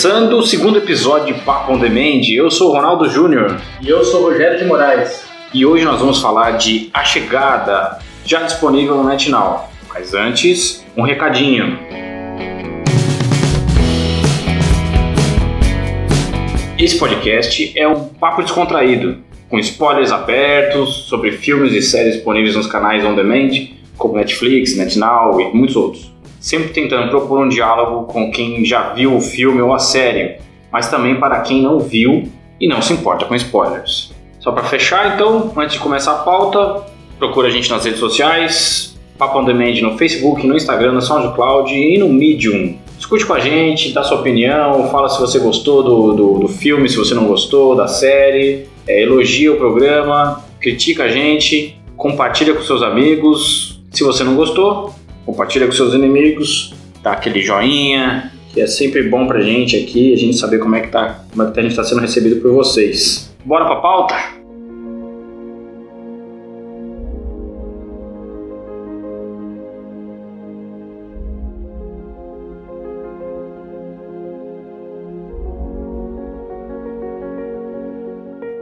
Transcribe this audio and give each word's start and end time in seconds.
Começando 0.00 0.34
o 0.34 0.46
segundo 0.46 0.78
episódio 0.78 1.34
de 1.34 1.40
Papo 1.40 1.72
on 1.72 1.78
Demand, 1.80 2.20
eu 2.32 2.48
sou 2.52 2.70
o 2.70 2.72
Ronaldo 2.72 3.10
Júnior 3.10 3.60
E 3.82 3.88
eu 3.88 4.04
sou 4.04 4.20
o 4.20 4.24
Rogério 4.30 4.56
de 4.56 4.64
Moraes. 4.64 5.24
e 5.52 5.66
hoje 5.66 5.84
nós 5.84 5.98
vamos 5.98 6.20
falar 6.20 6.52
de 6.52 6.88
A 6.94 7.02
Chegada, 7.02 7.98
já 8.24 8.42
disponível 8.42 8.94
no 8.94 9.08
NetNow. 9.08 9.68
Mas 9.92 10.14
antes, 10.14 10.86
um 10.96 11.02
recadinho. 11.02 11.76
Esse 16.78 16.96
podcast 16.96 17.76
é 17.76 17.88
um 17.88 18.04
papo 18.04 18.42
descontraído, 18.42 19.18
com 19.50 19.58
spoilers 19.58 20.12
abertos 20.12 21.08
sobre 21.08 21.32
filmes 21.32 21.72
e 21.72 21.82
séries 21.82 22.14
disponíveis 22.14 22.54
nos 22.54 22.68
canais 22.68 23.04
on 23.04 23.16
demand, 23.16 23.50
como 23.96 24.14
Netflix, 24.14 24.76
NetNow 24.76 25.40
e 25.40 25.52
muitos 25.52 25.74
outros. 25.74 26.17
Sempre 26.40 26.68
tentando 26.68 27.10
propor 27.10 27.40
um 27.40 27.48
diálogo 27.48 28.12
com 28.12 28.30
quem 28.30 28.64
já 28.64 28.92
viu 28.92 29.16
o 29.16 29.20
filme 29.20 29.60
ou 29.60 29.74
a 29.74 29.78
série, 29.78 30.38
mas 30.72 30.88
também 30.88 31.18
para 31.18 31.40
quem 31.40 31.62
não 31.62 31.80
viu 31.80 32.30
e 32.60 32.68
não 32.68 32.80
se 32.80 32.92
importa 32.92 33.24
com 33.24 33.34
spoilers. 33.34 34.12
Só 34.40 34.52
para 34.52 34.64
fechar, 34.64 35.14
então, 35.14 35.52
antes 35.56 35.74
de 35.74 35.80
começar 35.80 36.12
a 36.12 36.18
pauta, 36.18 36.86
procura 37.18 37.48
a 37.48 37.50
gente 37.50 37.70
nas 37.70 37.84
redes 37.84 38.00
sociais, 38.00 38.96
Papo 39.18 39.38
On 39.38 39.44
Demand 39.44 39.80
no 39.82 39.98
Facebook, 39.98 40.46
no 40.46 40.56
Instagram, 40.56 40.92
no 40.92 41.02
SoundCloud 41.02 41.74
e 41.74 41.98
no 41.98 42.08
Medium. 42.08 42.76
Discute 42.96 43.26
com 43.26 43.34
a 43.34 43.40
gente, 43.40 43.92
dá 43.92 44.04
sua 44.04 44.20
opinião, 44.20 44.88
fala 44.88 45.08
se 45.08 45.20
você 45.20 45.38
gostou 45.40 45.82
do, 45.82 46.12
do, 46.14 46.38
do 46.40 46.48
filme, 46.48 46.88
se 46.88 46.96
você 46.96 47.14
não 47.14 47.26
gostou, 47.26 47.74
da 47.74 47.88
série, 47.88 48.68
é, 48.86 49.02
elogia 49.02 49.52
o 49.52 49.56
programa, 49.56 50.44
critica 50.60 51.04
a 51.04 51.08
gente, 51.08 51.76
compartilha 51.96 52.54
com 52.54 52.62
seus 52.62 52.82
amigos. 52.82 53.80
Se 53.90 54.04
você 54.04 54.22
não 54.22 54.36
gostou, 54.36 54.94
compartilha 55.28 55.66
com 55.66 55.72
seus 55.72 55.92
inimigos, 55.92 56.72
dá 57.02 57.12
aquele 57.12 57.42
joinha, 57.42 58.32
que 58.50 58.62
é 58.62 58.66
sempre 58.66 59.02
bom 59.02 59.26
pra 59.26 59.42
gente 59.42 59.76
aqui, 59.76 60.14
a 60.14 60.16
gente 60.16 60.38
saber 60.38 60.58
como 60.58 60.74
é 60.74 60.80
que, 60.80 60.88
tá, 60.88 61.22
como 61.30 61.42
é 61.42 61.52
que 61.52 61.60
a 61.60 61.62
gente 61.62 61.72
está 61.72 61.84
sendo 61.84 62.00
recebido 62.00 62.40
por 62.40 62.50
vocês. 62.50 63.30
Bora 63.44 63.66
pra 63.66 63.76
pauta? 63.76 64.14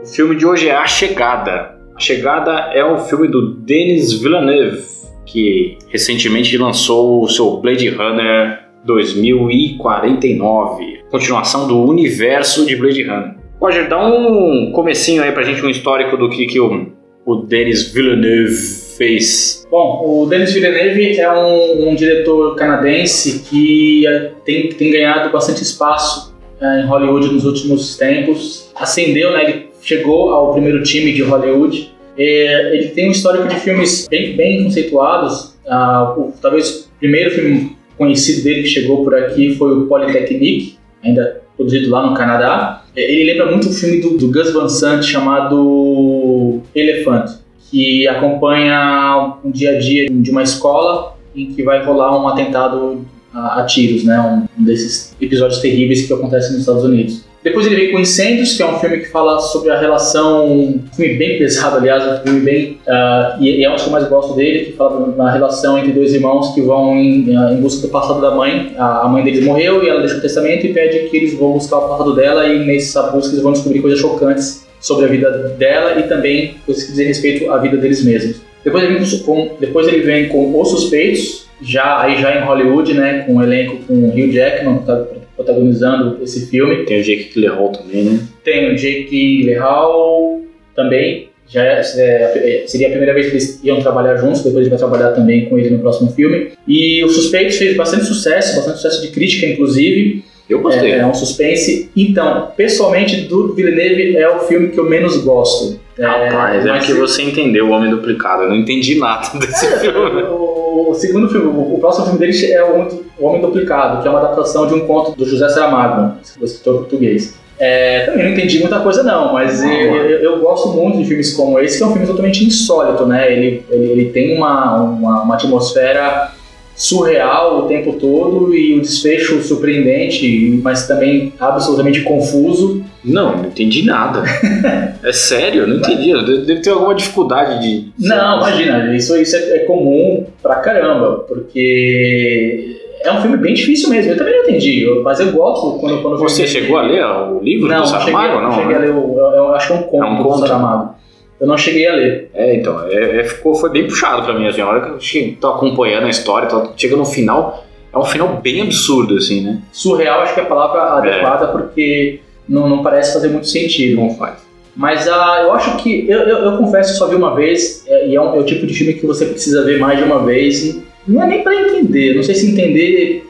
O 0.03 0.05
filme 0.05 0.35
de 0.35 0.45
hoje 0.45 0.67
é 0.67 0.75
A 0.75 0.85
Chegada. 0.85 1.77
A 1.95 1.99
Chegada 1.99 2.51
é 2.73 2.83
o 2.83 2.97
filme 2.97 3.29
do 3.29 3.55
Denis 3.55 4.11
Villeneuve, 4.11 4.96
que 5.27 5.77
recentemente 5.89 6.57
lançou 6.57 7.23
o 7.23 7.27
seu 7.27 7.57
Blade 7.57 7.89
Runner 7.89 8.65
2049, 8.85 11.01
continuação 11.11 11.67
do 11.67 11.83
universo 11.83 12.65
de 12.65 12.75
Blade 12.75 13.03
Runner. 13.03 13.35
Roger, 13.59 13.89
dá 13.89 14.07
um 14.07 14.71
comecinho 14.71 15.23
aí 15.23 15.31
pra 15.31 15.43
gente, 15.43 15.65
um 15.65 15.69
histórico 15.69 16.15
do 16.15 16.29
que, 16.29 16.45
que 16.45 16.59
o, 16.59 16.91
o 17.25 17.35
Denis 17.35 17.91
Villeneuve 17.91 18.55
fez. 18.97 19.65
Bom, 19.69 20.03
o 20.05 20.25
Denis 20.27 20.53
Villeneuve 20.53 21.19
é 21.19 21.31
um, 21.31 21.89
um 21.89 21.95
diretor 21.95 22.55
canadense 22.55 23.43
que 23.49 24.07
eh, 24.07 24.31
tem, 24.45 24.69
tem 24.69 24.91
ganhado 24.91 25.31
bastante 25.31 25.63
espaço 25.63 26.35
eh, 26.61 26.81
em 26.81 26.85
Hollywood 26.85 27.33
nos 27.33 27.45
últimos 27.45 27.97
tempos. 27.97 28.71
Ascendeu, 28.75 29.33
né? 29.33 29.43
Ele 29.43 29.69
chegou 29.81 30.29
ao 30.31 30.53
primeiro 30.53 30.83
time 30.83 31.11
de 31.13 31.23
Hollywood. 31.23 31.96
Eh, 32.17 32.75
ele 32.75 32.87
tem 32.89 33.09
um 33.09 33.11
histórico 33.11 33.47
de 33.47 33.55
filmes 33.55 34.07
bem, 34.09 34.35
bem 34.35 34.63
conceituados. 34.63 35.55
Ah, 35.67 36.15
o, 36.17 36.33
talvez 36.41 36.89
o 36.95 36.99
primeiro 36.99 37.31
filme 37.31 37.77
conhecido 37.97 38.43
dele 38.43 38.63
que 38.63 38.69
chegou 38.69 39.03
por 39.03 39.13
aqui 39.15 39.55
foi 39.55 39.77
o 39.77 39.87
Polytechnique, 39.87 40.77
ainda 41.03 41.41
produzido 41.55 41.89
lá 41.89 42.05
no 42.05 42.15
Canadá. 42.15 42.83
Eh, 42.95 43.11
Ele 43.11 43.31
lembra 43.31 43.51
muito 43.51 43.69
o 43.69 43.73
filme 43.73 44.01
do, 44.01 44.17
do 44.17 44.31
Gus 44.31 44.51
Van 44.51 44.69
Sant 44.69 45.03
chamado 45.03 46.61
Elephant, 46.73 47.31
que 47.69 48.07
acompanha 48.07 49.35
um 49.43 49.51
dia 49.51 49.75
a 49.75 49.79
dia 49.79 50.09
de 50.09 50.31
uma 50.31 50.43
escola 50.43 51.17
em 51.35 51.47
que 51.53 51.61
vai 51.63 51.83
rolar 51.83 52.19
um 52.19 52.27
atentado 52.27 53.05
a, 53.33 53.61
a 53.61 53.65
tiros, 53.65 54.03
né? 54.03 54.19
Um, 54.19 54.61
um 54.61 54.63
desses 54.63 55.15
episódios 55.21 55.59
terríveis 55.59 56.07
que 56.07 56.13
acontecem 56.13 56.51
nos 56.51 56.61
Estados 56.61 56.83
Unidos. 56.83 57.25
Depois 57.47 57.65
ele 57.65 57.77
vem 57.77 57.91
com 57.93 57.99
Incêndios, 57.99 58.57
que 58.57 58.61
é 58.61 58.65
um 58.65 58.77
filme 58.77 58.97
que 58.97 59.05
fala 59.05 59.39
sobre 59.39 59.71
a 59.71 59.79
relação, 59.79 60.51
um 60.51 60.83
filme 60.93 61.13
bem 61.13 61.37
pesado, 61.37 61.77
aliás, 61.77 62.03
um 62.05 62.21
filme 62.21 62.41
bem. 62.41 62.77
ah, 62.85 63.37
e, 63.39 63.61
e 63.61 63.63
é 63.63 63.69
um 63.69 63.73
dos 63.73 63.83
que 63.83 63.87
eu 63.87 63.93
mais 63.93 64.05
gosto 64.09 64.35
dele, 64.35 64.65
que 64.65 64.73
fala 64.73 65.15
na 65.15 65.31
relação 65.31 65.77
entre 65.77 65.93
dois 65.93 66.13
irmãos 66.13 66.53
que 66.53 66.61
vão 66.61 66.97
em, 66.97 67.33
ah, 67.37 67.53
em 67.53 67.61
busca 67.61 67.87
do 67.87 67.89
passado 67.89 68.19
da 68.19 68.31
mãe. 68.31 68.73
A, 68.77 69.05
a 69.05 69.07
mãe 69.07 69.23
deles 69.23 69.45
morreu 69.45 69.81
e 69.81 69.87
ela 69.87 70.01
deixa 70.01 70.17
um 70.17 70.19
testamento 70.19 70.65
e 70.65 70.73
pede 70.73 71.07
que 71.07 71.15
eles 71.15 71.35
vão 71.35 71.53
buscar 71.53 71.77
o 71.77 71.87
passado 71.87 72.13
dela, 72.13 72.45
e 72.45 72.65
nessa 72.65 73.03
busca 73.03 73.31
eles 73.31 73.41
vão 73.41 73.53
descobrir 73.53 73.79
coisas 73.79 73.97
chocantes 73.97 74.67
sobre 74.81 75.05
a 75.05 75.07
vida 75.07 75.31
dela 75.57 75.97
e 76.01 76.03
também 76.03 76.55
coisas 76.65 76.83
que 76.83 76.91
dizem 76.91 77.07
respeito 77.07 77.49
à 77.49 77.59
vida 77.59 77.77
deles 77.77 78.03
mesmos. 78.03 78.41
Depois 78.61 78.83
ele 78.83 78.99
vem 78.99 79.19
com, 79.19 79.55
depois 79.57 79.87
ele 79.87 80.01
vem 80.01 80.27
com 80.27 80.59
Os 80.59 80.69
Suspeitos, 80.69 81.47
já 81.61 82.01
aí 82.01 82.21
já 82.21 82.37
em 82.37 82.43
Hollywood, 82.43 82.93
né, 82.93 83.23
com 83.25 83.35
um 83.35 83.41
elenco 83.41 83.77
com 83.87 83.93
o 83.93 84.09
Hugh 84.09 84.33
Jackman, 84.33 84.79
tá 84.79 85.05
protagonizando 85.37 86.21
esse 86.21 86.47
filme. 86.47 86.83
Tem 86.83 86.99
o 86.99 87.03
Jake 87.03 87.31
Gyllenhaal 87.33 87.71
também, 87.71 88.03
né? 88.03 88.19
Tem 88.43 88.73
o 88.73 88.75
Jake 88.75 89.37
Gyllenhaal 89.37 90.41
também. 90.75 91.29
Já 91.49 91.63
é- 91.63 91.79
é- 91.79 92.63
seria 92.67 92.87
a 92.87 92.89
primeira 92.89 93.13
vez 93.13 93.27
que 93.27 93.33
eles 93.33 93.63
iam 93.63 93.79
trabalhar 93.79 94.17
juntos, 94.17 94.43
depois 94.43 94.61
ele 94.61 94.69
vai 94.69 94.77
trabalhar 94.77 95.11
também 95.11 95.45
com 95.45 95.57
ele 95.57 95.69
no 95.69 95.79
próximo 95.79 96.11
filme. 96.11 96.49
E 96.67 97.01
o 97.05 97.09
Suspeitos 97.09 97.55
fez 97.55 97.77
bastante 97.77 98.03
sucesso, 98.03 98.57
bastante 98.57 98.75
sucesso 98.77 99.01
de 99.01 99.09
crítica, 99.09 99.45
inclusive. 99.45 100.25
Eu 100.49 100.61
gostei. 100.61 100.91
É, 100.93 100.99
é 100.99 101.05
um 101.05 101.13
suspense. 101.13 101.89
Então, 101.95 102.51
pessoalmente, 102.55 103.21
do 103.21 103.53
Villeneuve 103.53 104.15
é 104.17 104.29
o 104.29 104.39
filme 104.39 104.69
que 104.69 104.79
eu 104.79 104.85
menos 104.85 105.17
gosto. 105.17 105.79
Rapaz, 105.99 106.65
é 106.65 106.69
mas- 106.69 106.85
que 106.85 106.93
você 106.93 107.23
entendeu 107.23 107.67
o 107.67 107.71
Homem 107.71 107.89
Duplicado. 107.89 108.43
Eu 108.43 108.49
não 108.49 108.55
entendi 108.55 108.99
nada 108.99 109.27
desse 109.39 109.67
filme. 109.79 110.23
O, 110.23 110.89
o 110.91 110.93
segundo 110.93 111.27
filme, 111.29 111.47
o, 111.47 111.75
o 111.75 111.79
próximo 111.79 112.05
filme 112.05 112.19
dele 112.19 112.53
é 112.53 112.63
o 112.63 112.75
Homem- 112.75 113.01
O 113.17 113.25
Homem 113.25 113.41
Duplicado, 113.41 114.01
que 114.01 114.07
é 114.07 114.11
uma 114.11 114.19
adaptação 114.19 114.67
de 114.67 114.73
um 114.75 114.81
conto 114.87 115.11
do 115.17 115.25
José 115.25 115.49
Saramago, 115.49 116.17
escritor 116.41 116.77
português. 116.81 117.35
É, 117.59 118.01
também 118.05 118.23
não 118.25 118.31
entendi 118.33 118.59
muita 118.59 118.79
coisa 118.81 119.01
não, 119.01 119.33
mas 119.33 119.63
eu, 119.63 119.69
eu- 119.71 120.19
eu 120.19 120.39
gosto 120.39 120.67
muito 120.69 120.99
de 120.99 121.05
filmes 121.05 121.33
como 121.33 121.57
esse, 121.59 121.79
que 121.79 121.83
é 121.83 121.87
um 121.87 121.91
filme 121.91 122.05
totalmente 122.05 122.45
insólito, 122.45 123.03
né? 123.07 123.33
Ele, 123.33 123.63
ele, 123.71 123.85
ele 123.93 124.05
tem 124.11 124.37
uma, 124.37 124.75
uma, 124.83 125.23
uma 125.23 125.33
atmosfera 125.33 126.31
surreal 126.77 127.57
o 127.57 127.61
tempo 127.67 127.93
todo 127.93 128.53
e 128.53 128.77
o 128.77 128.81
desfecho 128.81 129.41
surpreendente, 129.41 130.59
mas 130.63 130.87
também 130.87 131.33
absolutamente 131.39 132.01
confuso. 132.01 132.83
Não, 133.03 133.35
não 133.37 133.45
entendi 133.45 133.83
nada. 133.83 134.23
É 135.03 135.11
sério, 135.13 135.61
eu 135.61 135.67
não 135.67 135.77
entendi. 135.77 136.09
Eu 136.09 136.23
de- 136.25 136.45
Devo 136.45 136.61
ter 136.61 136.69
alguma 136.71 136.93
dificuldade 136.93 137.61
de. 137.61 137.91
Não, 137.99 138.37
imagina, 138.39 138.93
isso, 138.95 139.15
isso 139.17 139.35
é, 139.37 139.57
é 139.57 139.59
comum 139.59 140.25
pra 140.43 140.55
caramba, 140.55 141.19
porque 141.27 142.77
é 143.01 143.11
um 143.11 143.21
filme 143.21 143.37
bem 143.37 143.53
difícil 143.53 143.89
mesmo. 143.89 144.11
Eu 144.11 144.17
também 144.17 144.35
não 144.35 144.43
entendi, 144.43 144.85
mas 145.03 145.19
eu 145.19 145.31
gosto 145.31 145.79
quando, 145.79 146.01
quando 146.01 146.17
Você 146.17 146.45
chegou 146.45 146.77
a 146.77 146.81
ler 146.81 147.03
o 147.05 147.39
livro 147.41 147.67
Não, 147.69 147.77
do 147.77 147.81
não 147.83 147.87
cheguei, 147.99 148.13
Saramago? 148.13 148.41
não 148.41 148.51
cheguei 148.51 148.75
a 148.75 148.79
né? 148.79 148.85
ler, 148.87 148.93
o, 148.93 149.17
eu, 149.17 149.25
eu 149.35 149.55
acho 149.55 149.67
que 149.67 149.73
é 149.73 149.75
um 149.77 149.83
conto, 149.83 150.03
É 150.03 150.09
um 150.09 150.17
do 150.17 150.23
conto? 150.23 150.39
Saramago. 150.39 150.95
Eu 151.39 151.45
não 151.47 151.57
cheguei 151.57 151.87
a 151.87 151.93
ler. 151.93 152.29
É, 152.33 152.55
então, 152.55 152.87
é, 152.87 153.19
é- 153.19 153.23
ficou, 153.23 153.53
foi 153.55 153.69
bem 153.69 153.87
puxado 153.87 154.23
pra 154.23 154.33
mim, 154.37 154.47
assim, 154.47 154.61
a 154.61 154.67
hora 154.67 154.81
que 154.81 154.89
eu 154.91 154.99
che- 154.99 155.37
tô 155.39 155.47
acompanhando 155.49 156.05
a 156.07 156.09
história, 156.09 156.47
tô, 156.47 156.71
chega 156.75 156.95
no 156.95 157.05
final, 157.05 157.63
é 157.93 157.97
um 157.97 158.03
final 158.05 158.39
bem 158.41 158.61
absurdo, 158.61 159.15
assim, 159.17 159.41
né? 159.43 159.59
Surreal 159.71 160.21
acho 160.21 160.33
que 160.33 160.39
é 160.39 160.43
a 160.43 160.47
palavra 160.47 160.81
adequada, 160.97 161.47
porque 161.49 162.19
não, 162.49 162.67
não 162.67 162.81
parece 162.81 163.13
fazer 163.13 163.27
muito 163.29 163.47
sentido. 163.47 164.01
Não 164.01 164.09
faz. 164.15 164.47
Mas 164.75 165.07
ah, 165.07 165.39
eu 165.43 165.53
acho 165.53 165.77
que, 165.77 166.07
eu, 166.09 166.19
eu, 166.19 166.37
eu 166.51 166.57
confesso, 166.57 166.93
eu 166.93 166.95
só 166.97 167.07
vi 167.07 167.15
uma 167.15 167.33
vez, 167.35 167.83
é, 167.87 168.07
e 168.09 168.15
é, 168.15 168.21
um, 168.21 168.35
é 168.35 168.39
o 168.39 168.43
tipo 168.43 168.65
de 168.65 168.73
filme 168.73 168.93
que 168.93 169.05
você 169.05 169.25
precisa 169.25 169.63
ver 169.63 169.79
mais 169.79 169.97
de 169.97 170.03
uma 170.05 170.23
vez, 170.23 170.63
e 170.63 170.83
não 171.07 171.23
é 171.23 171.27
nem 171.27 171.43
pra 171.43 171.53
entender, 171.55 172.15
não 172.15 172.21
sei 172.23 172.35
se 172.35 172.51
entender 172.51 173.27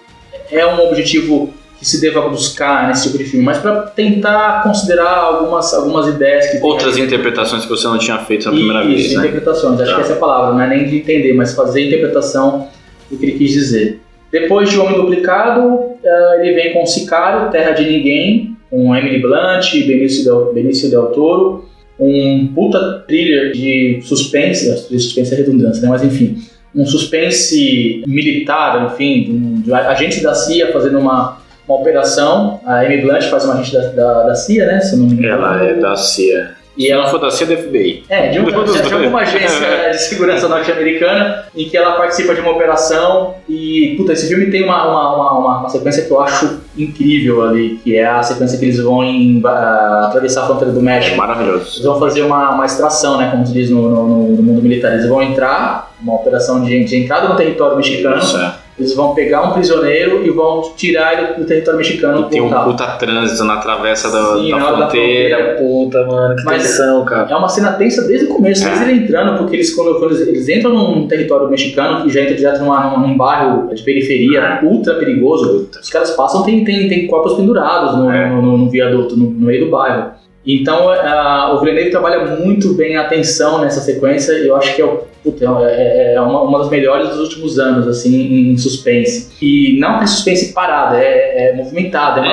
é 0.51 0.65
um 0.65 0.87
objetivo 0.87 1.53
que 1.79 1.85
se 1.87 2.01
deva 2.01 2.27
buscar 2.27 2.87
nesse 2.87 3.03
tipo 3.03 3.17
de 3.17 3.25
filme, 3.25 3.45
mas 3.45 3.59
pra 3.59 3.81
tentar 3.83 4.63
considerar 4.63 5.15
algumas, 5.15 5.73
algumas 5.73 6.07
ideias 6.07 6.47
que 6.47 6.51
tem 6.53 6.63
Outras 6.63 6.97
interpretações 6.97 7.63
que 7.63 7.69
você 7.69 7.85
não 7.87 7.97
tinha 7.99 8.17
feito 8.19 8.45
na 8.45 8.51
primeira 8.51 8.83
Isso, 8.85 8.93
vez, 8.95 9.13
né? 9.13 9.19
interpretações, 9.19 9.79
acho 9.79 9.91
Tá. 9.91 9.95
que 9.97 10.01
essa 10.01 10.13
é 10.13 10.15
a 10.15 10.19
palavra, 10.19 10.53
não 10.55 10.61
é 10.61 10.67
nem 10.67 10.85
de 10.89 10.97
entender, 10.97 11.33
mas 11.33 11.53
fazer 11.53 11.81
a 11.81 11.85
interpretação 11.87 12.67
do 13.11 13.17
que 13.17 13.25
ele 13.25 13.37
quis 13.37 13.51
dizer. 13.51 13.99
Depois 14.31 14.69
de 14.69 14.79
Homem 14.79 14.95
Duplicado, 14.95 15.91
eh, 16.03 16.39
ele 16.41 16.53
vem 16.55 16.73
com 16.73 16.85
Sicário, 16.85 17.49
Terra 17.51 17.71
de 17.71 17.85
Ninguém, 17.89 18.57
com 18.69 18.93
Emily 18.95 19.21
Blunt, 19.21 19.71
Benício 19.85 20.23
Del, 20.25 20.51
Benício 20.53 20.89
Del 20.89 21.05
Toro, 21.07 21.65
um 21.99 22.51
puta 22.53 23.05
thriller 23.07 23.51
de 23.53 23.99
suspense, 24.03 24.69
acho 24.71 24.87
que 24.87 24.99
suspense 24.99 25.33
é 25.33 25.37
redundância, 25.37 25.81
né? 25.81 25.89
mas 25.89 26.03
enfim, 26.03 26.41
um 26.75 26.85
suspense 26.85 28.03
militar, 28.05 28.91
enfim, 28.93 29.31
um, 29.31 29.61
de 29.61 29.73
agentes 29.73 30.21
da 30.21 30.33
CIA 30.35 30.71
fazendo 30.71 30.99
uma, 30.99 31.37
uma 31.67 31.79
operação, 31.79 32.59
a 32.65 32.85
Emily 32.85 33.01
Blunt 33.01 33.23
faz 33.25 33.43
uma 33.45 33.55
agente 33.55 33.73
da, 33.73 33.81
da, 33.89 34.23
da 34.27 34.35
CIA, 34.35 34.65
né, 34.65 34.79
se 34.79 34.93
eu 34.93 34.99
não 34.99 35.05
me 35.07 35.13
engano. 35.13 35.43
Ela 35.45 35.63
é 35.65 35.73
da 35.73 35.95
CIA. 35.95 36.51
E 36.77 36.91
ela 36.91 37.07
for 37.07 37.17
da 37.19 37.31
CIA, 37.31 37.47
da 37.47 37.57
FBI. 37.57 38.03
É, 38.07 38.27
de, 38.29 38.39
um, 38.39 38.45
de, 38.45 38.53
alguma 38.53 39.23
dois. 39.23 39.35
agência 39.35 39.89
de 39.89 39.97
segurança 39.99 40.47
norte-americana 40.47 41.45
em 41.55 41.67
que 41.67 41.75
ela 41.75 41.93
participa 41.93 42.35
de 42.35 42.41
uma 42.41 42.51
operação 42.51 43.33
e, 43.49 43.95
puta, 43.97 44.13
esse 44.13 44.27
filme 44.27 44.51
tem 44.51 44.63
uma, 44.63 44.87
uma, 44.87 45.39
uma, 45.39 45.57
uma- 45.61 45.69
sequência 45.69 46.05
que 46.05 46.11
eu 46.11 46.21
acho 46.21 46.59
incrível 46.77 47.43
ali, 47.43 47.79
que 47.83 47.95
é 47.97 48.05
a 48.05 48.21
sequência 48.21 48.59
que 48.59 48.65
eles 48.65 48.79
vão 48.79 49.03
em, 49.03 49.41
ah, 49.43 50.03
atravessar 50.07 50.43
a 50.43 50.45
fronteira 50.45 50.71
do 50.71 50.79
É 50.79 50.83
México. 50.83 51.17
maravilhoso. 51.17 51.77
Eles 51.77 51.83
vão 51.83 51.99
fazer 51.99 52.21
uma, 52.21 52.51
uma 52.51 52.65
extração, 52.67 53.17
né, 53.17 53.29
como 53.31 53.43
se 53.45 53.53
diz 53.53 53.71
no, 53.71 53.89
no, 53.89 54.07
no- 54.07 54.27
no 54.35 54.43
mundo 54.43 54.61
militar. 54.61 54.93
Eles 54.93 55.07
vão 55.09 55.19
entrar, 55.23 55.91
uma 55.99 56.13
operação 56.13 56.63
de, 56.63 56.83
de 56.83 56.95
entrada 56.95 57.27
no 57.27 57.35
território 57.35 57.75
mexicano, 57.75 58.19
Isso, 58.19 58.37
é. 58.37 58.53
Eles 58.79 58.93
vão 58.95 59.15
pegar 59.15 59.41
um 59.49 59.53
prisioneiro 59.53 60.23
e 60.25 60.29
vão 60.29 60.61
tirar 60.75 61.13
ele 61.17 61.33
do 61.33 61.45
território 61.45 61.77
mexicano 61.79 62.27
E 62.27 62.29
tem 62.29 62.41
um 62.41 62.49
puta 62.49 62.85
trânsito 62.97 63.43
na 63.43 63.57
travessa 63.57 64.11
da, 64.11 64.35
Sim, 64.37 64.51
da 64.51 64.55
hora 64.57 64.65
da 64.77 64.77
fronteira. 64.89 65.55
Puta, 65.57 66.05
mano, 66.05 66.35
que 66.35 66.43
Mas- 66.43 66.61
tensão, 66.63 67.03
cara. 67.05 67.27
É 67.31 67.35
uma 67.35 67.49
cena 67.49 67.73
tensa 67.73 68.07
desde 68.07 68.25
o 68.27 68.29
começo, 68.29 68.63
desde 68.63 68.83
É. 68.83 68.89
ele 68.91 69.03
entrando, 69.03 69.37
porque 69.37 69.55
eles, 69.55 69.73
quando, 69.73 69.97
quando 69.99 70.11
eles, 70.15 70.27
eles 70.27 70.49
entram 70.49 70.73
num 70.73 71.07
território 71.07 71.49
mexicano, 71.49 72.03
que 72.03 72.09
já 72.13 72.21
entra 72.21 72.35
direto 72.35 72.59
numa, 72.59 72.83
numa- 72.83 73.07
num 73.07 73.17
bairro 73.17 73.73
de 73.73 73.81
periferia 73.83 74.59
ultra 74.63 74.93
perigoso, 74.95 75.69
os 75.81 75.89
caras 75.89 76.11
passam, 76.11 76.43
tem, 76.43 76.63
tem, 76.63 76.87
tem 76.87 77.07
corpos 77.07 77.33
pendurados 77.33 77.97
no, 77.97 78.11
É. 78.11 78.29
no, 78.29 78.41
no- 78.41 78.57
no 78.57 78.69
viaduto, 78.69 79.17
no, 79.17 79.29
no 79.31 79.45
meio 79.47 79.65
do 79.65 79.71
bairro. 79.71 80.11
Então, 80.47 80.89
a- 80.89 81.53
o 81.53 81.59
Villeneuve 81.59 81.91
trabalha 81.91 82.25
muito 82.37 82.73
bem 82.73 82.95
a 82.95 83.03
tensão 83.09 83.59
nessa 83.61 83.81
sequência, 83.81 84.31
e 84.33 84.47
eu 84.47 84.55
acho 84.55 84.73
que 84.75 84.81
é, 84.81 84.87
puta, 85.23 85.45
é, 85.69 86.13
é 86.15 86.21
uma, 86.21 86.41
uma 86.43 86.59
das 86.59 86.69
melhores 86.69 87.09
dos 87.09 87.19
últimos 87.19 87.59
anos, 87.59 87.85
assim, 87.87 88.51
em 88.51 88.57
suspense. 88.57 89.29
E 89.41 89.77
não 89.79 90.01
é 90.01 90.07
suspense 90.07 90.53
parado, 90.53 90.95
é, 90.95 91.01
é 91.01 91.49
é 91.49 91.53
uma 91.53 91.65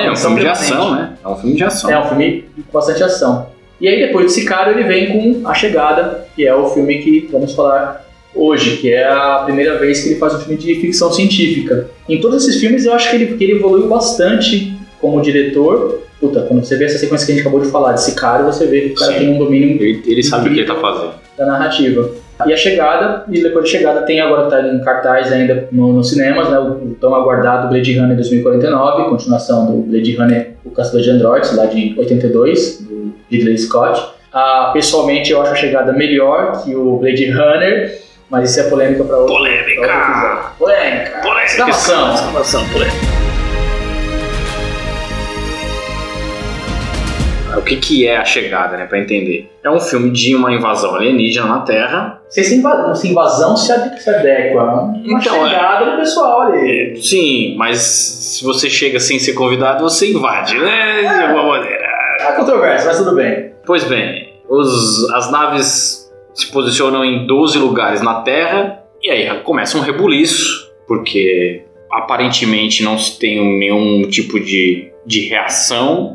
É, 0.03 0.05
é 0.07 0.11
um 0.11 0.15
filme 0.15 0.39
de 0.39 0.47
ação, 0.47 0.95
né? 0.95 1.13
É 1.23 1.27
um 1.27 1.35
filme 1.35 1.55
de 1.57 1.63
ação. 1.65 1.89
É 1.91 1.99
um 1.99 2.07
filme 2.07 2.45
com 2.55 2.71
bastante 2.71 3.03
ação. 3.03 3.47
E 3.81 3.87
aí 3.89 3.99
depois 4.07 4.27
desse 4.27 4.45
cara 4.45 4.71
ele 4.71 4.83
vem 4.83 5.07
com 5.41 5.47
A 5.49 5.53
Chegada, 5.53 6.25
que 6.33 6.47
é 6.47 6.55
o 6.55 6.67
filme 6.69 6.99
que 6.99 7.27
vamos 7.29 7.53
falar 7.53 8.05
hoje, 8.33 8.77
que 8.77 8.93
é 8.93 9.05
a 9.05 9.41
primeira 9.43 9.77
vez 9.77 10.01
que 10.01 10.09
ele 10.11 10.19
faz 10.19 10.33
um 10.35 10.39
filme 10.39 10.57
de 10.57 10.75
ficção 10.75 11.11
científica. 11.11 11.89
Em 12.07 12.21
todos 12.21 12.47
esses 12.47 12.61
filmes 12.61 12.85
eu 12.85 12.93
acho 12.93 13.09
que 13.09 13.15
ele, 13.17 13.35
que 13.37 13.43
ele 13.43 13.53
evoluiu 13.57 13.89
bastante 13.89 14.73
como 15.01 15.21
diretor. 15.21 16.04
Puta, 16.27 16.41
quando 16.43 16.63
você 16.65 16.75
vê 16.77 16.85
essa 16.85 16.97
sequência 16.97 17.25
que 17.25 17.31
a 17.33 17.35
gente 17.35 17.41
acabou 17.43 17.59
de 17.61 17.69
falar 17.69 17.91
desse 17.91 18.15
cara, 18.15 18.43
você 18.43 18.65
vê 18.65 18.81
que 18.81 18.93
o 18.93 18.95
cara 18.95 19.13
Sim. 19.13 19.19
tem 19.19 19.29
um 19.33 19.37
domínio 19.37 19.81
Ele, 19.81 20.01
ele 20.07 20.23
sabe 20.23 20.49
o 20.49 20.53
que 20.53 20.59
ele 20.59 20.67
tá 20.67 20.75
fazendo. 20.75 21.13
da 21.37 21.45
narrativa. 21.45 22.09
E 22.45 22.51
a 22.51 22.57
chegada, 22.57 23.23
e 23.31 23.41
depois 23.41 23.63
da 23.65 23.71
chegada 23.71 24.01
tem 24.01 24.19
agora 24.19 24.49
tá 24.49 24.61
em 24.61 24.81
cartaz 24.81 25.31
ainda 25.31 25.69
no- 25.71 25.93
nos 25.93 26.09
cinemas, 26.09 26.49
né, 26.49 26.59
o, 26.59 26.71
o 26.91 26.97
tão 26.99 27.13
aguardado 27.15 27.69
Blade 27.69 27.97
Runner 27.97 28.15
2049, 28.15 29.09
continuação 29.09 29.65
do 29.67 29.83
Blade 29.83 30.15
Runner 30.17 30.55
O 30.65 30.71
Caçador 30.71 31.01
de 31.01 31.11
Androids, 31.11 31.55
lá 31.55 31.65
de 31.67 31.93
82, 31.97 32.81
do 32.81 33.13
Ridley 33.31 33.57
Scott. 33.57 34.01
Ah, 34.33 34.71
pessoalmente 34.73 35.31
eu 35.31 35.41
acho 35.41 35.51
a 35.53 35.55
chegada 35.55 35.93
melhor 35.93 36.61
que 36.63 36.75
o 36.75 36.97
Blade 36.97 37.29
Runner, 37.31 37.99
mas 38.29 38.49
isso 38.51 38.59
é 38.59 38.63
polêmica 38.63 39.03
para 39.05 39.17
outro, 39.17 39.33
pra 39.35 39.43
outro 39.43 39.55
Polêmica! 39.77 40.51
Polêmica! 40.59 41.11
Polêmica! 41.23 41.45
Exclamação! 41.45 42.13
Exclamação, 42.15 42.67
polêmica. 42.69 43.14
O 47.57 47.61
que, 47.61 47.77
que 47.77 48.07
é 48.07 48.17
a 48.17 48.25
chegada, 48.25 48.77
né? 48.77 48.85
Pra 48.85 48.99
entender. 48.99 49.49
É 49.63 49.69
um 49.69 49.79
filme 49.79 50.09
de 50.11 50.35
uma 50.35 50.53
invasão 50.53 50.95
alienígena 50.95 51.47
na 51.47 51.59
Terra. 51.61 52.21
Se 52.29 52.41
essa 52.41 52.53
invasão, 52.55 52.91
essa 52.91 53.07
invasão 53.07 53.55
se 53.57 53.71
ade- 53.71 54.01
se 54.01 54.09
adequa 54.09 54.61
a 54.61 54.81
uma 54.83 55.01
Então, 55.05 55.45
é. 55.45 55.49
chegada 55.49 55.91
do 55.91 55.97
pessoal 55.97 56.41
ali. 56.43 56.91
É, 56.91 56.95
sim, 56.95 57.55
mas 57.57 57.77
se 57.79 58.43
você 58.43 58.69
chega 58.69 58.99
sem 58.99 59.17
ser 59.19 59.33
convidado, 59.33 59.83
você 59.83 60.11
invade, 60.11 60.57
né? 60.57 61.01
De 61.01 61.23
alguma 61.23 61.43
maneira. 61.57 61.85
Há 62.21 62.33
controvérsia, 62.33 62.87
mas 62.87 62.97
tudo 62.97 63.15
bem. 63.15 63.51
Pois 63.65 63.83
bem, 63.85 64.33
os- 64.49 65.09
as 65.13 65.31
naves 65.31 66.11
se 66.33 66.51
posicionam 66.51 67.03
em 67.05 67.25
12 67.25 67.57
lugares 67.57 68.01
na 68.01 68.21
Terra 68.21 68.79
e 69.01 69.09
aí 69.09 69.39
começa 69.41 69.77
um 69.77 69.81
rebuliço, 69.81 70.69
porque 70.87 71.63
aparentemente 71.91 72.83
não 72.83 72.97
se 72.97 73.17
tem 73.17 73.57
nenhum 73.57 74.03
tipo 74.09 74.39
de, 74.39 74.91
de 75.05 75.21
reação 75.27 76.14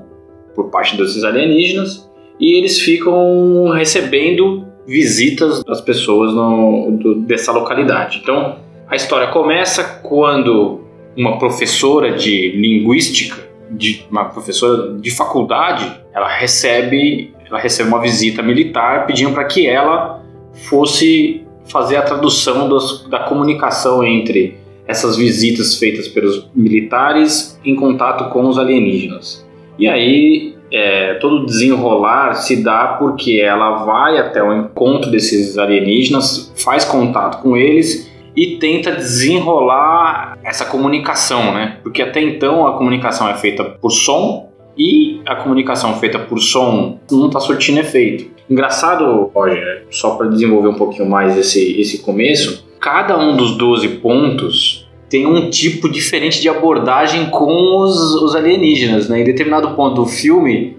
por 0.61 0.71
parte 0.71 0.97
desses 0.97 1.25
alienígenas 1.25 2.09
e 2.39 2.59
eles 2.59 2.79
ficam 2.79 3.71
recebendo 3.71 4.65
visitas 4.87 5.62
das 5.65 5.81
pessoas 5.81 6.35
no- 6.35 6.91
do- 7.01 7.15
dessa 7.23 7.51
localidade. 7.53 8.21
Então 8.23 8.57
a 8.89 8.95
história 8.97 9.29
começa 9.29 9.83
quando 10.03 10.81
uma 11.17 11.39
professora 11.39 12.12
de 12.12 12.53
linguística, 12.53 13.37
de, 13.71 14.05
uma 14.11 14.25
professora 14.27 14.99
de 14.99 15.11
faculdade, 15.11 15.91
ela 16.12 16.29
recebe, 16.29 17.33
ela 17.49 17.59
recebe 17.59 17.89
uma 17.89 18.01
visita 18.01 18.43
militar 18.43 19.07
pedindo 19.07 19.33
para 19.33 19.45
que 19.45 19.67
ela 19.67 20.23
fosse 20.69 21.43
fazer 21.67 21.97
a 21.97 22.03
tradução 22.03 22.69
dos- 22.69 23.09
da 23.09 23.21
comunicação 23.21 24.05
entre 24.05 24.59
essas 24.87 25.17
visitas 25.17 25.77
feitas 25.77 26.09
pelos 26.09 26.49
militares 26.55 27.59
em 27.65 27.77
contato 27.77 28.29
com 28.33 28.49
os 28.49 28.59
alienígenas. 28.59 29.49
E 29.78 29.88
aí 29.88 30.55
é, 30.72 31.14
todo 31.14 31.44
desenrolar 31.44 32.34
se 32.34 32.62
dá 32.62 32.96
porque 32.99 33.40
ela 33.40 33.84
vai 33.84 34.19
até 34.19 34.43
o 34.43 34.52
encontro 34.52 35.11
desses 35.11 35.58
alienígenas, 35.58 36.52
faz 36.56 36.84
contato 36.84 37.43
com 37.43 37.56
eles 37.56 38.11
e 38.37 38.56
tenta 38.58 38.93
desenrolar 38.93 40.38
essa 40.44 40.64
comunicação, 40.64 41.52
né? 41.52 41.78
Porque 41.82 42.00
até 42.00 42.20
então 42.22 42.67
a 42.67 42.76
comunicação 42.76 43.28
é 43.28 43.34
feita 43.34 43.64
por 43.64 43.90
som 43.90 44.49
e 44.78 45.20
a 45.26 45.34
comunicação 45.37 45.99
feita 45.99 46.19
por 46.19 46.38
som 46.38 46.99
não 47.11 47.26
está 47.26 47.40
surtindo 47.40 47.81
efeito. 47.81 48.31
Engraçado, 48.49 49.31
Roger, 49.34 49.87
só 49.90 50.14
para 50.16 50.28
desenvolver 50.28 50.69
um 50.69 50.75
pouquinho 50.75 51.08
mais 51.08 51.37
esse, 51.37 51.81
esse 51.81 51.99
começo, 52.02 52.66
cada 52.81 53.19
um 53.19 53.37
dos 53.37 53.56
12 53.56 53.88
pontos 53.99 54.80
tem 55.11 55.27
um 55.27 55.51
tipo 55.51 55.89
diferente 55.89 56.41
de 56.41 56.49
abordagem 56.49 57.29
com 57.31 57.79
os, 57.79 58.15
os 58.15 58.37
alienígenas, 58.37 59.09
né? 59.09 59.21
Em 59.21 59.25
determinado 59.25 59.75
ponto 59.75 59.97
do 59.97 60.07
filme, 60.07 60.79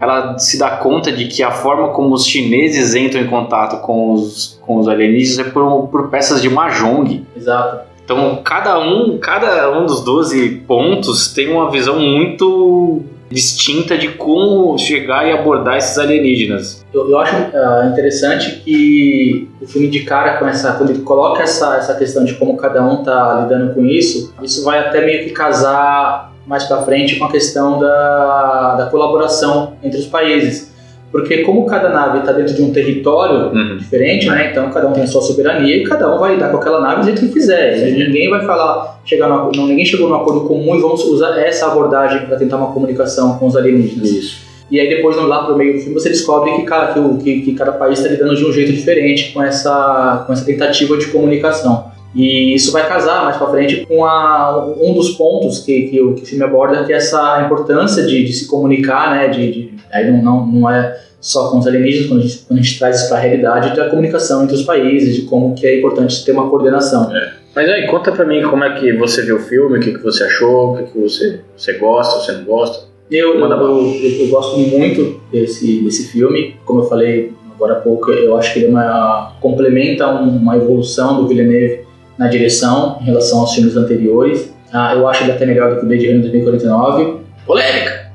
ela 0.00 0.38
se 0.38 0.56
dá 0.56 0.76
conta 0.76 1.10
de 1.10 1.26
que 1.26 1.42
a 1.42 1.50
forma 1.50 1.88
como 1.88 2.14
os 2.14 2.24
chineses 2.24 2.94
entram 2.94 3.20
em 3.20 3.26
contato 3.26 3.82
com 3.82 4.12
os, 4.12 4.58
com 4.62 4.78
os 4.78 4.86
alienígenas 4.86 5.48
é 5.48 5.50
por, 5.50 5.88
por 5.88 6.08
peças 6.10 6.40
de 6.40 6.48
mahjong. 6.48 7.26
Exato. 7.36 7.90
Então, 8.04 8.40
cada 8.44 8.78
um, 8.78 9.18
cada 9.18 9.76
um 9.76 9.84
dos 9.84 10.04
12 10.04 10.62
pontos 10.66 11.32
tem 11.32 11.50
uma 11.50 11.70
visão 11.70 11.98
muito 11.98 13.02
distinta 13.32 13.96
de 13.96 14.08
como 14.08 14.76
chegar 14.78 15.26
e 15.26 15.32
abordar 15.32 15.76
esses 15.76 15.98
alienígenas. 15.98 16.84
Eu, 16.92 17.08
eu 17.08 17.18
acho 17.18 17.34
ah, 17.34 17.88
interessante 17.90 18.62
que 18.64 19.48
o 19.60 19.66
filme 19.66 19.88
de 19.88 20.00
cara 20.00 20.38
com 20.38 20.46
essa, 20.46 20.72
quando 20.74 20.90
ele 20.90 21.02
coloca 21.02 21.42
essa, 21.42 21.76
essa 21.76 21.94
questão 21.94 22.24
de 22.24 22.34
como 22.34 22.56
cada 22.56 22.84
um 22.84 23.02
tá 23.02 23.40
lidando 23.42 23.74
com 23.74 23.84
isso, 23.86 24.34
isso 24.42 24.64
vai 24.64 24.78
até 24.78 25.04
meio 25.04 25.24
que 25.24 25.30
casar 25.30 26.32
mais 26.46 26.64
para 26.64 26.82
frente 26.82 27.16
com 27.16 27.24
a 27.24 27.30
questão 27.30 27.78
da, 27.78 28.74
da 28.76 28.86
colaboração 28.86 29.74
entre 29.82 29.98
os 30.00 30.06
países. 30.06 30.71
Porque 31.12 31.42
como 31.42 31.66
cada 31.66 31.90
nave 31.90 32.20
está 32.20 32.32
dentro 32.32 32.54
de 32.54 32.62
um 32.62 32.72
território 32.72 33.52
Uhum. 33.54 33.76
diferente, 33.76 34.26
né? 34.28 34.50
Então 34.50 34.70
cada 34.70 34.88
um 34.88 34.92
tem 34.92 35.02
a 35.02 35.06
sua 35.06 35.20
soberania 35.20 35.76
e 35.76 35.84
cada 35.84 36.12
um 36.12 36.18
vai 36.18 36.34
lidar 36.34 36.50
com 36.50 36.56
aquela 36.56 36.80
nave 36.80 37.00
do 37.00 37.04
jeito 37.04 37.20
que 37.20 37.28
quiser. 37.28 37.78
Ninguém 37.92 38.30
vai 38.30 38.44
falar, 38.46 38.98
chegar 39.04 39.28
no, 39.28 39.52
não, 39.54 39.66
ninguém 39.66 39.84
chegou 39.84 40.08
num 40.08 40.14
acordo 40.16 40.40
comum 40.48 40.74
e 40.74 40.80
vamos 40.80 41.04
usar 41.04 41.38
essa 41.38 41.66
abordagem 41.66 42.26
para 42.26 42.36
tentar 42.38 42.56
uma 42.56 42.72
comunicação 42.72 43.38
com 43.38 43.46
os 43.46 43.54
alienígenas. 43.56 44.08
Isso. 44.10 44.42
E 44.70 44.80
aí 44.80 44.88
depois 44.88 45.14
lá 45.16 45.44
pro 45.44 45.54
meio 45.54 45.74
do 45.74 45.80
filme 45.80 45.92
você 45.94 46.08
descobre 46.08 46.50
que, 46.52 46.62
cada- 46.62 46.94
que, 46.94 47.18
que- 47.22 47.40
que 47.42 47.52
cada 47.52 47.72
país 47.72 47.98
está 47.98 48.10
lidando 48.10 48.34
de 48.34 48.44
um 48.46 48.50
jeito 48.50 48.72
diferente 48.72 49.32
com 49.32 49.42
essa, 49.42 50.24
com 50.26 50.32
essa 50.32 50.46
tentativa 50.46 50.96
de 50.96 51.08
comunicação. 51.08 51.91
E 52.14 52.54
isso 52.54 52.72
vai 52.72 52.86
casar 52.86 53.24
mais 53.24 53.36
pra 53.38 53.48
frente 53.48 53.86
com 53.86 54.04
a, 54.04 54.66
um 54.80 54.92
dos 54.92 55.10
pontos 55.10 55.60
que, 55.60 55.82
que, 55.88 56.00
o, 56.00 56.14
que 56.14 56.22
o 56.22 56.26
filme 56.26 56.44
aborda, 56.44 56.84
que 56.84 56.92
é 56.92 56.96
essa 56.96 57.42
importância 57.46 58.04
de, 58.04 58.24
de 58.24 58.32
se 58.32 58.46
comunicar, 58.46 59.10
né? 59.16 59.28
De, 59.28 59.50
de- 59.50 59.74
aí 59.90 60.10
não, 60.10 60.22
não, 60.22 60.46
não 60.46 60.70
é 60.70 60.98
só 61.20 61.50
com 61.50 61.58
os 61.58 61.66
alienígenas, 61.66 62.08
quando 62.08 62.20
a 62.20 62.22
gente, 62.24 62.38
quando 62.46 62.58
a 62.58 62.62
gente 62.62 62.78
traz 62.78 62.96
isso 63.00 63.08
para 63.08 63.18
a 63.18 63.20
realidade, 63.20 63.76
da 63.76 63.88
comunicação 63.88 64.42
entre 64.42 64.56
os 64.56 64.62
países, 64.62 65.14
de 65.14 65.22
como 65.22 65.54
que 65.54 65.66
é 65.66 65.78
importante 65.78 66.24
ter 66.24 66.32
uma 66.32 66.50
coordenação. 66.50 67.10
Mas 67.54 67.68
aí, 67.68 67.86
conta 67.86 68.10
pra 68.12 68.24
mim 68.26 68.42
como 68.42 68.64
é 68.64 68.78
que 68.78 68.92
você 68.94 69.22
viu 69.22 69.36
o 69.36 69.40
filme, 69.40 69.78
o 69.78 69.80
que, 69.80 69.92
que 69.92 70.02
você 70.02 70.24
achou, 70.24 70.72
o 70.72 70.76
que, 70.78 70.82
que 70.92 70.98
você, 70.98 71.40
você 71.56 71.74
gosta, 71.74 72.18
você 72.20 72.32
não 72.32 72.44
gosta. 72.44 72.84
Eu, 73.10 73.38
eu, 73.38 73.50
eu, 73.50 74.24
eu 74.24 74.28
gosto 74.28 74.58
muito 74.58 75.20
desse, 75.30 75.80
desse 75.82 76.08
filme. 76.10 76.56
Como 76.64 76.80
eu 76.80 76.84
falei 76.88 77.32
agora 77.54 77.74
há 77.74 77.80
pouco, 77.80 78.10
eu 78.10 78.36
acho 78.36 78.52
que 78.52 78.60
ele 78.60 78.66
é 78.66 78.70
uma, 78.70 79.34
complementa 79.40 80.08
um- 80.08 80.36
uma 80.38 80.56
evolução 80.56 81.16
do 81.20 81.28
Villeneuve 81.28 81.80
na 82.18 82.28
direção 82.28 82.98
em 83.00 83.04
relação 83.04 83.40
aos 83.40 83.54
filmes 83.54 83.76
anteriores. 83.76 84.52
Ah, 84.72 84.94
eu 84.94 85.06
acho 85.06 85.24
ele 85.24 85.32
até 85.32 85.44
melhor 85.44 85.70
do 85.70 85.80
que 85.80 85.84
o 85.84 85.88
Blade 85.88 86.06
Runner 86.06 86.22
2049. 86.22 87.22
Polêmica! 87.46 88.10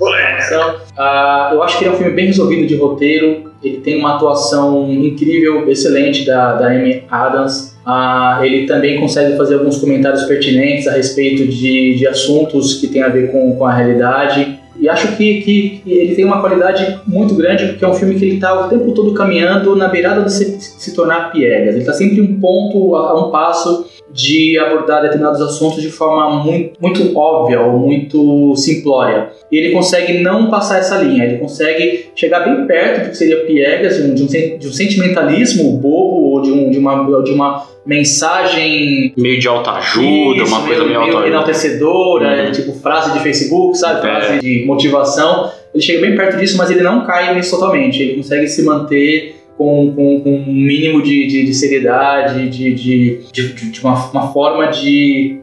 Então, 0.46 0.75
ah, 0.98 1.50
eu 1.54 1.63
acho 1.63 1.77
que 1.77 1.84
ele 1.84 1.92
é 1.92 1.94
um 1.94 1.98
filme 1.98 2.13
bem 2.13 2.27
resolvido 2.27 2.68
de 2.68 2.75
roteiro. 2.75 3.51
Ele 3.63 3.77
tem 3.77 4.00
uma 4.00 4.16
atuação 4.16 4.92
incrível, 4.92 5.70
excelente 5.70 6.25
da, 6.25 6.54
da 6.54 6.68
Amy 6.68 7.04
Adams. 7.10 7.77
Ah, 7.86 8.39
ele 8.44 8.66
também 8.66 9.00
consegue 9.00 9.36
fazer 9.36 9.56
alguns 9.56 9.77
comentários 9.77 10.24
pertinentes 10.24 10.88
a 10.88 10.94
respeito 10.94 11.48
de, 11.48 11.96
de 11.96 12.08
assuntos 12.08 12.75
que 12.75 12.88
têm 12.88 13.01
a 13.01 13.10
ver 13.10 13.32
com, 13.32 13.56
com 13.56 13.66
a 13.66 13.74
realidade. 13.74 14.60
E 14.80 14.88
acho 14.88 15.16
que, 15.16 15.42
que, 15.42 15.82
ele 15.88 16.13
tem 16.13 16.24
uma 16.24 16.39
qualidade 16.39 17.00
muito 17.08 17.34
grande, 17.34 17.66
porque 17.66 17.84
é 17.84 17.88
um 17.88 17.96
filme 17.96 18.16
que 18.16 18.24
ele 18.24 18.36
está 18.36 18.66
o 18.66 18.70
tempo 18.70 18.92
todo 18.92 19.12
caminhando 19.13 19.75
na 19.75 19.88
beirada 19.88 20.22
de 20.22 20.32
se, 20.32 20.60
se 20.60 20.96
tornar 20.96 21.32
piegas. 21.32 21.70
Ele 21.70 21.80
está 21.80 21.94
sempre 21.94 22.22
um 22.22 22.39
ponto, 22.39 22.96
a 22.96 23.27
um 23.27 23.32
passo 23.32 23.87
de 24.18 24.58
abordar 24.58 25.04
determinados 25.04 25.40
assuntos 25.40 25.80
de 25.80 25.92
forma 25.92 26.44
muito, 26.44 26.74
muito 26.82 27.16
óbvia 27.16 27.62
ou 27.62 27.78
muito 27.78 28.56
simplória. 28.56 29.30
E 29.52 29.58
ele 29.58 29.72
consegue 29.72 30.18
não 30.18 30.50
passar 30.50 30.80
essa 30.80 30.98
linha, 30.98 31.24
ele 31.24 31.38
consegue 31.38 32.10
chegar 32.16 32.40
bem 32.40 32.66
perto 32.66 33.06
do 33.06 33.10
que 33.12 33.16
seria 33.16 33.46
piegas, 33.46 33.96
de 33.98 34.02
um, 34.02 34.16
de 34.16 34.24
um, 34.24 34.58
de 34.58 34.68
um 34.68 34.72
sentimentalismo 34.74 35.72
bobo 35.74 36.32
ou 36.32 36.42
de, 36.42 36.52
um, 36.52 36.72
de, 36.72 36.80
uma, 36.80 37.22
de 37.22 37.32
uma 37.32 37.68
mensagem. 37.86 39.14
Meio 39.16 39.40
de 39.40 39.48
autoajuda, 39.48 40.44
uma 40.46 40.66
coisa 40.66 40.84
meio, 40.84 41.00
meio 41.00 41.28
enaltecedora, 41.28 42.46
uhum. 42.46 42.52
tipo 42.52 42.74
frase 42.74 43.14
de 43.14 43.20
Facebook, 43.20 43.78
sabe? 43.78 44.00
É. 44.00 44.02
Frase 44.02 44.40
de 44.40 44.66
motivação. 44.66 45.52
Ele 45.72 45.84
chega 45.84 46.02
bem 46.02 46.16
perto 46.16 46.38
disso, 46.38 46.58
mas 46.58 46.72
ele 46.72 46.82
não 46.82 47.06
cai 47.06 47.36
nisso 47.36 47.52
totalmente. 47.52 48.02
Ele 48.02 48.16
consegue 48.16 48.48
se 48.48 48.64
manter 48.64 49.36
com, 49.58 49.92
com, 49.94 50.22
com 50.22 50.30
um 50.30 50.54
mínimo 50.54 51.02
de, 51.02 51.28
de, 51.28 51.46
de 51.46 51.54
seriedade, 51.54 52.48
de, 52.50 52.74
de, 52.74 53.20
de, 53.32 53.72
de 53.72 53.82
uma, 53.82 53.96
uma, 54.12 54.32
forma 54.32 54.68
de 54.68 55.40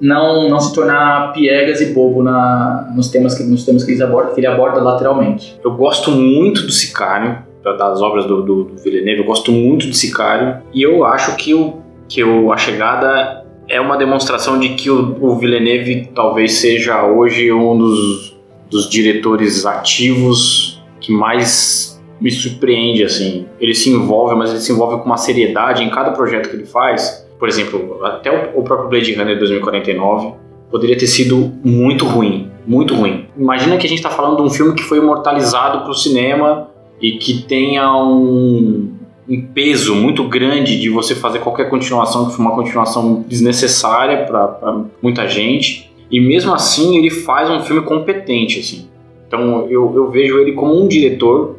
não, 0.00 0.48
não 0.48 0.60
se 0.60 0.72
tornar 0.72 1.32
piegas 1.32 1.80
e 1.80 1.86
bobo 1.86 2.22
na, 2.22 2.92
nos, 2.94 3.08
temas 3.10 3.36
que, 3.36 3.42
nos 3.42 3.64
temas 3.64 3.82
que 3.82 3.96
que 3.96 4.40
ele 4.40 4.46
aborda 4.46 4.80
lateralmente. 4.80 5.58
Eu 5.64 5.72
gosto 5.72 6.12
muito 6.12 6.62
do 6.62 6.70
Sicário, 6.70 7.38
das 7.64 8.00
obras 8.00 8.26
do, 8.26 8.42
do, 8.42 8.64
do 8.64 8.76
Villeneuve, 8.76 9.20
eu 9.20 9.26
gosto 9.26 9.50
muito 9.50 9.88
de 9.88 9.96
Sicário, 9.96 10.62
e 10.72 10.82
eu 10.82 11.04
acho 11.04 11.34
que, 11.36 11.52
o, 11.52 11.78
que 12.08 12.22
o, 12.22 12.52
a 12.52 12.56
chegada 12.56 13.44
é 13.68 13.80
uma 13.80 13.96
demonstração 13.96 14.60
de 14.60 14.70
que 14.70 14.88
o, 14.88 15.16
o 15.20 15.36
Villeneuve 15.36 16.08
talvez 16.14 16.52
seja 16.52 17.04
hoje 17.04 17.52
um 17.52 17.76
dos, 17.76 18.36
dos 18.70 18.88
diretores 18.88 19.66
ativos 19.66 20.80
que 21.00 21.12
mais 21.12 21.85
me 22.20 22.30
surpreende, 22.30 23.04
assim. 23.04 23.46
Ele 23.60 23.74
se 23.74 23.90
envolve, 23.90 24.34
mas 24.34 24.50
ele 24.50 24.60
se 24.60 24.72
envolve 24.72 24.98
com 24.98 25.04
uma 25.04 25.16
seriedade 25.16 25.82
em 25.82 25.90
cada 25.90 26.12
projeto 26.12 26.48
que 26.48 26.56
ele 26.56 26.66
faz. 26.66 27.26
Por 27.38 27.48
exemplo, 27.48 28.00
até 28.04 28.52
o 28.54 28.62
próprio 28.62 28.88
Blade 28.88 29.14
Runner 29.14 29.38
2049 29.38 30.34
poderia 30.70 30.96
ter 30.96 31.06
sido 31.06 31.52
muito 31.62 32.04
ruim, 32.04 32.50
muito 32.66 32.94
ruim. 32.94 33.26
Imagina 33.36 33.76
que 33.76 33.86
a 33.86 33.88
gente 33.88 33.98
está 33.98 34.10
falando 34.10 34.36
de 34.36 34.42
um 34.42 34.50
filme 34.50 34.74
que 34.74 34.82
foi 34.82 34.98
imortalizado 34.98 35.82
para 35.82 35.90
o 35.90 35.94
cinema 35.94 36.68
e 37.00 37.12
que 37.12 37.42
tenha 37.42 37.94
um, 37.94 38.90
um, 39.28 39.42
peso 39.54 39.94
muito 39.94 40.24
grande 40.24 40.80
de 40.80 40.88
você 40.88 41.14
fazer 41.14 41.40
qualquer 41.40 41.68
continuação 41.68 42.26
que 42.26 42.36
foi 42.36 42.44
uma 42.44 42.54
continuação 42.54 43.24
desnecessária 43.28 44.24
para 44.24 44.84
muita 45.02 45.28
gente. 45.28 45.90
E 46.10 46.20
mesmo 46.20 46.54
assim 46.54 46.96
ele 46.96 47.10
faz 47.10 47.50
um 47.50 47.60
filme 47.60 47.82
competente, 47.82 48.60
assim. 48.60 48.88
Então 49.26 49.66
eu, 49.68 49.92
eu 49.94 50.10
vejo 50.10 50.38
ele 50.38 50.52
como 50.52 50.80
um 50.80 50.88
diretor 50.88 51.56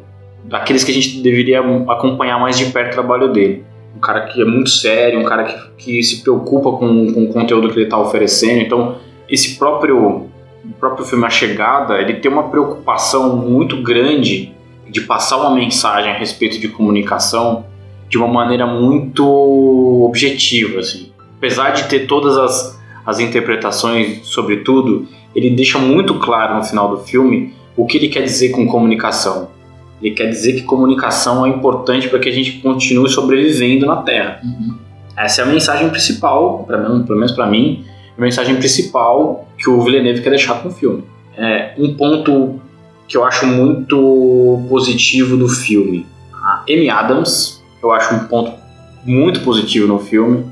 daqueles 0.48 0.82
que 0.82 0.90
a 0.90 0.94
gente 0.94 1.20
deveria 1.20 1.60
acompanhar 1.60 2.40
mais 2.40 2.56
de 2.56 2.66
perto 2.66 2.92
o 2.92 2.94
trabalho 2.94 3.32
dele. 3.32 3.64
Um 3.94 4.00
cara 4.00 4.22
que 4.22 4.40
é 4.40 4.44
muito 4.44 4.70
sério, 4.70 5.20
um 5.20 5.24
cara 5.24 5.44
que, 5.44 5.68
que 5.76 6.02
se 6.02 6.22
preocupa 6.22 6.72
com, 6.72 7.12
com 7.12 7.24
o 7.24 7.32
conteúdo 7.32 7.68
que 7.68 7.76
ele 7.76 7.84
está 7.84 7.98
oferecendo. 7.98 8.62
Então, 8.62 8.96
esse 9.28 9.58
próprio, 9.58 10.26
próprio 10.80 11.04
filme 11.04 11.26
A 11.26 11.30
Chegada, 11.30 12.00
ele 12.00 12.14
tem 12.14 12.30
uma 12.30 12.48
preocupação 12.48 13.36
muito 13.36 13.82
grande 13.82 14.52
de 14.88 15.02
passar 15.02 15.36
uma 15.36 15.54
mensagem 15.54 16.10
a 16.10 16.14
respeito 16.14 16.58
de 16.58 16.68
comunicação 16.68 17.66
de 18.08 18.16
uma 18.16 18.26
maneira 18.26 18.66
muito 18.66 19.24
objetiva, 20.06 20.80
assim. 20.80 21.12
Apesar 21.36 21.70
de 21.70 21.84
ter 21.88 22.06
todas 22.06 22.38
as, 22.38 22.80
as 23.04 23.20
interpretações 23.20 24.26
sobre 24.26 24.58
tudo, 24.58 25.06
ele 25.34 25.50
deixa 25.50 25.78
muito 25.78 26.14
claro 26.14 26.56
no 26.56 26.64
final 26.64 26.88
do 26.88 26.98
filme 27.04 27.52
o 27.76 27.84
que 27.84 27.98
ele 27.98 28.08
quer 28.08 28.22
dizer 28.22 28.48
com 28.50 28.66
comunicação. 28.66 29.50
Ele 30.00 30.14
quer 30.14 30.28
dizer 30.28 30.54
que 30.54 30.62
comunicação 30.62 31.44
é 31.44 31.48
importante 31.48 32.08
para 32.08 32.18
que 32.18 32.28
a 32.28 32.32
gente 32.32 32.52
continue 32.58 33.08
sobrevivendo 33.08 33.86
na 33.86 33.96
Terra. 33.96 34.40
Uhum. 34.44 34.74
Essa 35.16 35.42
é 35.42 35.44
a 35.44 35.48
mensagem 35.48 35.88
principal, 35.90 36.66
mim, 36.68 37.02
pelo 37.02 37.18
menos 37.18 37.32
para 37.32 37.46
mim, 37.46 37.84
a 38.16 38.20
mensagem 38.20 38.54
principal 38.56 39.48
que 39.58 39.68
o 39.68 39.80
Villeneuve 39.82 40.22
quer 40.22 40.30
deixar 40.30 40.62
com 40.62 40.68
o 40.68 40.72
filme. 40.72 41.04
É 41.36 41.74
um 41.76 41.94
ponto 41.94 42.60
que 43.08 43.16
eu 43.16 43.24
acho 43.24 43.46
muito 43.46 44.64
positivo 44.68 45.36
do 45.36 45.48
filme. 45.48 46.06
A 46.32 46.62
Amy 46.68 46.88
Adams, 46.88 47.62
eu 47.82 47.90
acho 47.90 48.14
um 48.14 48.20
ponto 48.26 48.52
muito 49.04 49.40
positivo 49.40 49.88
no 49.88 49.98
filme. 49.98 50.44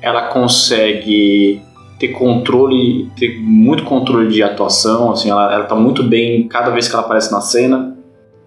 Ela 0.00 0.28
consegue 0.28 1.60
ter 1.98 2.08
controle, 2.08 3.10
ter 3.16 3.38
muito 3.40 3.84
controle 3.84 4.28
de 4.28 4.42
atuação, 4.42 5.12
assim, 5.12 5.30
ela, 5.30 5.52
ela 5.52 5.64
tá 5.64 5.74
muito 5.74 6.02
bem 6.02 6.46
cada 6.48 6.70
vez 6.70 6.88
que 6.88 6.94
ela 6.94 7.04
aparece 7.04 7.32
na 7.32 7.40
cena. 7.40 7.96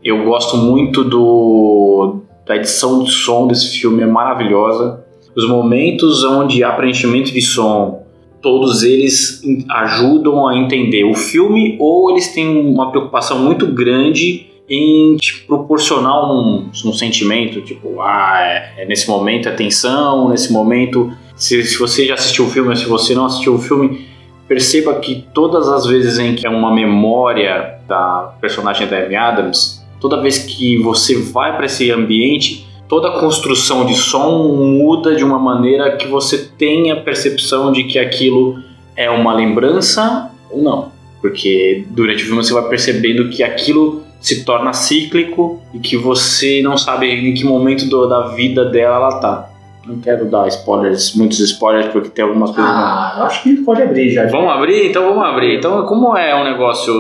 Eu 0.08 0.24
gosto 0.24 0.56
muito 0.56 1.04
do 1.04 2.22
da 2.46 2.56
edição 2.56 3.04
de 3.04 3.12
som 3.12 3.46
desse 3.46 3.78
filme, 3.78 4.02
é 4.04 4.06
maravilhosa. 4.06 5.04
Os 5.36 5.46
momentos 5.46 6.24
onde 6.24 6.64
há 6.64 6.72
preenchimento 6.72 7.34
de 7.34 7.42
som, 7.42 8.06
todos 8.42 8.84
eles 8.84 9.42
ajudam 9.70 10.48
a 10.48 10.56
entender 10.56 11.04
o 11.04 11.14
filme 11.14 11.76
ou 11.78 12.10
eles 12.10 12.34
têm 12.34 12.48
uma 12.48 12.90
preocupação 12.90 13.38
muito 13.40 13.68
grande 13.68 14.48
em 14.70 15.18
te 15.18 15.42
proporcionar 15.42 16.32
um, 16.32 16.70
um 16.86 16.94
sentimento, 16.94 17.60
tipo, 17.60 18.00
ah, 18.00 18.38
é, 18.40 18.84
é 18.84 18.86
nesse 18.86 19.10
momento 19.10 19.50
é 19.50 19.52
tensão, 19.52 20.30
nesse 20.30 20.54
momento, 20.54 21.12
se, 21.36 21.62
se 21.64 21.78
você 21.78 22.06
já 22.06 22.14
assistiu 22.14 22.46
o 22.46 22.50
filme 22.50 22.74
se 22.78 22.86
você 22.86 23.14
não 23.14 23.26
assistiu 23.26 23.56
o 23.56 23.60
filme, 23.60 24.08
perceba 24.48 24.96
que 25.02 25.26
todas 25.34 25.68
as 25.68 25.86
vezes 25.86 26.18
em 26.18 26.34
que 26.34 26.48
é 26.48 26.50
uma 26.50 26.74
memória 26.74 27.78
da 27.86 28.34
personagem 28.40 28.88
da 28.88 29.00
Amy 29.00 29.18
Adams, 29.18 29.77
toda 30.00 30.22
vez 30.22 30.40
que 30.40 30.78
você 30.78 31.16
vai 31.16 31.56
para 31.56 31.66
esse 31.66 31.92
ambiente, 31.92 32.68
toda 32.88 33.10
a 33.10 33.20
construção 33.20 33.86
de 33.86 33.96
som 33.96 34.54
muda 34.56 35.16
de 35.16 35.24
uma 35.24 35.40
maneira 35.40 35.96
que 35.98 36.08
você 36.08 36.50
tenha 36.58 36.94
a 36.94 37.02
percepção 37.02 37.72
de 37.72 37.84
que 37.84 38.00
aquilo 38.00 38.60
é 38.96 39.10
uma 39.10 39.34
lembrança 39.34 40.32
ou 40.50 40.62
não. 40.62 40.92
Porque 41.22 41.86
durante 41.90 42.24
o 42.24 42.26
filme 42.28 42.44
você 42.44 42.54
vai 42.54 42.68
percebendo 42.70 43.30
que 43.30 43.44
aquilo 43.44 44.04
se 44.20 44.44
torna 44.44 44.74
cíclico 44.74 45.62
e 45.74 45.80
que 45.80 45.98
você 45.98 46.62
não 46.64 46.78
sabe 46.78 47.08
em 47.08 47.34
que 47.34 47.44
momento 47.44 47.88
do, 47.88 48.08
da 48.08 48.28
vida 48.28 48.66
dela 48.66 48.96
ela 48.96 49.20
tá. 49.20 49.50
Não 49.86 50.00
quero 50.00 50.26
dar 50.26 50.48
spoilers, 50.50 51.16
muitos 51.16 51.40
spoilers, 51.40 51.88
porque 51.94 52.10
tem 52.10 52.26
algumas 52.26 52.52
coisas. 52.52 52.70
Ah, 52.70 53.16
eu 53.18 53.24
acho 53.24 53.44
que 53.44 53.56
pode 53.58 53.82
abrir 53.82 54.12
já. 54.12 54.28
Vamos 54.28 54.52
abrir? 54.52 54.90
Então 54.90 55.04
vamos 55.08 55.24
abrir. 55.24 55.58
Então, 55.58 55.86
como 55.86 56.16
é 56.18 56.36
um 56.36 56.44
negócio 56.44 56.94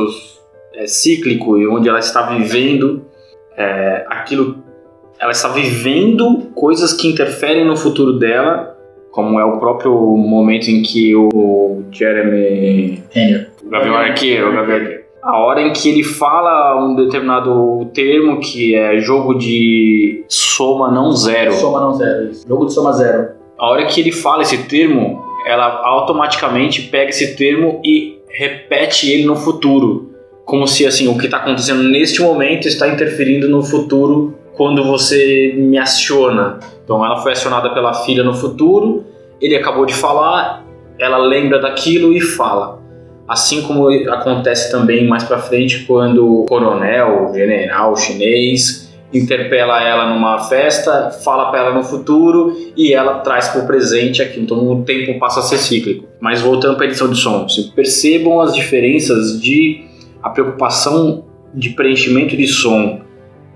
é, 0.78 0.86
cíclico 0.86 1.58
e 1.58 1.68
onde 1.68 1.90
ela 1.90 2.00
está 2.00 2.22
vivendo 2.28 3.02
é, 3.58 4.06
aquilo, 4.08 4.64
ela 5.20 5.32
está 5.32 5.50
vivendo 5.50 6.52
coisas 6.54 6.94
que 6.94 7.08
interferem 7.08 7.66
no 7.66 7.76
futuro 7.76 8.14
dela, 8.14 8.78
como 9.12 9.40
é 9.40 9.46
o 9.46 9.58
próprio 9.60 9.92
momento 10.16 10.68
em 10.68 10.84
que 10.84 11.16
o 11.16 11.84
Jeremy 11.92 13.04
Renner, 13.10 13.50
o 13.66 13.70
Gavião 13.70 13.96
Arqueiro, 13.96 14.50
o 14.50 14.54
Gavião 14.54 14.78
Arqueiro, 14.78 15.04
a 15.24 15.40
hora 15.40 15.62
em 15.62 15.74
que 15.74 15.90
ele 15.90 16.04
fala 16.04 16.86
um 16.86 16.96
determinado 16.96 17.86
termo 17.94 18.40
que 18.40 18.76
é 18.76 19.00
jogo 19.00 19.34
de 19.34 20.24
soma 20.30 20.92
não 20.92 21.12
zero. 21.12 21.52
Soma 21.54 21.82
não 21.82 21.94
zero, 21.94 22.30
isso. 22.30 22.48
jogo 22.48 22.68
de 22.68 22.74
soma 22.74 22.94
zero. 22.94 23.32
A 23.58 23.68
hora 23.68 23.88
que 23.88 24.00
ele 24.00 24.12
fala 24.12 24.44
esse 24.44 24.70
termo, 24.70 25.26
ela 25.48 25.82
automaticamente 25.84 26.84
pega 26.84 27.10
esse 27.10 27.36
termo 27.36 27.82
e 27.84 28.20
repete 28.30 29.12
ele 29.12 29.26
no 29.26 29.36
futuro 29.36 30.17
como 30.48 30.66
se 30.66 30.88
assim 30.88 31.10
o 31.10 31.18
que 31.18 31.26
está 31.26 31.38
acontecendo 31.38 31.84
neste 31.84 32.22
momento 32.22 32.70
está 32.70 32.88
interferindo 32.88 33.50
no 33.50 33.62
futuro 33.62 34.40
quando 34.56 34.82
você 34.82 35.54
me 35.58 35.78
aciona. 35.78 36.58
Então 36.84 37.06
ela 37.06 37.18
foi 37.18 37.34
acionada 37.34 37.74
pela 37.74 37.94
filha 37.94 38.24
no 38.24 38.34
futuro, 38.34 39.06
ele 39.42 39.58
acabou 39.58 39.86
de 39.86 39.94
falar, 39.94 40.66
ela 40.98 41.18
lembra 41.18 41.60
daquilo 41.60 42.14
e 42.14 42.22
fala. 42.22 42.82
Assim 43.28 43.62
como 43.62 43.90
acontece 44.10 44.72
também 44.72 45.06
mais 45.06 45.26
para 45.26 45.38
frente 45.38 45.84
quando 45.84 46.26
o 46.26 46.46
coronel, 46.46 47.30
o 47.30 47.34
general 47.34 47.94
chinês 47.98 48.88
interpela 49.14 49.84
ela 49.84 50.14
numa 50.14 50.40
festa, 50.40 51.10
fala 51.10 51.52
para 51.52 51.60
ela 51.60 51.76
no 51.76 51.84
futuro 51.84 52.56
e 52.76 52.94
ela 52.94 53.20
traz 53.20 53.50
para 53.50 53.64
o 53.64 53.68
presente 53.68 54.22
aqui. 54.22 54.40
Então 54.40 54.66
o 54.66 54.84
tempo 54.86 55.20
passa 55.20 55.42
a 55.42 55.44
ser 55.44 55.58
cíclico. 55.58 56.08
Mas 56.22 56.40
voltando 56.40 56.78
para 56.78 56.86
a 56.86 56.88
edição 56.88 57.10
de 57.10 57.18
som, 57.18 57.46
percebam 57.76 58.40
as 58.40 58.54
diferenças 58.54 59.42
de 59.42 59.87
a 60.28 60.30
preocupação 60.30 61.24
de 61.54 61.70
preenchimento 61.70 62.36
de 62.36 62.48
som 62.48 63.00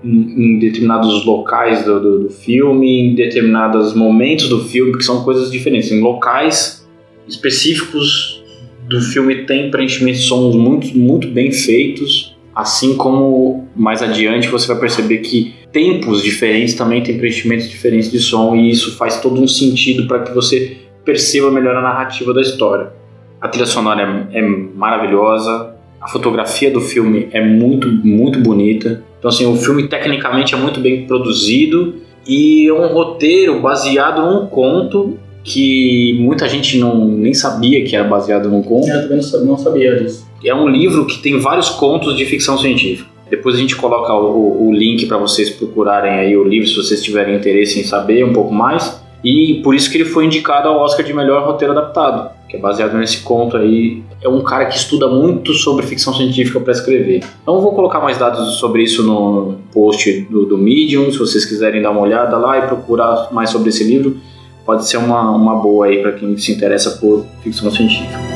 em, 0.02 0.54
em 0.54 0.58
determinados 0.58 1.24
locais 1.24 1.84
do, 1.84 2.00
do, 2.00 2.18
do, 2.24 2.30
filme, 2.30 3.00
em 3.00 3.14
determinados 3.14 3.94
momentos 3.94 4.48
do 4.48 4.64
filme, 4.64 4.96
que 4.96 5.04
são 5.04 5.22
coisas 5.22 5.52
diferentes. 5.52 5.92
Em 5.92 6.00
locais 6.00 6.88
específicos 7.28 8.42
do 8.88 9.00
filme 9.00 9.44
tem 9.44 9.70
preenchimento 9.70 10.18
de 10.18 10.24
sons 10.24 10.56
muito, 10.56 10.96
muito 10.96 11.28
bem 11.28 11.52
feitos, 11.52 12.36
assim 12.54 12.96
como 12.96 13.68
mais 13.76 14.02
adiante 14.02 14.48
você 14.48 14.66
vai 14.68 14.80
perceber 14.80 15.18
que 15.18 15.54
tempos 15.70 16.22
diferentes 16.22 16.74
também 16.74 17.02
tem 17.02 17.16
preenchimentos 17.18 17.68
diferentes 17.68 18.10
de 18.10 18.18
som 18.18 18.56
e 18.56 18.70
isso 18.70 18.96
faz 18.96 19.20
todo 19.20 19.40
um 19.40 19.46
sentido 19.46 20.06
para 20.06 20.20
que 20.20 20.34
você 20.34 20.78
perceba 21.04 21.50
melhor 21.50 21.76
a 21.76 21.82
narrativa 21.82 22.32
da 22.32 22.40
história. 22.40 22.92
A 23.40 23.48
trilha 23.48 23.66
sonora 23.66 24.28
é, 24.32 24.38
é 24.38 24.42
maravilhosa, 24.42 25.71
A 26.02 26.08
fotografia 26.08 26.70
do 26.70 26.80
filme 26.80 27.28
é 27.32 27.44
muito, 27.44 27.88
muito 27.88 28.40
bonita. 28.40 29.02
Então, 29.18 29.28
assim, 29.28 29.46
o 29.46 29.56
filme 29.56 29.86
tecnicamente 29.88 30.54
é 30.54 30.58
muito 30.58 30.80
bem 30.80 31.06
produzido 31.06 31.94
e 32.26 32.66
é 32.68 32.72
um 32.72 32.88
roteiro 32.88 33.60
baseado 33.60 34.22
num 34.22 34.46
conto 34.46 35.16
que 35.44 36.18
muita 36.20 36.48
gente 36.48 36.78
não, 36.78 37.06
nem 37.06 37.34
sabia 37.34 37.84
que 37.84 37.94
era 37.94 38.06
baseado 38.06 38.48
num 38.48 38.62
conto. 38.62 38.88
Eu 38.88 39.02
também 39.02 39.20
não 39.44 39.56
sabia 39.56 39.96
disso. 39.96 40.26
É 40.44 40.54
um 40.54 40.68
livro 40.68 41.06
que 41.06 41.18
tem 41.18 41.38
vários 41.38 41.68
contos 41.68 42.16
de 42.16 42.24
ficção 42.24 42.58
científica. 42.58 43.08
Depois 43.30 43.54
a 43.56 43.58
gente 43.58 43.74
coloca 43.76 44.12
o, 44.12 44.68
o 44.68 44.72
link 44.74 45.06
para 45.06 45.16
vocês 45.16 45.50
procurarem 45.50 46.12
aí 46.12 46.36
o 46.36 46.44
livro 46.44 46.68
se 46.68 46.76
vocês 46.76 47.02
tiverem 47.02 47.36
interesse 47.36 47.80
em 47.80 47.84
saber 47.84 48.24
um 48.24 48.32
pouco 48.32 48.52
mais. 48.52 49.01
E 49.24 49.60
por 49.62 49.74
isso 49.74 49.90
que 49.90 49.98
ele 49.98 50.04
foi 50.04 50.26
indicado 50.26 50.68
ao 50.68 50.80
Oscar 50.80 51.04
de 51.04 51.12
melhor 51.12 51.46
roteiro 51.46 51.72
adaptado, 51.72 52.30
que 52.48 52.56
é 52.56 52.60
baseado 52.60 52.94
nesse 52.96 53.18
conto 53.18 53.56
aí. 53.56 54.02
É 54.20 54.28
um 54.28 54.42
cara 54.42 54.66
que 54.66 54.76
estuda 54.76 55.06
muito 55.06 55.52
sobre 55.52 55.86
ficção 55.86 56.12
científica 56.12 56.58
para 56.58 56.72
escrever. 56.72 57.22
Então 57.42 57.60
vou 57.60 57.72
colocar 57.72 58.00
mais 58.00 58.18
dados 58.18 58.56
sobre 58.56 58.82
isso 58.82 59.02
no 59.02 59.58
post 59.72 60.22
do, 60.22 60.44
do 60.44 60.58
Medium, 60.58 61.10
se 61.10 61.18
vocês 61.18 61.44
quiserem 61.44 61.82
dar 61.82 61.90
uma 61.90 62.00
olhada 62.00 62.36
lá 62.36 62.58
e 62.58 62.62
procurar 62.62 63.28
mais 63.32 63.50
sobre 63.50 63.68
esse 63.68 63.84
livro. 63.84 64.16
Pode 64.64 64.86
ser 64.86 64.96
uma, 64.96 65.30
uma 65.30 65.56
boa 65.56 65.86
aí 65.86 66.00
para 66.00 66.12
quem 66.12 66.36
se 66.36 66.52
interessa 66.52 66.92
por 66.92 67.24
ficção 67.42 67.70
científica. 67.70 68.31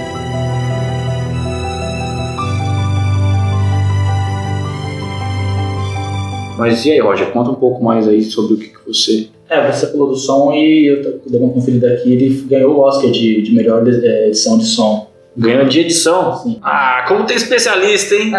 Mas 6.57 6.85
e 6.87 6.93
aí, 6.93 7.01
Roger, 7.01 7.31
conta 7.33 7.51
um 7.51 7.55
pouco 7.55 7.85
mais 7.85 8.09
aí 8.09 8.23
sobre 8.23 8.55
o 8.55 8.57
que, 8.57 8.69
que 8.69 8.87
você. 8.87 9.29
É, 9.49 9.71
você 9.71 9.87
falou 9.93 10.09
do 10.09 10.17
som 10.17 10.53
e 10.53 10.87
eu 10.87 11.21
dei 11.27 11.41
uma 11.41 11.53
conferida 11.53 11.93
aqui, 11.93 12.13
ele 12.13 12.31
ganhou 12.49 12.77
o 12.77 12.81
Oscar 12.81 13.11
de, 13.11 13.43
de 13.43 13.55
melhor 13.55 13.87
é, 13.87 14.29
edição 14.29 14.59
de 14.59 14.65
som. 14.65 15.09
Ganhou 15.37 15.67
de 15.67 15.81
edição? 15.81 16.37
Sim. 16.39 16.59
Ah, 16.63 17.05
como 17.07 17.25
tem 17.25 17.37
especialista, 17.37 18.15
hein? 18.15 18.33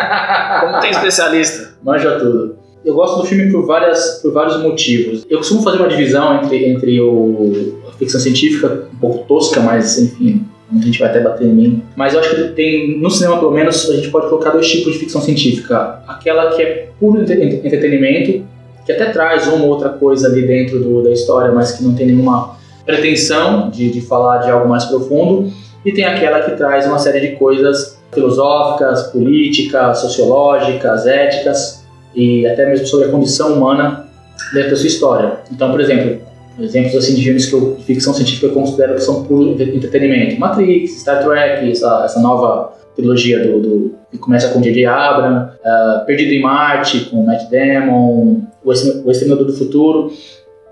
como 0.62 0.80
tem 0.82 0.92
especialista. 0.92 1.76
Manja 1.84 2.20
tudo. 2.20 2.58
Eu 2.84 2.96
gosto 2.96 3.22
do 3.22 3.26
filme 3.26 3.52
por, 3.52 3.66
várias, 3.66 4.20
por 4.22 4.32
vários 4.32 4.62
motivos. 4.62 5.26
Eu 5.30 5.38
costumo 5.38 5.62
fazer 5.62 5.78
uma 5.78 5.88
divisão 5.88 6.42
entre, 6.42 6.70
entre 6.70 7.02
o, 7.02 7.82
a 7.88 7.92
ficção 7.92 8.20
científica, 8.20 8.88
um 8.94 8.98
pouco 8.98 9.28
tosca, 9.28 9.60
mas 9.60 10.00
enfim, 10.00 10.46
a 10.76 10.82
gente 10.82 11.00
vai 11.00 11.10
até 11.10 11.20
bater 11.22 11.48
em 11.48 11.54
mim. 11.54 11.84
Mas 11.96 12.14
eu 12.14 12.20
acho 12.20 12.36
que 12.36 12.44
tem, 12.50 13.00
no 13.00 13.10
cinema 13.10 13.38
pelo 13.40 13.52
menos, 13.52 13.90
a 13.90 13.96
gente 13.96 14.10
pode 14.10 14.28
colocar 14.28 14.52
dois 14.52 14.70
tipos 14.70 14.94
de 14.94 15.00
ficção 15.00 15.22
científica. 15.22 16.00
Aquela 16.08 16.56
que 16.56 16.62
é 16.62 16.90
puro 17.00 17.22
entretenimento, 17.22 18.46
que 18.86 18.92
até 18.92 19.12
traz 19.12 19.48
uma 19.48 19.64
ou 19.64 19.70
outra 19.70 19.90
coisa 19.90 20.28
ali 20.28 20.46
dentro 20.46 20.80
do, 20.80 21.04
da 21.04 21.12
história, 21.12 21.52
mas 21.54 21.74
que 21.74 21.84
não 21.84 21.94
tem 21.94 22.08
nenhuma 22.08 22.58
pretensão 22.86 23.70
de, 23.70 23.90
de 23.92 24.02
falar 24.02 24.40
de 24.40 24.50
algo 24.50 24.68
mais 24.68 24.86
profundo. 24.86 25.52
E 25.86 25.92
tem 25.94 26.04
aquela 26.04 26.42
que 26.42 26.52
traz 26.52 26.86
uma 26.86 27.00
série 27.00 27.22
de 27.22 27.36
coisas 27.36 27.98
filosóficas, 28.14 29.04
políticas, 29.08 30.00
sociológicas, 30.00 31.06
éticas 31.06 31.86
e 32.16 32.46
até 32.48 32.66
mesmo 32.66 32.88
sobre 32.88 33.08
a 33.08 33.12
condição 33.12 33.54
humana 33.54 34.08
dentro 34.54 34.72
da 34.72 34.76
sua 34.76 34.88
história. 34.88 35.40
Então, 35.52 35.72
por 35.72 35.80
exemplo, 35.80 36.22
exemplos 36.60 36.96
assim 36.96 37.16
de 37.16 37.24
filmes 37.24 37.46
que 37.46 37.54
eu, 37.54 37.76
de 37.76 37.84
ficção 37.84 38.14
científica 38.14 38.48
eu 38.48 38.54
considero 38.54 38.96
que 38.96 39.02
são 39.02 39.24
puro 39.24 39.52
entretenimento. 39.62 40.40
Matrix, 40.40 41.00
Star 41.02 41.24
Trek, 41.24 41.70
essa, 41.72 42.04
essa 42.06 42.20
nova 42.20 42.74
trilogia 42.96 43.46
do, 43.48 43.60
do 43.60 43.96
que 44.12 44.18
começa 44.18 44.50
com 44.50 44.62
J.J. 44.62 44.86
Abrams, 44.86 45.52
uh, 45.58 46.06
Perdido 46.06 46.34
em 46.34 46.42
Marte 46.42 47.02
com 47.12 47.24
Matt 47.24 47.50
Damon, 47.50 48.42
O 48.64 48.72
Exterminador 49.12 49.46
do 49.46 49.54
Futuro. 49.54 50.12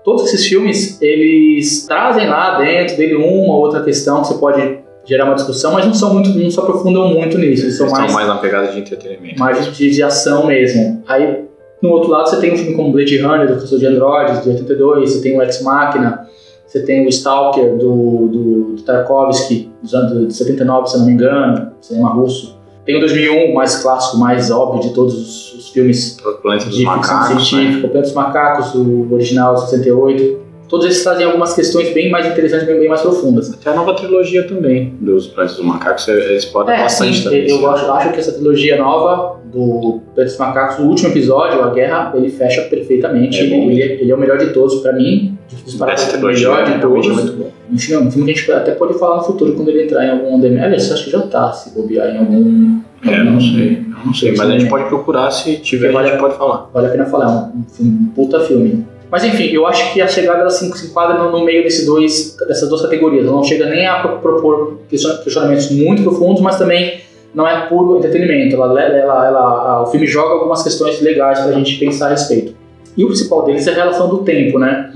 Todos 0.04 0.24
esses 0.26 0.46
filmes, 0.46 1.00
eles 1.00 1.86
trazem 1.86 2.28
lá 2.28 2.58
dentro 2.58 2.96
dele 2.96 3.14
uma 3.14 3.54
ou 3.54 3.60
outra 3.60 3.82
questão 3.82 4.22
que 4.22 4.28
você 4.28 4.34
pode 4.34 4.78
gerar 5.04 5.24
uma 5.24 5.34
discussão, 5.34 5.72
mas 5.72 5.86
não 5.86 5.94
são 5.94 6.12
muito, 6.12 6.30
não 6.30 6.50
se 6.50 6.58
aprofundam 6.58 7.08
muito 7.14 7.38
nisso. 7.38 7.64
Eles 7.64 7.76
são 7.76 7.88
mais, 7.88 8.12
mais 8.12 8.26
na 8.26 8.38
pegada 8.38 8.68
de 8.68 8.80
entretenimento. 8.80 9.38
Mais 9.38 9.76
de, 9.76 9.90
de 9.90 10.02
ação 10.02 10.46
mesmo. 10.46 11.02
Aí 11.06 11.45
no 11.82 11.90
outro 11.90 12.10
lado, 12.10 12.28
você 12.28 12.40
tem 12.40 12.54
um 12.54 12.56
filme 12.56 12.74
como 12.74 12.92
Blade 12.92 13.18
Runner, 13.18 13.46
do 13.46 13.54
Professor 13.54 13.78
de 13.78 13.86
Androids, 13.86 14.42
de 14.42 14.50
82, 14.50 15.12
você 15.12 15.20
tem 15.20 15.38
o 15.38 15.42
Ex 15.42 15.62
Machina, 15.62 16.26
você 16.66 16.80
tem 16.80 17.06
o 17.06 17.08
Stalker, 17.08 17.76
do, 17.76 18.28
do, 18.28 18.62
do 18.74 18.82
Tarkovsky, 18.82 19.70
dos 19.82 19.94
anos 19.94 20.28
de 20.28 20.34
79, 20.34 20.88
se 20.88 20.98
não 20.98 21.06
me 21.06 21.12
engano, 21.12 21.72
cinema 21.80 22.10
russo. 22.10 22.56
Tem 22.84 22.96
o 22.96 23.00
2001, 23.00 23.50
o 23.50 23.54
mais 23.54 23.82
clássico, 23.82 24.16
mais 24.16 24.50
óbvio 24.50 24.80
de 24.82 24.94
todos 24.94 25.14
os, 25.14 25.54
os 25.54 25.70
filmes 25.70 26.16
Planeta 26.42 26.66
dos 26.66 26.76
de 26.76 26.84
Macacos, 26.84 27.08
ficção 27.08 27.36
científica, 27.50 27.72
né? 27.72 27.78
o 27.78 27.90
Planeta 27.90 28.02
dos 28.02 28.14
Macacos, 28.14 28.74
o 28.74 29.08
original, 29.12 29.56
68. 29.58 30.46
Todos 30.68 30.86
esses 30.86 31.02
trazem 31.04 31.24
algumas 31.24 31.54
questões 31.54 31.92
bem 31.92 32.10
mais 32.10 32.26
interessantes, 32.26 32.66
bem, 32.66 32.78
bem 32.78 32.88
mais 32.88 33.00
profundas. 33.00 33.52
Até 33.52 33.70
a 33.70 33.74
nova 33.74 33.94
trilogia 33.94 34.46
também, 34.48 34.94
dos 35.00 35.28
Planetas 35.28 35.56
dos 35.56 35.66
Macacos, 35.66 36.08
eles 36.08 36.44
podem 36.44 36.74
É, 36.74 36.82
bastante 36.82 37.18
sim, 37.18 37.24
também. 37.24 37.48
eu 37.48 37.70
acho, 37.70 37.90
acho 37.92 38.12
que 38.12 38.18
essa 38.20 38.32
trilogia 38.32 38.76
nova 38.76 39.35
do 39.52 40.00
dos 40.14 40.36
Macacos, 40.38 40.78
o 40.78 40.88
último 40.88 41.10
episódio, 41.10 41.62
a 41.62 41.70
guerra, 41.70 42.12
ele 42.14 42.28
fecha 42.30 42.62
perfeitamente. 42.62 43.38
É 43.40 43.44
ele, 43.44 43.82
ele 43.82 44.10
é 44.10 44.14
o 44.14 44.18
melhor 44.18 44.38
de 44.38 44.46
todos 44.52 44.76
pra 44.80 44.92
mim. 44.92 45.36
Disparado 45.64 46.00
Essa 46.00 46.16
o 46.16 46.20
melhor 46.20 46.64
de 46.64 46.70
realmente 46.70 46.76
é 46.76 46.80
todos. 46.80 47.06
muito 47.08 47.32
bom. 47.34 47.50
Um 47.72 47.78
filme, 47.78 48.06
um 48.06 48.10
filme 48.10 48.32
que 48.32 48.38
a 48.38 48.42
gente 48.42 48.52
até 48.52 48.72
pode 48.72 48.98
falar 48.98 49.16
no 49.18 49.22
futuro 49.24 49.52
quando 49.54 49.68
ele 49.68 49.84
entrar 49.84 50.04
em 50.04 50.10
algum 50.10 50.38
DML. 50.40 50.64
Aliás, 50.64 50.90
acho 50.92 51.04
que 51.04 51.10
já 51.10 51.20
tá, 51.22 51.52
se 51.52 51.70
bobear 51.74 52.14
em 52.14 52.18
algum. 52.18 52.80
É, 53.06 53.22
não 53.22 53.40
sei, 53.40 53.82
não 54.04 54.14
sei, 54.14 54.30
mas 54.36 54.48
a 54.48 54.58
gente 54.58 54.68
pode 54.68 54.88
procurar 54.88 55.30
se 55.30 55.56
tiver, 55.58 55.94
a 55.96 56.06
gente 56.06 56.18
pode 56.18 56.36
falar. 56.36 56.68
Vale 56.72 56.86
a 56.86 56.90
pena 56.90 57.04
falar, 57.06 57.24
é 57.26 57.28
um, 57.28 57.60
um, 57.60 57.64
filme, 57.68 57.98
um 58.02 58.06
puta 58.14 58.40
filme. 58.40 58.84
Mas 59.10 59.22
enfim, 59.24 59.44
eu 59.52 59.64
acho 59.66 59.92
que 59.92 60.00
a 60.00 60.08
chegada 60.08 60.40
ela 60.40 60.50
se, 60.50 60.68
se 60.76 60.86
enquadra 60.88 61.22
no, 61.22 61.30
no 61.30 61.44
meio 61.44 61.62
desses 61.62 61.86
dois, 61.86 62.36
dessas 62.48 62.68
duas 62.68 62.82
categorias. 62.82 63.24
Ela 63.26 63.36
não 63.36 63.44
chega 63.44 63.66
nem 63.68 63.86
a 63.86 64.00
pro- 64.00 64.18
propor 64.18 64.80
questiona- 64.88 65.18
questionamentos 65.18 65.70
muito 65.70 66.02
profundos, 66.02 66.40
mas 66.42 66.58
também 66.58 67.00
não 67.36 67.46
é 67.46 67.66
puro 67.66 67.98
entretenimento. 67.98 68.56
Ela, 68.56 68.82
ela, 68.82 69.26
ela, 69.26 69.40
a- 69.40 69.82
o 69.82 69.86
filme 69.86 70.06
joga 70.06 70.32
algumas 70.34 70.62
questões 70.62 71.00
legais 71.02 71.38
pra 71.40 71.52
gente 71.52 71.78
pensar 71.78 72.06
a 72.06 72.10
respeito. 72.10 72.54
E 72.96 73.04
o 73.04 73.08
principal 73.08 73.44
deles 73.44 73.66
é 73.66 73.72
a 73.72 73.74
relação 73.74 74.08
do 74.08 74.18
tempo, 74.24 74.58
né? 74.58 74.90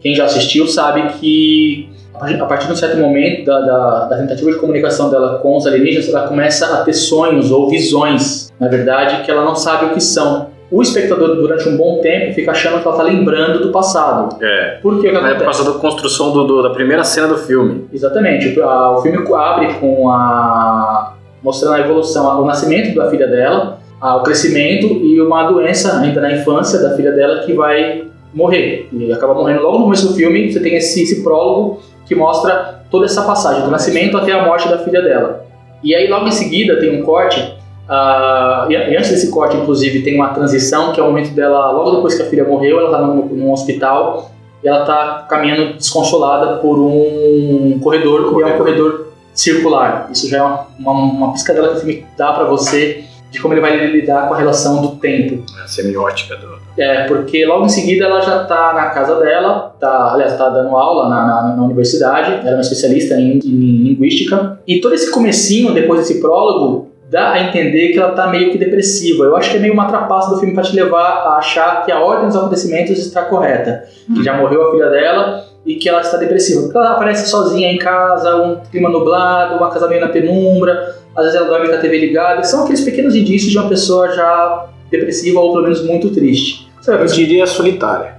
Quem 0.00 0.14
já 0.14 0.26
assistiu 0.26 0.66
sabe 0.68 1.14
que 1.14 1.88
a 2.14 2.18
partir- 2.18 2.40
a 2.42 2.56
de 2.66 2.72
um 2.72 2.76
certo 2.76 2.98
momento 2.98 3.44
da, 3.46 3.60
da, 3.60 4.04
da 4.04 4.16
tentativa 4.18 4.52
de 4.52 4.58
comunicação 4.58 5.10
dela 5.10 5.38
com 5.38 5.56
os 5.56 5.66
alienígenas, 5.66 6.08
ela 6.08 6.28
começa 6.28 6.66
a 6.66 6.84
ter 6.84 6.92
sonhos 6.92 7.50
ou 7.50 7.68
visões, 7.68 8.52
na 8.60 8.68
verdade, 8.68 9.24
que 9.24 9.30
ela 9.30 9.42
não 9.44 9.56
sabe 9.56 9.86
o 9.86 9.90
que 9.90 10.00
são. 10.00 10.52
O 10.70 10.82
espectador, 10.82 11.36
durante 11.36 11.68
um 11.68 11.76
bom 11.76 12.00
tempo, 12.00 12.34
fica 12.34 12.50
achando 12.50 12.80
que 12.80 12.86
ela 12.86 12.96
está 12.96 13.02
lembrando 13.02 13.60
do 13.60 13.70
passado. 13.72 14.36
É, 14.42 14.78
Por 14.82 14.96
que, 14.96 15.02
que 15.02 15.08
é 15.08 15.10
por 15.12 15.18
acontece? 15.26 15.44
causa 15.44 15.72
da 15.72 15.78
construção 15.78 16.32
do, 16.32 16.44
do- 16.46 16.62
da 16.62 16.70
primeira 16.70 17.02
cena 17.04 17.28
do 17.28 17.38
filme. 17.38 17.86
Exatamente. 17.92 18.58
O, 18.58 18.62
a- 18.68 18.98
o 18.98 19.02
filme 19.02 19.18
abre 19.34 19.74
com 19.74 20.10
a 20.10 21.13
mostrando 21.44 21.74
a 21.74 21.80
evolução, 21.80 22.42
o 22.42 22.46
nascimento 22.46 22.94
da 22.94 23.10
filha 23.10 23.28
dela, 23.28 23.78
o 24.00 24.22
crescimento 24.22 24.86
e 24.86 25.20
uma 25.20 25.44
doença 25.44 26.00
ainda 26.00 26.20
na 26.20 26.32
infância 26.32 26.80
da 26.80 26.96
filha 26.96 27.12
dela 27.12 27.44
que 27.44 27.52
vai 27.52 28.04
morrer. 28.32 28.88
E 28.92 29.12
acaba 29.12 29.34
morrendo 29.34 29.62
logo 29.62 29.78
no 29.78 29.84
começo 29.84 30.08
do 30.08 30.14
filme. 30.14 30.50
Você 30.50 30.60
tem 30.60 30.74
esse, 30.74 31.02
esse 31.02 31.22
prólogo 31.22 31.80
que 32.06 32.14
mostra 32.14 32.82
toda 32.90 33.06
essa 33.06 33.22
passagem 33.22 33.62
do 33.62 33.70
nascimento 33.70 34.16
até 34.16 34.32
a 34.32 34.44
morte 34.44 34.68
da 34.68 34.78
filha 34.78 35.00
dela. 35.00 35.46
E 35.82 35.94
aí 35.94 36.08
logo 36.08 36.26
em 36.26 36.32
seguida 36.32 36.78
tem 36.80 37.00
um 37.00 37.02
corte. 37.02 37.54
ah, 37.88 38.66
e, 38.70 38.76
antes 38.96 39.10
desse 39.10 39.30
corte, 39.30 39.56
inclusive, 39.56 40.02
tem 40.02 40.14
uma 40.14 40.28
transição 40.28 40.92
que 40.92 41.00
é 41.00 41.02
o 41.02 41.06
momento 41.06 41.34
dela, 41.34 41.70
logo 41.70 41.96
depois 41.96 42.14
que 42.14 42.22
a 42.22 42.26
filha 42.26 42.44
morreu, 42.44 42.78
ela 42.78 42.90
está 42.90 43.00
num, 43.02 43.26
num 43.26 43.52
hospital 43.52 44.30
e 44.62 44.68
ela 44.68 44.80
está 44.80 45.26
caminhando 45.28 45.74
desconsolada 45.74 46.56
por 46.56 46.78
um 46.78 47.78
corredor, 47.82 48.40
e 48.40 48.42
é 48.42 48.46
um 48.54 48.58
corredor 48.58 49.13
circular. 49.34 50.08
Isso 50.10 50.28
já 50.28 50.38
é 50.38 50.42
uma, 50.42 50.92
uma, 50.92 51.32
piscadela 51.32 51.68
que 51.68 51.76
o 51.76 51.80
filme 51.80 52.06
dá 52.16 52.32
para 52.32 52.44
você 52.44 53.04
de 53.30 53.40
como 53.40 53.52
ele 53.52 53.60
vai 53.60 53.86
lidar 53.88 54.28
com 54.28 54.34
a 54.34 54.38
relação 54.38 54.80
do 54.80 54.96
tempo. 54.96 55.44
A 55.62 55.66
semiótica 55.66 56.36
do. 56.36 56.54
É, 56.76 57.06
porque 57.06 57.44
logo 57.44 57.66
em 57.66 57.68
seguida 57.68 58.06
ela 58.06 58.20
já 58.20 58.44
tá 58.44 58.72
na 58.74 58.90
casa 58.90 59.20
dela, 59.20 59.74
tá, 59.78 60.12
aliás, 60.12 60.36
tá 60.36 60.48
dando 60.48 60.74
aula 60.76 61.08
na, 61.08 61.26
na, 61.26 61.56
na 61.56 61.62
universidade, 61.64 62.32
ela 62.32 62.50
é 62.50 62.54
uma 62.54 62.60
especialista 62.60 63.14
em, 63.14 63.38
em 63.38 63.82
linguística. 63.84 64.58
E 64.66 64.80
todo 64.80 64.94
esse 64.94 65.10
comecinho, 65.10 65.72
depois 65.72 66.00
desse 66.00 66.20
prólogo, 66.20 66.93
dá 67.10 67.32
a 67.32 67.42
entender 67.42 67.88
que 67.88 67.98
ela 67.98 68.12
tá 68.12 68.26
meio 68.28 68.50
que 68.50 68.58
depressiva. 68.58 69.24
Eu 69.24 69.36
acho 69.36 69.50
que 69.50 69.56
é 69.56 69.60
meio 69.60 69.72
uma 69.72 69.86
trapaça 69.86 70.30
do 70.30 70.38
filme 70.38 70.54
para 70.54 70.64
te 70.64 70.74
levar 70.74 71.26
a 71.26 71.36
achar 71.36 71.84
que 71.84 71.92
a 71.92 72.00
ordem 72.00 72.26
dos 72.28 72.36
acontecimentos 72.36 72.98
está 72.98 73.22
correta. 73.22 73.84
Que 74.14 74.22
já 74.22 74.36
morreu 74.36 74.68
a 74.68 74.70
filha 74.72 74.88
dela 74.90 75.44
e 75.64 75.76
que 75.76 75.88
ela 75.88 76.00
está 76.00 76.16
depressiva. 76.16 76.62
Porque 76.62 76.76
ela 76.76 76.92
aparece 76.92 77.28
sozinha 77.30 77.70
em 77.70 77.78
casa, 77.78 78.36
um 78.36 78.60
clima 78.70 78.88
nublado, 78.88 79.56
uma 79.56 79.70
casa 79.70 79.88
meio 79.88 80.00
na 80.00 80.08
penumbra, 80.08 80.94
às 81.16 81.24
vezes 81.24 81.38
ela 81.38 81.48
dorme 81.48 81.68
com 81.68 81.74
a 81.74 81.78
TV 81.78 81.98
ligada. 81.98 82.42
São 82.42 82.62
aqueles 82.62 82.80
pequenos 82.80 83.14
indícios 83.14 83.52
de 83.52 83.58
uma 83.58 83.68
pessoa 83.68 84.10
já 84.12 84.66
depressiva 84.90 85.40
ou 85.40 85.52
pelo 85.52 85.62
menos 85.64 85.84
muito 85.84 86.10
triste. 86.10 86.68
Você 86.80 86.92
Eu 86.92 87.06
diria 87.06 87.46
solitária. 87.46 88.14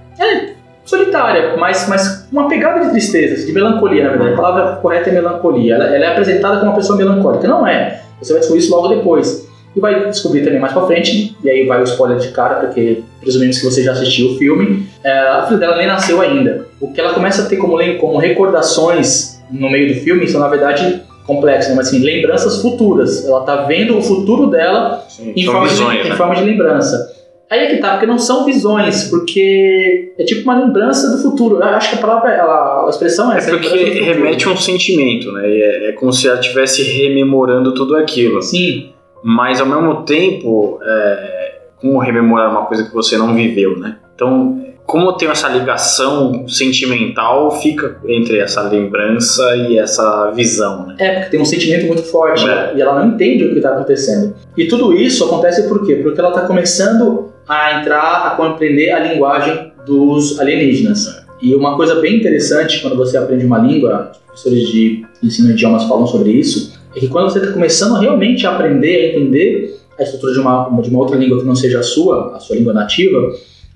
solitária, 0.84 1.56
mas, 1.56 1.88
mas 1.88 2.26
uma 2.32 2.48
pegada 2.48 2.84
de 2.84 2.90
tristeza, 2.90 3.44
de 3.44 3.52
melancolia, 3.52 4.04
na 4.04 4.10
verdade. 4.10 4.32
A 4.32 4.36
palavra 4.36 4.76
correta 4.76 5.10
é 5.10 5.12
melancolia. 5.12 5.74
Ela, 5.74 5.84
ela 5.84 6.04
é 6.04 6.08
apresentada 6.08 6.58
como 6.58 6.70
uma 6.70 6.76
pessoa 6.76 6.96
melancólica. 6.96 7.46
Não 7.46 7.66
é. 7.66 8.02
Você 8.20 8.32
vai 8.32 8.40
descobrir 8.40 8.62
isso 8.62 8.74
logo 8.74 8.88
depois. 8.88 9.46
E 9.74 9.80
vai 9.80 10.08
descobrir 10.08 10.42
também 10.42 10.58
mais 10.58 10.72
pra 10.72 10.86
frente, 10.86 11.36
e 11.44 11.50
aí 11.50 11.66
vai 11.66 11.80
o 11.80 11.84
spoiler 11.84 12.18
de 12.18 12.28
cara, 12.28 12.54
porque 12.60 13.02
presumimos 13.20 13.58
que 13.58 13.64
você 13.66 13.82
já 13.82 13.92
assistiu 13.92 14.30
o 14.30 14.38
filme. 14.38 14.86
É, 15.04 15.18
a 15.18 15.44
filha 15.46 15.58
dela 15.58 15.76
nem 15.76 15.86
nasceu 15.86 16.20
ainda. 16.22 16.66
O 16.80 16.92
que 16.92 17.00
ela 17.00 17.12
começa 17.12 17.42
a 17.42 17.46
ter 17.46 17.56
como, 17.56 17.76
como 17.98 18.16
recordações 18.16 19.42
no 19.50 19.70
meio 19.70 19.94
do 19.94 20.00
filme 20.00 20.26
são, 20.26 20.40
na 20.40 20.48
verdade, 20.48 21.02
complexo, 21.26 21.70
né? 21.70 21.74
mas 21.74 21.88
assim, 21.88 21.98
lembranças 21.98 22.62
futuras. 22.62 23.26
Ela 23.26 23.42
tá 23.42 23.64
vendo 23.64 23.98
o 23.98 24.02
futuro 24.02 24.46
dela 24.46 25.04
Sim, 25.08 25.32
em, 25.36 25.44
forma, 25.44 25.66
visões, 25.66 26.00
de, 26.00 26.06
em 26.06 26.10
né? 26.10 26.16
forma 26.16 26.34
de 26.36 26.44
lembrança. 26.44 27.15
Aí 27.48 27.60
é 27.60 27.66
que 27.66 27.76
tá, 27.78 27.92
porque 27.92 28.06
não 28.06 28.18
são 28.18 28.44
visões, 28.44 29.04
porque 29.04 30.12
é 30.18 30.24
tipo 30.24 30.42
uma 30.42 30.58
lembrança 30.64 31.08
do 31.10 31.22
futuro. 31.22 31.56
Eu 31.56 31.62
acho 31.64 31.90
que 31.90 31.96
a 31.96 31.98
palavra, 32.00 32.30
ela- 32.32 32.86
a 32.86 32.90
expressão 32.90 33.30
é 33.30 33.36
É 33.36 33.38
essa. 33.38 33.50
porque 33.52 33.68
do 33.68 33.78
futuro. 33.86 34.04
remete 34.04 34.48
a 34.48 34.50
um 34.50 34.56
sentimento, 34.56 35.30
né? 35.32 35.42
É, 35.48 35.88
é 35.90 35.92
como 35.92 36.12
se 36.12 36.26
ela 36.26 36.40
estivesse 36.40 36.82
rememorando 36.82 37.72
tudo 37.74 37.96
aquilo. 37.96 38.42
Sim, 38.42 38.90
Mas 39.28 39.60
ao 39.60 39.66
mesmo 39.66 40.02
tempo, 40.04 40.78
é, 40.84 41.58
como 41.80 41.98
rememorar 41.98 42.48
uma 42.50 42.66
coisa 42.66 42.84
que 42.84 42.92
você 42.94 43.16
não 43.16 43.34
viveu, 43.34 43.76
né? 43.76 43.96
Então, 44.14 44.64
como 44.86 45.12
tem 45.14 45.28
essa 45.28 45.48
ligação 45.48 46.46
sentimental, 46.46 47.50
fica 47.60 47.96
entre 48.06 48.38
essa 48.38 48.62
lembrança 48.62 49.42
e 49.56 49.78
essa 49.78 50.30
visão, 50.30 50.86
né? 50.86 50.94
é 50.98 51.14
porque 51.14 51.30
tem 51.30 51.40
um 51.40 51.44
sentimento 51.44 51.86
muito 51.86 52.02
forte 52.04 52.48
É. 52.48 52.72
e 52.76 52.80
ela 52.80 53.00
não 53.04 53.14
entende 53.14 53.44
o 53.46 53.50
que 53.50 53.56
está 53.56 53.70
acontecendo. 53.70 54.34
E 54.56 54.66
tudo 54.66 54.92
isso 54.94 55.24
acontece 55.24 55.66
por 55.68 55.84
quê? 55.84 55.96
Porque 55.96 56.20
ela 56.20 56.28
está 56.28 56.42
começando 56.42 57.32
a 57.48 57.80
entrar, 57.80 58.26
a 58.26 58.30
compreender 58.30 58.90
a 58.90 59.00
linguagem 59.00 59.72
dos 59.86 60.38
alienígenas. 60.40 61.24
E 61.40 61.54
uma 61.54 61.76
coisa 61.76 61.96
bem 61.96 62.16
interessante 62.16 62.80
quando 62.80 62.96
você 62.96 63.16
aprende 63.16 63.44
uma 63.44 63.58
língua, 63.58 64.10
os 64.12 64.18
professores 64.18 64.68
de 64.68 65.06
ensino 65.22 65.48
de 65.48 65.54
idiomas 65.54 65.84
falam 65.84 66.06
sobre 66.06 66.30
isso, 66.30 66.78
é 66.94 67.00
que 67.00 67.08
quando 67.08 67.30
você 67.30 67.38
está 67.38 67.52
começando 67.52 67.98
realmente 68.00 68.46
a 68.46 68.52
aprender, 68.52 68.96
a 68.96 69.08
entender 69.10 69.80
a 69.98 70.02
estrutura 70.02 70.32
de 70.32 70.40
uma, 70.40 70.80
de 70.82 70.90
uma 70.90 70.98
outra 70.98 71.16
língua 71.16 71.38
que 71.38 71.44
não 71.44 71.54
seja 71.54 71.80
a 71.80 71.82
sua, 71.82 72.36
a 72.36 72.40
sua 72.40 72.56
língua 72.56 72.72
nativa, 72.72 73.18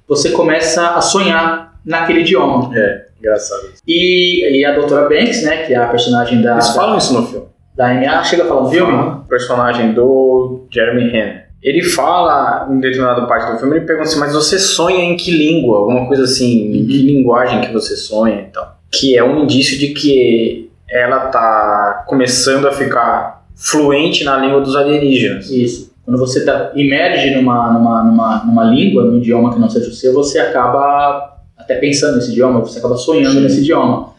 você 0.09 0.31
começa 0.31 0.97
a 0.97 1.01
sonhar 1.01 1.79
naquele 1.85 2.21
idioma. 2.21 2.71
Engraçado. 3.19 3.69
E, 3.87 4.59
e 4.59 4.65
a 4.65 4.75
doutora 4.75 5.09
Banks, 5.09 5.43
né, 5.45 5.67
que 5.67 5.75
é 5.75 5.77
a 5.77 5.87
personagem 5.89 6.41
da, 6.43 6.55
Eles 6.55 6.69
da, 6.69 6.75
falam 6.75 6.97
isso 6.97 7.13
no 7.13 7.27
filme. 7.27 7.47
da 7.77 7.95
MA, 7.95 8.25
chega 8.25 8.45
a 8.45 8.47
falar 8.47 8.63
no 8.63 8.71
filme? 8.71 9.21
Personagem 9.29 9.93
do 9.93 10.67
Jeremy 10.71 11.11
Renner. 11.11 11.50
Ele 11.63 11.83
fala, 11.83 12.67
em 12.71 12.81
determinada 12.81 13.27
parte 13.27 13.53
do 13.53 13.59
filme, 13.59 13.77
ele 13.77 13.85
pergunta 13.87 14.09
assim, 14.09 14.19
mas 14.19 14.33
você 14.33 14.59
sonha 14.59 15.05
em 15.05 15.17
que 15.17 15.31
língua? 15.31 15.79
Alguma 15.79 16.07
coisa 16.07 16.25
assim, 16.25 16.73
em 16.73 16.87
que 16.87 17.03
linguagem 17.03 17.61
que 17.61 17.73
você 17.73 17.97
sonha 17.97 18.41
e 18.49 18.53
tal. 18.53 18.79
Que 18.91 19.17
é 19.17 19.23
um 19.23 19.43
indício 19.43 19.79
de 19.79 19.89
que 19.89 20.71
ela 20.89 21.27
tá 21.27 22.05
começando 22.07 22.67
a 22.67 22.73
ficar 22.73 23.45
fluente 23.55 24.25
na 24.25 24.39
língua 24.39 24.61
dos 24.63 24.75
alienígenas. 24.75 25.51
Isso. 25.51 25.91
Quando 26.05 26.19
você 26.19 26.45
tá, 26.47 26.73
emerge 26.75 27.35
numa, 27.37 27.71
numa, 27.73 28.03
numa, 28.05 28.45
numa 28.45 28.65
língua, 28.65 29.05
num 29.05 29.19
idioma 29.19 29.53
que 29.53 29.61
não 29.61 29.69
seja 29.69 29.91
o 29.91 29.93
seu, 29.93 30.15
você 30.15 30.39
acaba 30.39 31.37
até 31.59 31.75
pensando 31.77 32.17
nesse 32.17 32.31
idioma, 32.33 32.61
você 32.61 32.79
acaba 32.79 32.97
sonhando 32.97 33.35
Sim. 33.35 33.41
nesse 33.43 33.61
idioma. 33.61 34.11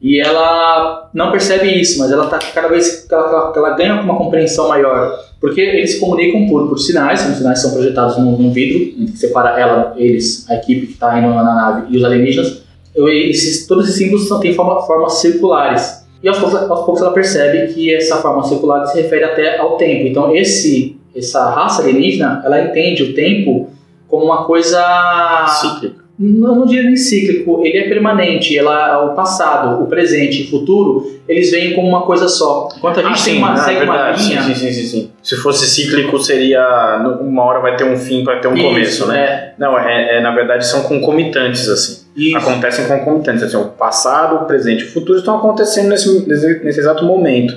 E 0.00 0.20
ela 0.20 1.08
não 1.14 1.30
percebe 1.32 1.80
isso, 1.80 1.98
mas 1.98 2.12
ela 2.12 2.26
tá 2.26 2.38
cada 2.54 2.68
vez 2.68 3.06
que 3.06 3.14
ela, 3.14 3.28
ela- 3.28 3.52
que 3.52 3.58
ela 3.58 3.70
ganha 3.70 4.00
uma 4.02 4.16
compreensão 4.16 4.68
maior. 4.68 5.18
Porque 5.42 5.60
eles 5.60 5.94
se 5.94 6.00
comunicam 6.00 6.46
por, 6.48 6.68
por 6.68 6.78
sinais, 6.78 7.28
os 7.28 7.36
sinais 7.36 7.60
são 7.60 7.72
projetados 7.72 8.16
num, 8.16 8.38
num 8.38 8.52
vidro, 8.52 8.78
que 9.06 9.18
separa 9.18 9.58
ela, 9.60 9.92
eles, 9.96 10.48
a 10.48 10.54
equipe 10.54 10.86
que 10.86 10.92
está 10.92 11.18
indo 11.18 11.28
na 11.34 11.42
nave 11.42 11.86
e 11.90 11.96
os 11.98 12.04
alienígenas. 12.04 12.62
Eu- 12.94 13.08
Esses, 13.08 13.66
todos 13.66 13.86
esses 13.86 13.98
símbolos 13.98 14.28
têm 14.40 14.54
forma, 14.54 14.80
formas 14.82 15.14
circulares. 15.14 16.06
E 16.22 16.28
aos 16.28 16.38
poucos, 16.38 16.54
aos 16.54 16.84
poucos 16.84 17.02
ela 17.02 17.12
percebe 17.12 17.72
que 17.74 17.92
essa 17.92 18.18
forma 18.18 18.44
circular 18.44 18.86
se 18.86 19.02
refere 19.02 19.24
até 19.24 19.58
ao 19.58 19.76
tempo. 19.76 20.06
Então 20.06 20.32
esse, 20.34 20.96
essa 21.14 21.50
raça 21.50 21.82
alienígena, 21.82 22.40
ela 22.44 22.62
entende 22.62 23.02
o 23.02 23.12
tempo 23.12 23.68
como 24.06 24.26
uma 24.26 24.44
coisa 24.44 24.80
Cíclica. 25.60 26.01
Não, 26.18 26.56
não 26.56 26.66
diria 26.66 26.84
nem 26.84 26.96
cíclico, 26.96 27.64
ele 27.64 27.78
é 27.78 27.88
permanente. 27.88 28.56
Ela, 28.56 29.04
o 29.06 29.14
passado, 29.14 29.82
o 29.82 29.86
presente 29.86 30.42
e 30.42 30.44
o 30.44 30.50
futuro, 30.50 31.10
eles 31.28 31.50
vêm 31.50 31.72
como 31.74 31.88
uma 31.88 32.02
coisa 32.02 32.28
só. 32.28 32.68
Enquanto 32.76 33.00
a 33.00 33.02
gente 33.02 33.20
Ah, 33.20 33.24
tem 33.24 33.34
sim, 33.34 33.38
uma, 33.38 33.52
ah, 33.54 33.56
segue 33.56 33.84
uma 33.84 34.10
linha. 34.10 34.42
Sim, 34.42 34.54
sim, 34.54 34.72
sim, 34.72 34.86
sim. 34.86 35.10
Se 35.22 35.36
fosse 35.36 35.66
cíclico, 35.66 36.18
seria. 36.18 36.62
Uma 37.20 37.42
hora 37.44 37.60
vai 37.60 37.76
ter 37.76 37.84
um 37.84 37.96
fim, 37.96 38.22
vai 38.24 38.40
ter 38.40 38.48
um 38.48 38.54
Isso, 38.54 38.62
começo, 38.62 39.06
né? 39.08 39.18
é, 39.18 39.54
Não, 39.58 39.78
é, 39.78 40.18
é, 40.18 40.20
na 40.20 40.34
verdade 40.34 40.66
são 40.66 40.82
concomitantes, 40.82 41.68
assim. 41.68 42.02
isso. 42.16 42.36
acontecem 42.36 42.86
concomitantes. 42.86 43.42
Assim, 43.42 43.56
o 43.56 43.64
passado, 43.68 44.36
o 44.36 44.44
presente 44.46 44.82
e 44.84 44.86
o 44.86 44.90
futuro 44.90 45.18
estão 45.18 45.36
acontecendo 45.38 45.88
nesse, 45.88 46.28
nesse, 46.28 46.60
nesse 46.64 46.80
exato 46.80 47.04
momento. 47.04 47.56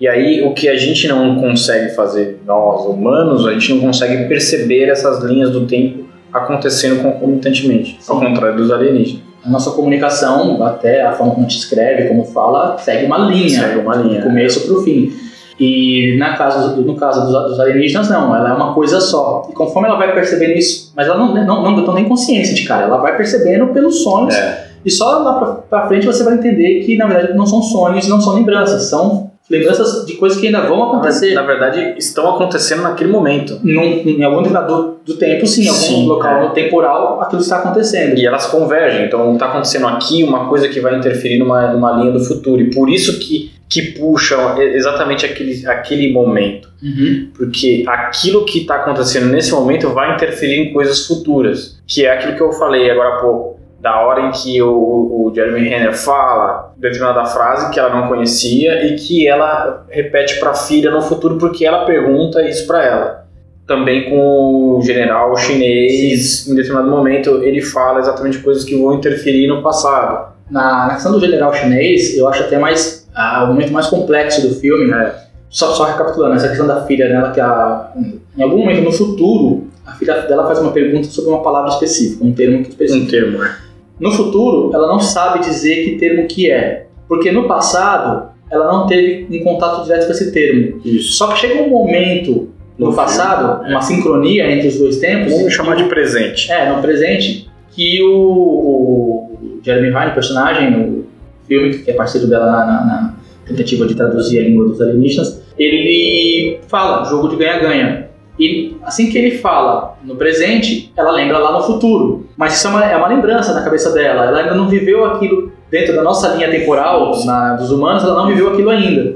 E 0.00 0.08
aí, 0.08 0.40
o 0.42 0.54
que 0.54 0.66
a 0.66 0.76
gente 0.76 1.06
não 1.06 1.36
consegue 1.36 1.94
fazer, 1.94 2.40
nós 2.46 2.86
humanos, 2.86 3.46
a 3.46 3.52
gente 3.52 3.74
não 3.74 3.80
consegue 3.80 4.24
perceber 4.26 4.88
essas 4.88 5.22
linhas 5.22 5.50
do 5.50 5.66
tempo 5.66 5.99
acontecendo 6.32 7.02
concomitantemente, 7.02 7.98
ao 8.08 8.20
contrário 8.20 8.56
dos 8.56 8.70
alienígenas. 8.70 9.22
A 9.44 9.48
nossa 9.48 9.70
comunicação, 9.70 10.62
até 10.62 11.02
a 11.02 11.12
forma 11.12 11.32
como 11.32 11.46
a 11.46 11.48
gente 11.48 11.58
escreve, 11.58 12.08
como 12.08 12.24
fala, 12.24 12.76
segue 12.78 13.06
uma 13.06 13.18
linha. 13.18 13.60
Segue 13.60 13.78
uma 13.78 13.96
linha. 13.96 14.20
Do 14.20 14.26
começo 14.26 14.66
para 14.66 14.74
o 14.74 14.82
fim. 14.82 15.12
E 15.58 16.16
na 16.18 16.36
caso, 16.36 16.80
no 16.82 16.94
caso 16.96 17.22
dos, 17.22 17.50
dos 17.50 17.60
alienígenas, 17.60 18.08
não, 18.08 18.34
ela 18.34 18.50
é 18.50 18.52
uma 18.52 18.74
coisa 18.74 19.00
só. 19.00 19.48
E 19.50 19.54
conforme 19.54 19.88
ela 19.88 19.98
vai 19.98 20.12
percebendo 20.12 20.52
isso, 20.52 20.92
mas 20.94 21.06
ela 21.06 21.18
não, 21.18 21.34
não, 21.34 21.62
não, 21.62 21.70
não 21.72 21.94
tem 21.94 22.06
consciência 22.06 22.54
de 22.54 22.64
cara, 22.64 22.84
ela 22.84 22.98
vai 22.98 23.16
percebendo 23.16 23.66
pelos 23.68 24.02
sonhos 24.02 24.34
É. 24.34 24.70
E 24.84 24.90
só 24.90 25.18
lá 25.18 25.34
pra, 25.34 25.46
pra 25.52 25.88
frente 25.88 26.06
você 26.06 26.24
vai 26.24 26.34
entender 26.34 26.80
que, 26.84 26.96
na 26.96 27.06
verdade, 27.06 27.36
não 27.36 27.46
são 27.46 27.62
sonhos, 27.62 28.08
não 28.08 28.20
são 28.20 28.34
lembranças. 28.34 28.84
São 28.84 29.29
lembranças 29.50 30.06
de 30.06 30.14
coisas 30.14 30.38
que 30.38 30.46
ainda 30.46 30.60
vão 30.60 30.84
acontecer. 30.84 31.34
Na 31.34 31.42
verdade, 31.42 31.94
estão 31.98 32.36
acontecendo 32.36 32.82
naquele 32.82 33.10
momento. 33.10 33.58
Num, 33.62 33.82
em 33.82 34.22
algum 34.22 34.42
determinado 34.42 35.00
do 35.04 35.14
tempo, 35.14 35.46
sim, 35.46 35.64
em 35.64 35.68
algum 35.68 35.80
Sim, 35.80 36.06
local 36.06 36.44
é. 36.44 36.50
temporal, 36.50 37.20
aquilo 37.20 37.42
está 37.42 37.58
acontecendo. 37.58 38.16
E 38.16 38.24
elas 38.24 38.46
convergem. 38.46 39.06
Então, 39.06 39.32
está 39.32 39.46
acontecendo 39.46 39.88
aqui 39.88 40.22
uma 40.22 40.48
coisa 40.48 40.68
que 40.68 40.78
vai 40.78 40.96
interferir 40.96 41.38
numa, 41.38 41.72
numa 41.72 41.92
linha 41.92 42.12
do 42.12 42.20
futuro. 42.20 42.62
E 42.62 42.70
por 42.70 42.88
isso 42.88 43.18
que, 43.18 43.50
que 43.68 43.98
puxa 43.98 44.36
exatamente 44.58 45.26
aquele, 45.26 45.66
aquele 45.66 46.12
momento. 46.12 46.70
Uhum. 46.82 47.28
porque 47.34 47.84
aquilo 47.86 48.46
que 48.46 48.60
está 48.60 48.76
acontecendo 48.76 49.26
nesse 49.26 49.52
momento 49.52 49.90
vai 49.90 50.14
interferir 50.14 50.60
em 50.60 50.72
coisas 50.72 51.06
futuras, 51.06 51.78
que 51.86 52.06
é 52.06 52.10
aquilo 52.10 52.34
que 52.34 52.40
eu 52.40 52.50
falei 52.52 52.90
agora 52.90 53.16
há 53.16 53.20
pouco, 53.20 53.49
da 53.80 53.98
hora 54.00 54.28
em 54.28 54.30
que 54.30 54.60
o, 54.60 54.68
o 54.68 55.32
Jeremy 55.34 55.68
Renner 55.68 55.96
fala 55.96 56.72
determinada 56.76 57.24
frase 57.24 57.70
que 57.70 57.80
ela 57.80 57.94
não 57.98 58.08
conhecia 58.08 58.86
e 58.86 58.94
que 58.96 59.26
ela 59.26 59.86
repete 59.88 60.38
para 60.38 60.50
a 60.50 60.54
filha 60.54 60.90
no 60.90 61.00
futuro 61.00 61.38
porque 61.38 61.64
ela 61.64 61.86
pergunta 61.86 62.42
isso 62.46 62.66
para 62.66 62.84
ela. 62.84 63.24
Também 63.66 64.10
com 64.10 64.76
o 64.78 64.82
general 64.82 65.34
chinês, 65.36 66.46
em 66.46 66.54
determinado 66.54 66.90
momento, 66.90 67.42
ele 67.42 67.62
fala 67.62 68.00
exatamente 68.00 68.38
coisas 68.38 68.64
que 68.64 68.76
vão 68.76 68.94
interferir 68.94 69.46
no 69.46 69.62
passado. 69.62 70.34
Na, 70.50 70.88
na 70.88 70.94
questão 70.94 71.12
do 71.12 71.20
general 71.20 71.54
chinês, 71.54 72.16
eu 72.16 72.28
acho 72.28 72.42
até 72.42 72.58
mais 72.58 73.08
ah, 73.14 73.44
o 73.44 73.48
momento 73.48 73.72
mais 73.72 73.86
complexo 73.86 74.46
do 74.46 74.54
filme. 74.56 74.92
É. 74.92 75.30
Só, 75.48 75.72
só 75.72 75.84
recapitulando, 75.84 76.36
essa 76.36 76.48
questão 76.48 76.66
da 76.66 76.84
filha 76.84 77.08
dela, 77.08 77.32
que 77.32 77.40
a, 77.40 77.92
em 78.36 78.42
algum 78.42 78.58
momento 78.58 78.82
no 78.82 78.92
futuro, 78.92 79.68
a 79.86 79.92
filha 79.92 80.20
dela 80.22 80.46
faz 80.46 80.58
uma 80.60 80.70
pergunta 80.70 81.08
sobre 81.08 81.30
uma 81.30 81.42
palavra 81.42 81.70
específica, 81.70 82.24
um 82.24 82.32
termo 82.32 82.60
específico. 82.60 83.06
Um 83.06 83.08
termo, 83.08 83.38
né? 83.38 83.56
No 84.00 84.10
futuro, 84.12 84.70
ela 84.74 84.86
não 84.88 84.98
sabe 84.98 85.40
dizer 85.40 85.84
que 85.84 85.96
termo 85.98 86.26
que 86.26 86.50
é, 86.50 86.86
porque 87.06 87.30
no 87.30 87.46
passado 87.46 88.30
ela 88.50 88.66
não 88.72 88.86
teve 88.86 89.26
um 89.30 89.44
contato 89.44 89.84
direto 89.84 90.06
com 90.06 90.12
esse 90.12 90.32
termo. 90.32 90.80
Isso. 90.84 91.12
Só 91.12 91.28
que 91.28 91.38
chega 91.38 91.62
um 91.62 91.68
momento 91.68 92.48
no, 92.78 92.88
No 92.88 92.94
passado, 92.96 93.58
filme, 93.58 93.68
é. 93.70 93.74
uma 93.74 93.82
sincronia 93.82 94.50
entre 94.50 94.68
os 94.68 94.78
dois 94.78 94.96
tempos. 94.98 95.32
Vamos 95.34 95.52
chamar 95.52 95.76
de 95.76 95.84
presente. 95.84 96.50
É, 96.50 96.68
no 96.74 96.80
presente, 96.80 97.48
que 97.72 98.02
o, 98.02 98.10
o 98.16 99.38
Jeremy 99.62 99.90
Ryan, 99.90 100.08
o 100.10 100.14
personagem, 100.14 100.70
no 100.70 101.04
filme, 101.46 101.74
que 101.78 101.90
é 101.90 101.94
parceiro 101.94 102.26
dela 102.26 102.46
na, 102.46 102.66
na- 102.66 102.84
na 102.84 103.14
tentativa 103.46 103.86
de 103.86 103.94
traduzir 103.94 104.38
a 104.38 104.42
língua 104.42 104.66
dos 104.66 104.80
alienígenas, 104.80 105.42
ele 105.58 106.58
fala 106.68 107.04
jogo 107.04 107.28
de 107.28 107.36
ganha-ganha. 107.36 108.08
E 108.38 108.74
assim 108.82 109.10
que 109.10 109.18
ele 109.18 109.38
fala 109.38 109.89
no 110.04 110.16
presente, 110.16 110.92
ela 110.96 111.12
lembra 111.12 111.38
lá 111.38 111.52
no 111.52 111.62
futuro. 111.64 112.26
Mas 112.36 112.56
isso 112.56 112.66
é 112.66 112.70
uma, 112.70 112.84
é 112.84 112.96
uma 112.96 113.08
lembrança 113.08 113.52
na 113.52 113.62
cabeça 113.62 113.92
dela. 113.92 114.24
Ela 114.26 114.40
ainda 114.40 114.54
não 114.54 114.68
viveu 114.68 115.04
aquilo 115.04 115.52
dentro 115.70 115.94
da 115.94 116.02
nossa 116.02 116.28
linha 116.34 116.50
temporal 116.50 117.24
na- 117.24 117.54
dos 117.54 117.70
humanos, 117.70 118.02
ela 118.02 118.14
não 118.14 118.26
viveu 118.26 118.50
aquilo 118.52 118.70
ainda. 118.70 119.14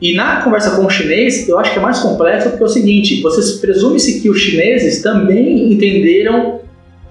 E 0.00 0.14
na 0.16 0.42
conversa 0.42 0.74
com 0.74 0.84
o 0.84 0.90
chinês, 0.90 1.48
eu 1.48 1.58
acho 1.58 1.72
que 1.72 1.78
é 1.78 1.82
mais 1.82 2.00
complexo 2.00 2.48
porque 2.50 2.62
é 2.62 2.66
o 2.66 2.68
seguinte: 2.68 3.22
você 3.22 3.60
presume-se 3.60 4.20
que 4.20 4.28
os 4.28 4.38
chineses 4.40 5.00
também 5.00 5.72
entenderam 5.72 6.60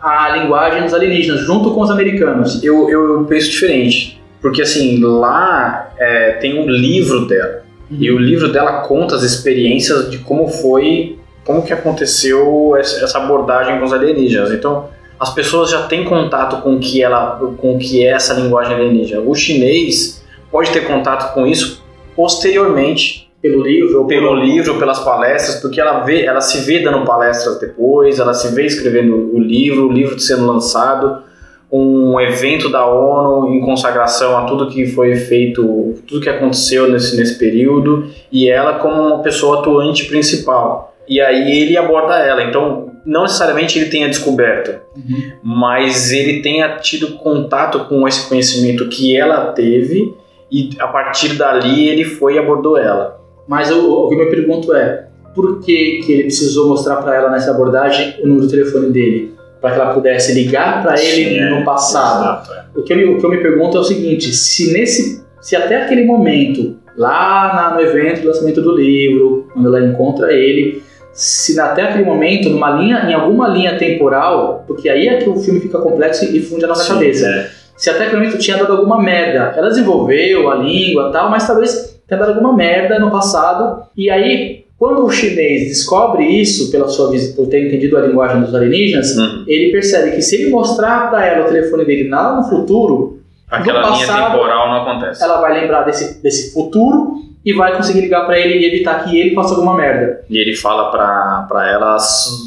a 0.02 0.36
linguagem 0.38 0.84
dos 0.84 0.94
alienígenas, 0.94 1.42
junto 1.42 1.72
com 1.74 1.82
os 1.82 1.92
americanos. 1.92 2.62
Eu, 2.64 2.90
eu, 2.90 3.20
eu 3.20 3.24
penso 3.26 3.50
diferente. 3.52 4.20
Porque 4.42 4.62
assim, 4.64 5.00
lá 5.00 5.92
é, 6.00 6.32
tem 6.34 6.60
um 6.60 6.68
livro 6.68 7.28
dela. 7.28 7.62
E 7.92 8.10
o 8.10 8.18
livro 8.18 8.52
dela 8.52 8.82
conta 8.88 9.16
as 9.16 9.22
experiências 9.24 10.10
de 10.10 10.18
como 10.18 10.48
foi, 10.48 11.18
como 11.46 11.64
que 11.64 11.74
aconteceu 11.74 12.76
essa 12.78 13.18
abordagem 13.18 13.80
com 13.80 13.86
os 13.86 13.94
alienígenas. 13.94 14.52
Então, 14.52 14.90
as 15.20 15.34
pessoas 15.34 15.70
já 15.70 15.84
têm 15.84 16.04
contato 16.04 16.62
com 16.62 16.80
que 16.80 17.04
ela, 17.04 17.40
com 17.58 17.78
que 17.78 18.04
é 18.06 18.12
essa 18.12 18.34
linguagem 18.34 18.76
alienígena. 18.76 19.22
O 19.22 19.36
chinês 19.36 20.24
pode 20.52 20.72
ter 20.72 20.88
contato 20.88 21.34
com 21.34 21.46
isso 21.46 21.84
posteriormente, 22.16 23.32
Pelo 23.42 23.64
livro 23.64 24.06
pelo 24.06 24.36
livro, 24.36 24.78
pelas 24.78 25.00
palestras, 25.00 25.60
porque 25.62 25.82
ela 25.82 26.02
vê, 26.02 26.26
ela 26.26 26.42
se 26.42 26.60
vê 26.60 26.80
dando 26.80 27.04
palestras 27.04 27.60
depois, 27.60 28.20
ela 28.20 28.36
se 28.36 28.54
vê 28.54 28.68
escrevendo 28.68 29.32
o 29.34 29.40
livro, 29.40 29.88
o 29.88 29.92
livro 29.92 30.20
sendo 30.20 30.46
lançado. 30.46 31.24
um 31.72 32.20
evento 32.20 32.70
da 32.70 32.86
ONU 32.86 33.56
em 33.56 33.62
consagração 33.62 34.38
a 34.38 34.44
tudo 34.46 34.70
que 34.70 34.86
foi 34.88 35.16
feito, 35.16 35.96
tudo 36.06 36.22
que 36.22 36.30
aconteceu 36.30 36.92
nesse, 36.92 37.16
nesse 37.16 37.40
período, 37.40 38.08
e 38.32 38.50
ela 38.50 38.74
como 38.74 39.02
uma 39.02 39.20
pessoa 39.24 39.60
atuante 39.60 40.06
principal. 40.06 40.91
E 41.08 41.20
aí 41.20 41.62
ele 41.62 41.78
aborda 41.78 42.20
ela. 42.20 42.44
Então, 42.44 42.92
não 43.06 43.24
necessariamente 43.24 43.80
ele 43.80 43.90
tenha 43.90 44.08
descoberto, 44.08 44.80
uhum. 44.96 45.32
mas 45.44 46.12
ele 46.12 46.42
tenha 46.42 46.78
tido 46.78 47.14
contato 47.18 47.86
com 47.86 48.08
esse 48.08 48.28
conhecimento 48.30 48.88
que 48.90 49.16
ela 49.18 49.52
teve 49.54 50.16
e 50.52 50.70
a 50.80 50.88
partir 50.88 51.36
dali 51.36 51.88
ele 51.88 52.04
foi 52.04 52.36
e 52.36 52.40
abordou 52.40 52.78
ela. 52.78 53.20
Mas 53.48 53.72
o, 53.72 54.06
o 54.06 54.10
que 54.10 54.16
eu 54.16 54.20
me 54.20 54.30
pergunto 54.30 54.74
é, 54.74 55.08
por 55.34 55.62
que, 55.62 56.02
que 56.06 56.12
ele 56.12 56.24
precisou 56.24 56.68
mostrar 56.68 56.98
para 56.98 57.16
ela 57.16 57.32
nessa 57.32 57.52
abordagem 57.52 58.16
o 58.22 58.28
número 58.28 58.46
do 58.46 58.52
telefone 58.52 58.92
dele? 58.92 59.34
Para 59.60 59.72
que 59.72 59.80
ela 59.80 59.94
pudesse 59.94 60.34
ligar 60.34 60.82
para 60.84 61.00
ele 61.02 61.36
Sim, 61.36 61.50
no 61.50 61.58
é. 61.58 61.64
passado. 61.64 62.52
É. 62.52 62.80
o, 62.80 62.84
que 62.84 62.94
eu, 62.94 63.14
o 63.14 63.18
que 63.20 63.26
eu 63.26 63.30
me 63.30 63.38
pergunto 63.38 63.78
é 63.78 63.80
o 63.80 63.84
seguinte: 63.84 64.34
se, 64.34 64.74
nesse, 64.74 65.24
se 65.40 65.56
até 65.56 65.84
aquele 65.84 66.04
momento, 66.04 66.78
lá 66.98 67.54
na, 67.54 67.76
no 67.76 67.82
evento 67.82 68.22
do 68.22 68.28
lançamento 68.28 68.62
do 68.62 68.76
livro, 68.76 69.48
quando 69.54 69.68
ela 69.68 69.86
encontra 69.86 70.34
ele, 70.34 70.84
se 71.14 71.60
até 71.60 71.84
aquele 71.84 72.06
momento, 72.06 72.50
numa 72.50 72.72
linha, 72.72 73.06
em 73.10 73.14
alguma 73.14 73.48
linha 73.48 73.78
temporal, 73.78 74.64
porque 74.66 74.90
aí 74.90 75.08
é 75.08 75.18
que 75.18 75.30
o 75.30 75.36
filme 75.36 75.60
fica 75.60 75.80
complexo 75.80 76.26
e 76.26 76.42
funde 76.42 76.66
a 76.66 76.68
nossa 76.68 76.84
Sim, 76.84 76.94
cabeça. 76.94 77.28
É. 77.28 77.50
Se 77.76 77.90
até 77.90 78.06
aquele 78.06 78.22
momento 78.22 78.38
tinha 78.38 78.58
dado 78.58 78.74
alguma 78.74 79.02
merda, 79.02 79.54
ela 79.58 79.70
desenvolveu 79.70 80.50
a 80.52 80.56
língua 80.56 81.12
tal, 81.12 81.30
mas 81.30 81.46
talvez 81.46 82.00
tenha 82.08 82.20
dado 82.20 82.34
alguma 82.34 82.54
merda 82.56 83.00
no 83.00 83.10
passado, 83.10 83.84
e 83.98 84.10
aí 84.10 84.62
quando 84.82 85.06
o 85.06 85.12
chinês 85.12 85.68
descobre 85.68 86.24
isso, 86.24 86.72
pela 86.72 86.88
sua 86.88 87.12
por 87.36 87.48
ter 87.48 87.68
entendido 87.68 87.98
a 87.98 88.02
linguagem 88.02 88.42
dos 88.42 88.56
alienígenas, 88.56 89.16
uhum. 89.16 89.44
ele 89.46 89.72
percebe 89.72 90.16
que 90.16 90.24
se 90.24 90.38
ele 90.38 90.50
mostrar 90.50 91.12
para 91.12 91.24
ela 91.24 91.46
o 91.46 91.48
telefone 91.48 91.86
dele 91.86 92.10
lá 92.10 92.36
no 92.36 92.50
futuro, 92.50 93.20
aquela 93.48 93.82
passado, 93.82 94.00
linha 94.00 94.32
temporal 94.32 94.70
não 94.70 94.82
acontece. 94.82 95.24
Ela 95.24 95.40
vai 95.40 95.62
lembrar 95.62 95.84
desse, 95.84 96.20
desse 96.24 96.52
futuro 96.52 97.14
e 97.44 97.54
vai 97.54 97.76
conseguir 97.76 98.02
ligar 98.02 98.26
para 98.26 98.40
ele 98.40 98.60
e 98.60 98.66
evitar 98.66 99.04
que 99.04 99.20
ele 99.20 99.34
faça 99.34 99.56
alguma 99.56 99.76
merda. 99.76 100.24
E 100.30 100.38
ele 100.38 100.56
fala 100.56 100.92
pra, 100.92 101.46
pra 101.50 101.70
ela 101.70 101.98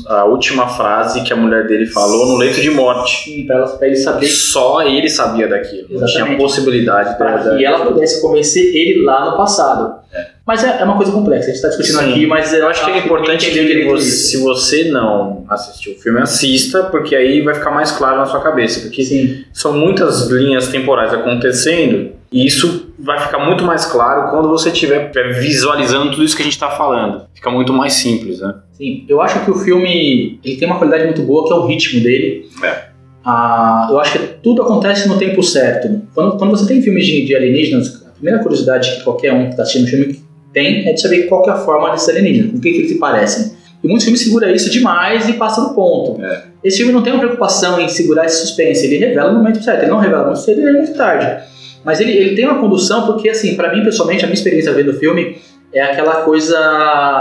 a 0.07 0.25
última 0.25 0.69
frase 0.69 1.23
que 1.23 1.33
a 1.33 1.37
mulher 1.37 1.67
dele 1.67 1.87
falou 1.87 2.27
no 2.27 2.37
leito 2.37 2.61
de 2.61 2.71
morte. 2.71 3.25
Sim, 3.25 3.47
pra, 3.47 3.57
ela, 3.57 3.67
pra 3.67 3.87
ele 3.89 3.97
saber. 3.97 4.27
Só 4.27 4.83
ele 4.83 5.09
sabia 5.09 5.49
daquilo. 5.49 5.87
Exatamente. 5.91 6.19
Não 6.19 6.27
tinha 6.27 6.39
possibilidade 6.39 7.19
para 7.19 7.57
que 7.57 7.65
ela 7.65 7.87
pudesse 7.87 8.23
convencer 8.23 8.75
ele 8.75 9.03
lá 9.03 9.31
no 9.31 9.37
passado. 9.37 10.05
É. 10.13 10.27
Mas 10.47 10.63
é, 10.63 10.81
é, 10.81 10.85
uma 10.85 10.97
coisa 10.97 11.11
complexa, 11.11 11.45
a 11.45 11.47
gente 11.47 11.57
está 11.57 11.69
discutindo 11.69 11.99
Sim. 11.99 12.11
aqui, 12.11 12.27
mas 12.27 12.53
eu 12.53 12.69
acho 12.69 12.85
que 12.85 12.91
é 12.91 12.99
importante 12.99 13.51
que 13.51 13.85
você, 13.85 14.11
se 14.11 14.37
você 14.37 14.85
não 14.91 15.45
assistiu 15.49 15.95
o 15.95 15.97
filme, 15.97 16.21
assista, 16.21 16.85
porque 16.85 17.17
aí 17.17 17.41
vai 17.41 17.55
ficar 17.55 17.71
mais 17.71 17.91
claro 17.91 18.19
na 18.19 18.27
sua 18.27 18.41
cabeça. 18.41 18.81
Porque 18.81 19.03
Sim. 19.03 19.45
são 19.53 19.73
muitas 19.73 20.29
linhas 20.31 20.69
temporais 20.69 21.13
acontecendo 21.13 22.13
e 22.35 22.45
isso 22.45 22.93
vai 22.99 23.21
ficar 23.21 23.39
muito 23.39 23.63
mais 23.63 23.85
claro 23.85 24.33
quando 24.33 24.49
você 24.49 24.71
estiver 24.71 25.13
visualizando 25.39 26.11
tudo 26.11 26.25
isso 26.25 26.35
que 26.35 26.43
a 26.43 26.45
gente 26.45 26.55
está 26.55 26.69
falando. 26.69 27.27
Fica 27.33 27.49
muito 27.49 27.73
mais 27.73 27.93
simples, 27.93 28.41
né? 28.41 28.57
Sim, 28.73 29.05
eu 29.09 29.21
acho 29.21 29.45
que 29.45 29.53
o 29.53 29.55
filme 29.55 30.41
ele 30.43 30.57
tem 30.57 30.67
uma 30.67 30.77
qualidade 30.77 31.05
muito 31.05 31.23
boa, 31.23 31.47
que 31.47 31.53
é 31.53 31.57
o 31.57 31.65
ritmo 31.65 32.03
dele. 32.03 32.49
É. 32.61 32.87
Ah, 33.25 33.87
eu 33.89 34.01
acho 34.01 34.19
que 34.19 34.19
tudo 34.43 34.63
acontece 34.63 35.09
no 35.09 35.17
tempo 35.17 35.45
certo. 35.45 36.03
Quando, 36.13 36.37
quando 36.37 36.51
você 36.51 36.67
tem 36.67 36.83
filmes 36.83 37.07
de, 37.07 37.25
de 37.25 37.37
alienígenas, 37.37 38.03
a 38.05 38.11
primeira 38.11 38.41
curiosidade 38.41 38.97
que 38.97 39.05
qualquer 39.05 39.33
um 39.33 39.45
que 39.45 39.51
está 39.51 39.63
assistindo 39.63 39.85
o 39.85 39.91
filme 39.91 40.21
tem 40.53 40.89
é 40.89 40.93
de 40.93 41.01
saber 41.01 41.29
qual 41.29 41.49
é 41.49 41.53
a 41.53 41.57
forma 41.57 41.93
desses 41.93 42.09
alienígenas, 42.09 42.51
com 42.51 42.59
o 42.59 42.61
que, 42.61 42.73
que 42.73 42.79
eles 42.79 42.91
se 42.91 42.99
parecem. 42.99 43.53
E 43.81 43.87
muitos 43.87 44.07
filmes 44.07 44.23
segura 44.23 44.51
isso 44.51 44.71
demais 44.71 45.29
e 45.29 45.35
passa 45.35 45.61
do 45.61 45.73
ponto. 45.73 46.21
É. 46.21 46.47
Esse 46.65 46.79
filme 46.79 46.93
não 46.93 47.03
tem 47.03 47.13
uma 47.13 47.21
preocupação 47.21 47.79
em 47.81 47.87
segurar 47.87 48.27
esse 48.27 48.45
suspense, 48.45 48.85
ele 48.87 48.97
revela 48.97 49.31
no 49.31 49.39
momento 49.39 49.63
certo, 49.63 49.83
ele 49.83 49.93
não 49.93 49.99
revela 49.99 50.25
muito 50.25 50.41
cedo 50.41 50.61
e 50.63 50.65
nem 50.65 50.75
muito 50.75 50.95
tarde. 50.95 51.54
Mas 51.85 52.01
ele, 52.01 52.13
ele 52.13 52.35
tem 52.35 52.47
uma 52.47 52.59
condução 52.59 53.07
porque, 53.07 53.29
assim, 53.29 53.57
para 53.57 53.75
mim, 53.75 53.85
pessoalmente, 53.85 54.25
a 54.25 54.27
minha 54.27 54.35
experiência 54.35 54.73
vendo 54.73 54.91
o 54.91 54.95
filme 54.95 55.37
é 55.73 55.83
aquela 55.83 56.23
coisa, 56.23 56.57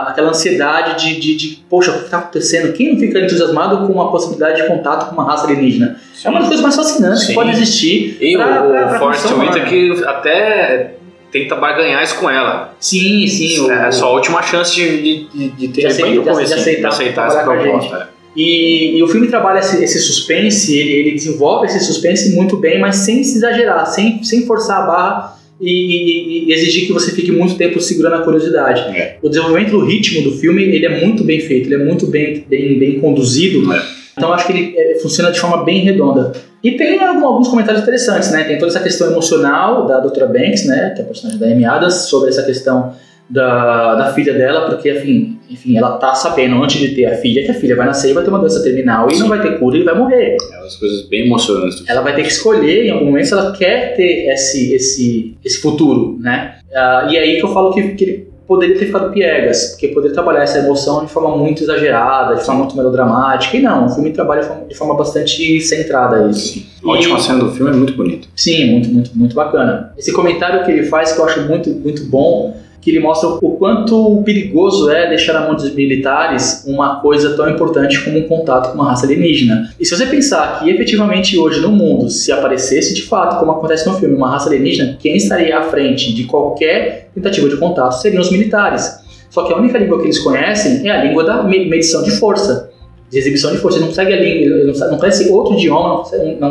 aquela 0.08 0.30
ansiedade 0.30 1.04
de, 1.04 1.19
de, 1.19 1.36
de 1.36 1.63
poxa, 1.67 1.91
o 1.91 1.97
que 1.99 2.06
está 2.06 2.19
acontecendo? 2.19 2.71
Quem 2.73 2.93
não 2.93 2.99
fica 2.99 3.19
entusiasmado 3.19 3.88
com 3.88 3.93
uma 3.93 4.12
possibilidade 4.12 4.62
de 4.62 4.67
contato 4.67 5.10
com 5.10 5.15
uma 5.15 5.26
raça 5.26 5.45
alienígena? 5.45 5.99
Sim. 6.13 6.28
É 6.28 6.30
uma 6.30 6.39
das 6.39 6.47
coisas 6.49 6.63
mais 6.63 6.76
fascinantes 6.76 7.21
Sim. 7.21 7.28
que 7.30 7.34
pode 7.34 7.49
existir. 7.49 8.17
E 8.21 8.38
pra, 8.38 8.63
o, 8.63 8.69
pra, 8.69 8.88
pra 8.89 8.99
Forrest 8.99 9.26
Whitaker 9.26 10.08
até 10.08 10.93
tenta 11.32 11.56
barganhar 11.56 12.04
isso 12.04 12.19
com 12.19 12.30
ela. 12.30 12.76
Sim, 12.80 13.26
sim. 13.26 13.71
É 13.71 13.86
o, 13.86 13.88
a 13.88 13.91
sua 13.91 14.10
última 14.12 14.43
chance 14.43 14.76
de, 14.76 15.26
de, 15.26 15.49
de 15.49 15.67
ter 15.69 15.82
de, 15.82 15.88
aceita, 15.88 16.10
de, 16.12 16.23
de, 16.23 16.54
aceitar, 16.54 16.89
de 16.89 16.95
aceitar 16.95 17.28
essa 17.28 17.43
proposta. 17.43 18.10
E, 18.35 18.97
e, 18.97 19.03
o 19.03 19.07
filme 19.07 19.27
trabalha 19.27 19.59
esse, 19.59 19.83
esse 19.83 19.99
suspense, 19.99 20.75
ele, 20.75 20.91
ele, 20.91 21.11
desenvolve 21.11 21.67
esse 21.67 21.79
suspense 21.81 22.35
muito 22.35 22.57
bem, 22.57 22.79
mas 22.79 22.97
sem 22.97 23.23
se 23.23 23.37
exagerar, 23.37 23.85
sem, 23.85 24.23
sem 24.23 24.45
forçar 24.45 24.81
a 24.81 24.85
barra 24.87 25.37
e, 25.61 25.69
e, 25.69 26.49
e 26.49 26.53
exigir 26.53 26.87
que 26.87 26.93
você 26.93 27.11
fique 27.11 27.31
muito 27.31 27.55
tempo 27.55 27.79
segurando 27.79 28.15
a 28.15 28.21
curiosidade. 28.23 28.81
É. 28.97 29.17
O 29.21 29.29
desenvolvimento 29.29 29.71
do 29.71 29.85
ritmo 29.85 30.23
do 30.23 30.31
filme 30.37 30.63
ele 30.63 30.85
é 30.85 31.05
muito 31.05 31.23
bem 31.23 31.39
feito, 31.39 31.67
ele 31.67 31.75
é 31.75 31.85
muito 31.85 32.07
bem, 32.07 32.43
bem, 32.49 32.79
bem 32.79 32.99
conduzido. 32.99 33.71
É. 33.71 33.81
Então 34.17 34.33
acho 34.33 34.47
que 34.47 34.53
ele 34.53 34.73
é, 34.77 34.99
funciona 34.99 35.31
de 35.31 35.39
forma 35.39 35.63
bem 35.63 35.81
redonda. 35.81 36.33
E 36.63 36.71
tem 36.71 36.99
alguns 36.99 37.49
comentários 37.49 37.83
interessantes, 37.83 38.31
né? 38.31 38.45
Tem 38.45 38.57
toda 38.57 38.71
essa 38.71 38.79
questão 38.79 39.11
emocional 39.11 39.85
da 39.85 39.99
Dra. 39.99 40.27
Banks, 40.27 40.65
né? 40.65 40.93
Que 40.95 41.01
é 41.01 41.03
a 41.03 41.07
personagem 41.07 41.39
da 41.39 41.47
Amy 41.47 41.65
Adams, 41.65 41.93
sobre 41.93 42.29
essa 42.29 42.43
questão 42.43 42.93
da, 43.29 43.95
da 43.95 44.13
filha 44.13 44.33
dela, 44.33 44.69
porque, 44.69 44.91
enfim, 44.91 45.39
enfim, 45.49 45.77
ela 45.77 45.97
tá 45.97 46.13
sabendo 46.15 46.62
antes 46.62 46.79
de 46.79 46.95
ter 46.95 47.05
a 47.05 47.15
filha 47.15 47.43
que 47.43 47.51
a 47.51 47.53
filha 47.53 47.75
vai 47.75 47.86
nascer 47.86 48.12
e 48.12 48.13
vai 48.13 48.23
ter 48.23 48.29
uma 48.29 48.39
doença 48.39 48.63
terminal 48.63 49.07
e 49.07 49.15
Sim. 49.15 49.21
não 49.21 49.29
vai 49.29 49.41
ter 49.41 49.59
cura 49.59 49.77
e 49.77 49.83
vai 49.83 49.95
morrer. 49.95 50.38
É 50.51 50.59
umas 50.59 50.75
coisas 50.75 51.07
bem 51.07 51.25
emocionantes. 51.25 51.83
Ela 51.88 52.01
vai 52.01 52.15
ter 52.15 52.23
que 52.23 52.29
escolher 52.29 52.86
em 52.86 52.91
algum 52.91 53.05
momento 53.05 53.25
se 53.25 53.33
ela 53.33 53.51
quer 53.51 53.95
ter 53.95 54.31
esse, 54.31 54.73
esse, 54.73 55.38
esse 55.43 55.62
futuro, 55.62 56.17
né? 56.19 56.55
Uh, 56.69 57.12
e 57.12 57.17
aí 57.17 57.38
que 57.38 57.43
eu 57.43 57.53
falo 57.53 57.73
que, 57.73 57.89
que 57.89 58.03
ele 58.03 58.33
poderia 58.47 58.77
ter 58.77 58.88
ficado 58.88 59.12
piegas, 59.12 59.71
porque 59.71 59.88
poderia 59.89 60.13
trabalhar 60.13 60.43
essa 60.43 60.59
emoção 60.59 61.05
de 61.05 61.12
forma 61.12 61.36
muito 61.38 61.63
exagerada, 61.63 62.36
de 62.36 62.43
forma 62.43 62.62
muito 62.62 62.75
melodramática, 62.75 63.55
e 63.57 63.62
não, 63.62 63.86
o 63.86 63.89
filme 63.89 64.12
trabalha 64.12 64.41
de 64.41 64.47
forma, 64.47 64.65
de 64.65 64.75
forma 64.75 64.95
bastante 64.95 65.62
centrada 65.62 66.29
isso. 66.29 66.53
Sim. 66.53 66.65
A 66.83 66.89
última 66.89 67.19
cena 67.19 67.39
do 67.39 67.51
filme 67.51 67.71
é 67.71 67.75
muito 67.75 67.93
bonita. 67.93 68.27
Sim, 68.36 68.71
muito, 68.71 68.89
muito, 68.89 69.12
muito 69.15 69.36
bacana. 69.36 69.93
Esse 69.97 70.12
comentário 70.12 70.65
que 70.65 70.71
ele 70.71 70.83
faz 70.83 71.13
que 71.13 71.19
eu 71.19 71.25
acho 71.25 71.41
muito, 71.43 71.69
muito 71.69 72.03
bom 72.05 72.53
que 72.83 72.91
ele 72.91 72.99
mostra 72.99 73.29
o 73.29 73.51
quanto 73.51 74.21
perigoso 74.25 74.91
é 74.91 75.07
deixar 75.07 75.33
na 75.33 75.47
mão 75.47 75.55
dos 75.55 75.73
militares 75.73 76.65
uma 76.67 76.99
coisa 76.99 77.33
tão 77.35 77.49
importante 77.49 78.03
como 78.03 78.19
um 78.19 78.27
contato 78.27 78.71
com 78.71 78.75
uma 78.75 78.89
raça 78.89 79.05
alienígena. 79.05 79.69
E 79.79 79.85
se 79.85 79.95
você 79.95 80.05
pensar 80.05 80.59
que 80.59 80.69
efetivamente 80.69 81.37
hoje 81.37 81.61
no 81.61 81.71
mundo, 81.71 82.09
se 82.09 82.29
aparecesse 82.29 82.93
de 82.93 83.03
fato, 83.03 83.39
como 83.39 83.53
acontece 83.53 83.87
no 83.87 83.97
filme, 83.97 84.15
uma 84.15 84.29
raça 84.29 84.49
alienígena, 84.49 84.97
quem 84.99 85.15
estaria 85.15 85.57
à 85.57 85.63
frente 85.63 86.13
de 86.13 86.25
qualquer 86.25 87.09
tentativa 87.15 87.47
de 87.47 87.55
contato 87.55 87.93
seriam 88.01 88.21
os 88.21 88.29
militares. 88.29 89.01
Só 89.29 89.45
que 89.45 89.53
a 89.53 89.55
única 89.57 89.77
língua 89.77 89.99
que 89.99 90.05
eles 90.05 90.19
conhecem 90.19 90.85
é 90.85 90.91
a 90.91 91.03
língua 91.05 91.23
da 91.23 91.41
medição 91.41 92.03
de 92.03 92.11
força, 92.11 92.69
de 93.09 93.17
exibição 93.17 93.51
de 93.51 93.59
força. 93.59 93.77
Eles 93.77 93.87
não 93.87 93.95
conseguem 93.95 94.13
a 94.13 94.21
língua, 94.21 94.89
não 94.91 94.97
conhecem 94.97 95.31
outro 95.31 95.53
idioma, 95.53 96.03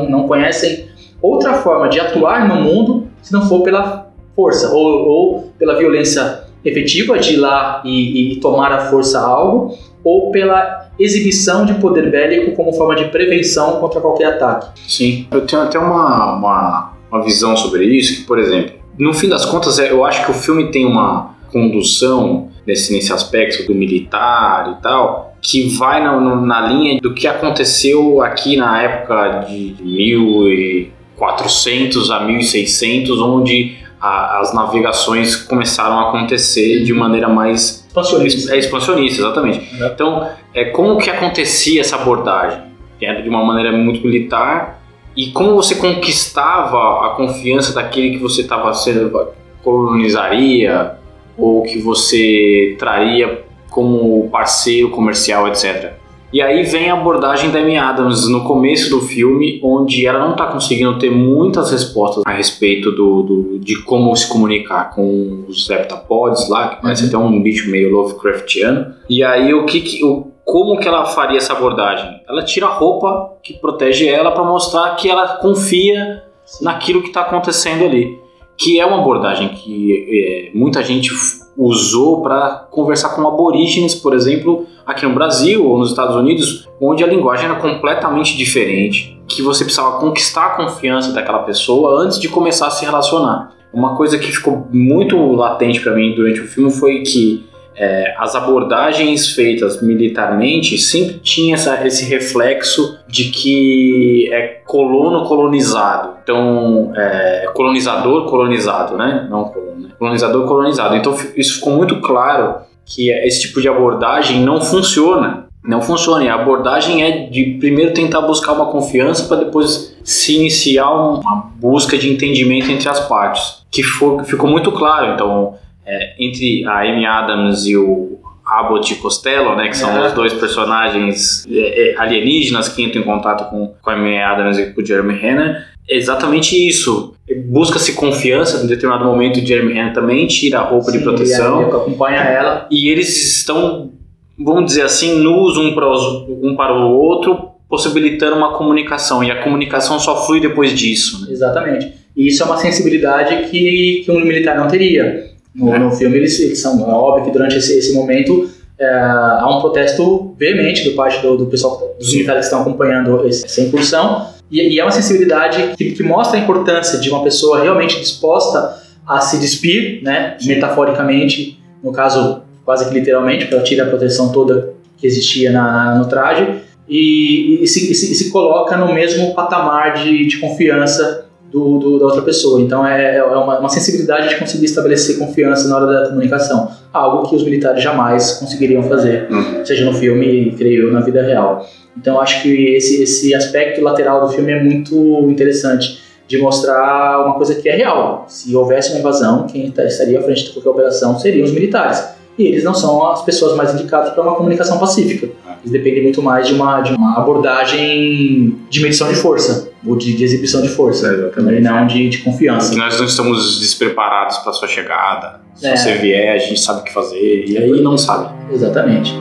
não 0.09 0.27
conhecem 0.27 0.87
outra 1.21 1.55
forma 1.55 1.91
de 1.91 2.01
atuar 2.01 2.49
no 2.49 2.63
mundo 2.63 3.07
se 3.21 3.33
não 3.33 3.49
for 3.49 3.63
pela 3.63 4.12
força, 4.35 4.73
ou, 4.73 5.09
ou 5.09 5.53
pela 5.59 5.77
violência 5.77 6.45
efetiva 6.65 7.19
de 7.19 7.35
ir 7.35 7.37
lá 7.37 7.83
e, 7.85 8.33
e, 8.33 8.37
tomar 8.37 8.73
a 8.73 8.91
força 8.91 9.21
algo, 9.21 9.77
ou 10.05 10.31
pela 10.31 10.91
exibição 10.99 11.65
de 11.65 11.75
poder 11.75 12.11
bélico 12.11 12.53
como 12.53 12.73
forma 12.73 12.95
de 12.95 13.07
prevenção 13.07 13.81
contra 13.81 14.01
qualquer 14.01 14.35
ataque. 14.35 14.81
Sim, 14.89 15.27
eu 15.31 15.47
tenho 15.47 15.63
até 15.63 15.79
uma, 15.79 16.37
uma, 16.37 16.93
uma 17.11 17.25
visão 17.25 17.57
sobre 17.57 17.85
isso, 17.85 18.21
que, 18.21 18.23
por 18.23 18.39
exemplo, 18.39 18.75
no 18.99 19.13
fim 19.13 19.29
das 19.29 19.45
contas, 19.45 19.79
é, 19.79 19.91
eu 19.91 20.05
acho 20.05 20.25
que 20.25 20.31
o 20.31 20.35
filme 20.35 20.71
tem 20.71 20.87
uma 20.87 21.35
condução 21.51 22.49
nesse, 22.67 22.93
nesse 22.93 23.13
aspecto 23.13 23.67
do 23.67 23.75
militar 23.75 24.77
e 24.79 24.83
tal, 24.83 25.37
que 25.41 25.77
vai 25.77 26.03
na, 26.03 26.19
na 26.37 26.69
linha 26.69 27.01
do 27.01 27.15
que 27.15 27.27
aconteceu 27.27 28.23
aqui 28.23 28.57
na 28.57 28.83
época 28.83 29.47
de 29.49 29.75
1400 29.81 32.11
a 32.11 32.21
1600, 32.21 33.21
onde 33.21 33.77
a, 34.03 34.41
as 34.41 34.53
navegações 34.53 35.37
começaram 35.37 35.97
a 36.01 36.09
acontecer 36.09 36.83
de 36.83 36.93
maneira 36.93 37.29
mais 37.29 37.87
expansionista. 37.87 38.53
É 38.53 38.59
expansionista, 38.59 39.23
exatamente. 39.23 39.77
Uhum. 39.77 39.87
Então, 39.87 40.29
é 40.53 40.65
como 40.67 40.99
que 40.99 41.09
acontecia 41.09 41.81
essa 41.81 41.95
abordagem? 41.95 42.61
Era 43.01 43.23
de 43.23 43.29
uma 43.29 43.45
maneira 43.45 43.71
muito 43.73 44.05
militar 44.05 44.81
e 45.17 45.31
como 45.31 45.55
você 45.55 45.77
conquistava 45.77 47.07
a 47.07 47.11
confiança 47.11 47.73
daquele 47.73 48.11
que 48.11 48.19
você 48.19 48.43
estava 48.43 48.73
sendo 48.75 49.29
colonizaria 49.63 50.97
ou 51.37 51.63
que 51.63 51.79
você 51.79 52.77
traria 52.79 53.45
como 53.71 54.29
parceiro 54.31 54.91
comercial, 54.91 55.49
etc. 55.49 55.95
E 56.33 56.41
aí 56.41 56.63
vem 56.63 56.89
a 56.89 56.95
abordagem 56.95 57.51
da 57.51 57.59
Amy 57.59 57.77
Adams 57.77 58.27
no 58.29 58.45
começo 58.45 58.89
do 58.89 59.03
filme, 59.03 59.61
onde 59.63 60.07
ela 60.07 60.19
não 60.19 60.33
está 60.33 60.47
conseguindo 60.47 60.99
ter 60.99 61.11
muitas 61.11 61.71
respostas 61.71 62.23
a 62.27 62.31
respeito 62.31 62.91
do, 62.91 63.23
do, 63.23 63.59
de 63.59 63.83
como 63.83 64.17
se 64.17 64.27
comunicar 64.29 64.95
com 64.95 65.45
os 65.47 65.69
heptapods 65.69 66.49
lá, 66.49 66.69
que 66.69 66.83
parece 66.83 67.03
uhum. 67.03 67.09
até 67.09 67.19
um 67.19 67.43
bicho 67.43 67.71
meio 67.71 67.91
Lovecraftiano. 67.91 68.95
E 69.11 69.23
aí 69.23 69.53
o 69.53 69.67
que, 69.67 69.81
que 69.81 70.03
o, 70.03 70.29
como 70.45 70.79
que 70.79 70.89
ela 70.89 71.05
faria 71.05 71.37
essa 71.37 71.53
abordagem? 71.53 72.21
Ela 72.27 72.43
tira 72.43 72.67
a 72.67 72.73
roupa 72.73 73.35
que 73.43 73.55
protege 73.55 74.09
ela 74.09 74.33
para 74.33 74.43
mostrar 74.43 74.97
que 74.97 75.11
ela 75.11 75.37
confia 75.37 76.23
naquilo 76.61 77.03
que 77.03 77.09
está 77.09 77.23
acontecendo 77.23 77.85
ali. 77.85 78.22
Que 78.57 78.79
é 78.79 78.87
uma 78.87 79.01
abordagem 79.01 79.49
que 79.49 80.51
é, 80.53 80.57
muita 80.57 80.83
gente 80.83 81.11
usou 81.57 82.23
para 82.23 82.67
conversar 82.71 83.11
com 83.11 83.27
aborígenes, 83.27 83.95
por 83.95 84.15
exemplo, 84.15 84.67
aqui 84.87 85.07
no 85.07 85.15
Brasil 85.15 85.67
ou 85.67 85.79
nos 85.79 85.91
Estados 85.91 86.17
Unidos, 86.17 86.69
onde 86.81 87.05
a 87.05 87.07
linguagem 87.07 87.47
era 87.47 87.57
completamente 87.57 88.37
diferente, 88.37 89.21
que 89.29 89.43
você 89.43 89.65
precisava 89.65 89.99
conquistar 89.99 90.47
a 90.47 90.57
confiança 90.57 91.13
daquela 91.13 91.41
pessoa 91.41 92.03
antes 92.03 92.19
de 92.21 92.29
começar 92.29 92.67
a 92.67 92.71
se 92.71 92.85
relacionar. 92.85 93.55
Uma 93.73 93.97
coisa 93.97 94.19
que 94.19 94.31
ficou 94.31 94.67
muito 94.71 95.17
latente 95.33 95.81
para 95.81 95.95
mim 95.95 96.15
durante 96.15 96.41
o 96.41 96.47
filme 96.47 96.71
foi 96.71 97.01
que 97.01 97.45
é, 97.77 98.15
as 98.19 98.35
abordagens 98.35 99.29
feitas 99.29 99.83
militarmente 99.83 100.77
sempre 100.79 101.19
tinha 101.21 101.55
essa, 101.55 101.87
esse 101.87 102.05
reflexo 102.05 102.99
de 103.09 103.25
que 103.25 104.29
é 104.33 104.61
colono 104.67 105.25
colonizado. 105.27 106.17
Então, 106.23 106.93
é, 106.97 107.51
colonizador 107.55 108.29
colonizado, 108.29 108.97
né? 108.97 109.27
Não 109.31 109.45
colono, 109.45 109.81
né? 109.81 109.89
Colonizador 109.99 110.47
colonizado. 110.47 110.97
Então, 110.97 111.17
isso 111.37 111.57
ficou 111.57 111.73
muito 111.75 112.01
claro 112.01 112.57
que 112.85 113.11
esse 113.11 113.43
tipo 113.43 113.61
de 113.61 113.69
abordagem 113.69 114.41
não 114.41 114.61
funciona. 114.61 115.47
Não 115.65 115.81
funciona. 115.81 116.25
E 116.25 116.29
a 116.29 116.35
abordagem 116.35 117.03
é 117.05 117.27
de 117.27 117.57
primeiro 117.61 117.95
tentar 117.95 118.21
buscar 118.23 118.53
uma 118.53 118.67
confiança 118.67 119.29
para 119.29 119.45
depois 119.45 119.97
se 120.03 120.37
iniciar 120.37 120.91
uma 120.91 121.51
busca 121.57 121.97
de 121.97 122.13
entendimento 122.13 122.71
entre 122.71 122.89
as 122.89 123.01
partes. 123.09 123.63
Que 123.71 123.83
foi, 123.83 124.25
ficou 124.25 124.51
muito 124.51 124.73
claro. 124.73 125.15
Então, 125.15 125.55
é, 125.87 126.15
entre 126.19 126.65
a 126.67 126.81
Amy 126.83 127.07
Adams 127.07 127.67
e 127.67 127.77
o 127.77 128.21
Abbott 128.45 128.93
e 128.93 128.97
Costello, 128.97 129.55
né, 129.57 129.69
que 129.69 129.77
são 129.77 129.97
é. 129.97 130.07
os 130.07 130.13
dois 130.13 130.33
personagens 130.33 131.47
é, 131.51 131.93
é, 131.93 131.99
alienígenas 131.99 132.69
que 132.69 132.83
entram 132.83 133.03
em 133.03 133.05
contato 133.05 133.49
com, 133.51 133.75
com 133.81 133.91
a 133.91 133.95
Amy 133.95 134.19
Adams 134.19 134.59
e 134.59 134.73
com 134.73 134.81
o 134.81 134.87
Jeremy 134.87 135.15
Renner, 135.15 135.67
é 135.89 135.97
exatamente 135.97 136.57
isso. 136.57 137.15
Busca-se 137.47 137.95
confiança, 137.95 138.63
em 138.65 138.67
determinado 138.67 139.05
momento 139.05 139.39
o 139.41 139.47
Jeremy 139.47 139.73
Renner 139.73 139.93
também 139.93 140.27
tira 140.27 140.61
a 140.61 140.63
roupa 140.63 140.91
Sim, 140.91 140.99
de 140.99 141.05
proteção. 141.05 141.63
E 141.63 141.65
acompanha 141.65 142.21
ela. 142.21 142.67
E 142.71 142.89
eles 142.89 143.37
estão, 143.39 143.93
vamos 144.39 144.67
dizer 144.67 144.83
assim, 144.83 145.19
nus 145.19 145.57
um 145.57 145.75
para, 145.75 145.91
os, 145.91 146.29
um 146.43 146.55
para 146.55 146.75
o 146.75 146.93
outro, 146.93 147.51
possibilitando 147.69 148.37
uma 148.37 148.53
comunicação. 148.53 149.25
E 149.25 149.31
a 149.31 149.43
comunicação 149.43 149.99
só 149.99 150.27
flui 150.27 150.41
depois 150.41 150.73
disso. 150.73 151.25
Né? 151.25 151.33
Exatamente. 151.33 151.93
E 152.17 152.29
isso 152.29 152.43
é 152.43 152.47
uma 152.47 152.59
sensibilidade 152.59 153.49
que, 153.49 154.03
que 154.05 154.11
um 154.11 154.21
militar 154.21 154.57
não 154.57 154.69
teria 154.69 155.32
no, 155.55 155.79
no 155.79 155.91
filme 155.93 156.17
eles, 156.17 156.39
eles, 156.41 156.59
são, 156.59 156.81
é 156.81 156.95
óbvio 156.95 157.27
que 157.27 157.31
durante 157.31 157.57
esse, 157.57 157.79
esse 157.79 157.93
momento 157.95 158.49
é, 158.79 158.87
há 158.89 159.47
um 159.49 159.61
protesto 159.61 160.35
veemente 160.39 160.89
do 160.89 160.97
parte 160.97 161.21
do, 161.21 161.37
do 161.37 161.47
pessoal, 161.47 161.95
dos 161.99 162.13
militares 162.13 162.47
que 162.49 162.55
estão 162.55 162.63
acompanhando 162.63 163.27
esse, 163.27 163.45
essa 163.45 163.61
incursão, 163.61 164.29
e, 164.51 164.61
e, 164.61 164.81
é 164.81 164.83
uma 164.85 164.91
sensibilidade 164.91 165.75
que, 165.77 165.93
que, 165.93 166.03
mostra 166.03 166.39
a 166.39 166.43
importância 166.43 166.99
de 166.99 167.09
uma 167.09 167.23
pessoa 167.23 167.63
realmente 167.63 167.99
disposta 167.99 168.83
a 169.07 169.21
se 169.21 169.39
despir, 169.39 170.03
né, 170.03 170.37
metaforicamente, 170.45 171.59
no 171.83 171.93
caso 171.93 172.43
quase 172.65 172.89
que 172.89 172.95
literalmente, 172.95 173.45
porque 173.45 173.55
ela 173.55 173.65
tira 173.65 173.85
a 173.85 173.89
proteção 173.89 174.31
toda 174.31 174.75
que 174.99 175.07
existia 175.07 175.51
na, 175.51 175.97
no 175.97 176.07
traje, 176.07 176.61
e, 176.89 177.63
e, 177.63 177.67
se, 177.67 177.91
e, 177.91 177.95
se, 177.95 178.15
se, 178.15 178.31
coloca 178.31 178.77
no 178.77 178.93
mesmo 178.93 179.35
patamar 179.35 179.95
de, 179.95 180.27
de 180.27 180.39
confiança 180.39 181.27
do, 181.53 181.79
do, 181.79 181.99
da 181.99 182.07
outra 182.07 182.23
pessoa. 182.23 182.61
Então 182.61 182.87
é, 182.87 183.17
é 183.19 183.23
uma, 183.23 183.59
uma, 183.59 183.69
sensibilidade 183.69 184.31
de 184.31 184.37
conseguir 184.37 184.65
estabelecer 184.65 185.19
confiança 185.19 185.69
na 185.69 185.77
hora 185.77 185.87
da 185.87 186.09
comunicação. 186.09 186.71
Algo 186.93 187.29
que 187.29 187.37
os 187.37 187.45
militares 187.45 187.83
jamais 187.83 188.33
conseguiriam 188.33 188.83
fazer, 188.83 189.29
uhum. 189.31 189.65
seja 189.65 189.85
no 189.85 189.93
filme, 189.93 190.55
creio 190.57 190.89
eu, 190.89 190.93
na 190.93 191.01
vida 191.01 191.23
real. 191.23 191.67
Então 191.97 192.19
acho 192.21 192.43
que 192.43 192.75
esse, 192.75 193.03
esse 193.03 193.35
aspecto 193.35 193.83
lateral 193.83 194.27
do 194.27 194.33
filme 194.33 194.51
é 194.51 194.63
muito 194.63 195.27
interessante 195.29 196.01
de 196.27 196.39
mostrar 196.39 197.27
uma 197.27 197.35
coisa 197.35 197.55
que 197.55 197.69
é 197.69 197.77
real. 197.77 198.25
Se 198.27 198.55
houvesse 198.57 198.91
uma 198.91 199.01
invasão, 199.01 199.47
quem 199.47 199.71
tá, 199.71 199.85
estaria 199.85 200.19
à 200.19 200.23
frente 200.23 200.45
de 200.45 200.51
qualquer 200.53 200.71
operação 200.71 201.19
seriam 201.19 201.45
os 201.45 201.53
militares. 201.53 202.03
E 202.39 202.47
eles 202.47 202.65
não 202.65 202.73
são 202.73 203.07
as 203.11 203.23
pessoas 203.23 203.55
mais 203.55 203.75
indicadas 203.75 204.15
para 204.15 204.23
uma 204.23 204.35
comunicação 204.35 204.79
pacífica. 204.79 205.29
Eles 205.61 205.71
dependem 205.71 206.03
muito 206.03 206.23
mais 206.23 206.47
de 206.47 206.55
uma, 206.55 206.81
de 206.81 206.95
uma 206.95 207.19
abordagem 207.19 208.59
de 208.71 208.81
medição 208.81 209.09
de 209.09 209.15
força, 209.15 209.72
ou 209.85 209.97
de, 209.97 210.15
de 210.15 210.25
exibição 210.25 210.63
de 210.63 210.69
força, 210.69 211.09
é, 211.09 211.61
não 211.61 211.87
de, 211.87 212.09
de 212.09 212.19
confiança. 212.19 212.75
nós 212.77 212.99
não 212.99 213.07
estamos 213.07 213.61
despreparados 213.61 214.39
para 214.39 214.53
sua 214.53 214.69
chegada. 214.69 215.41
Se 215.55 215.67
é. 215.67 215.77
você 215.77 215.95
vier, 215.95 216.35
a 216.35 216.39
gente 216.39 216.61
sabe 216.61 216.81
o 216.81 216.85
que 216.85 216.93
fazer, 216.93 217.45
e 217.47 217.59
aí 217.59 217.81
não 217.83 217.99
sabe. 217.99 218.33
Exatamente. 218.53 219.13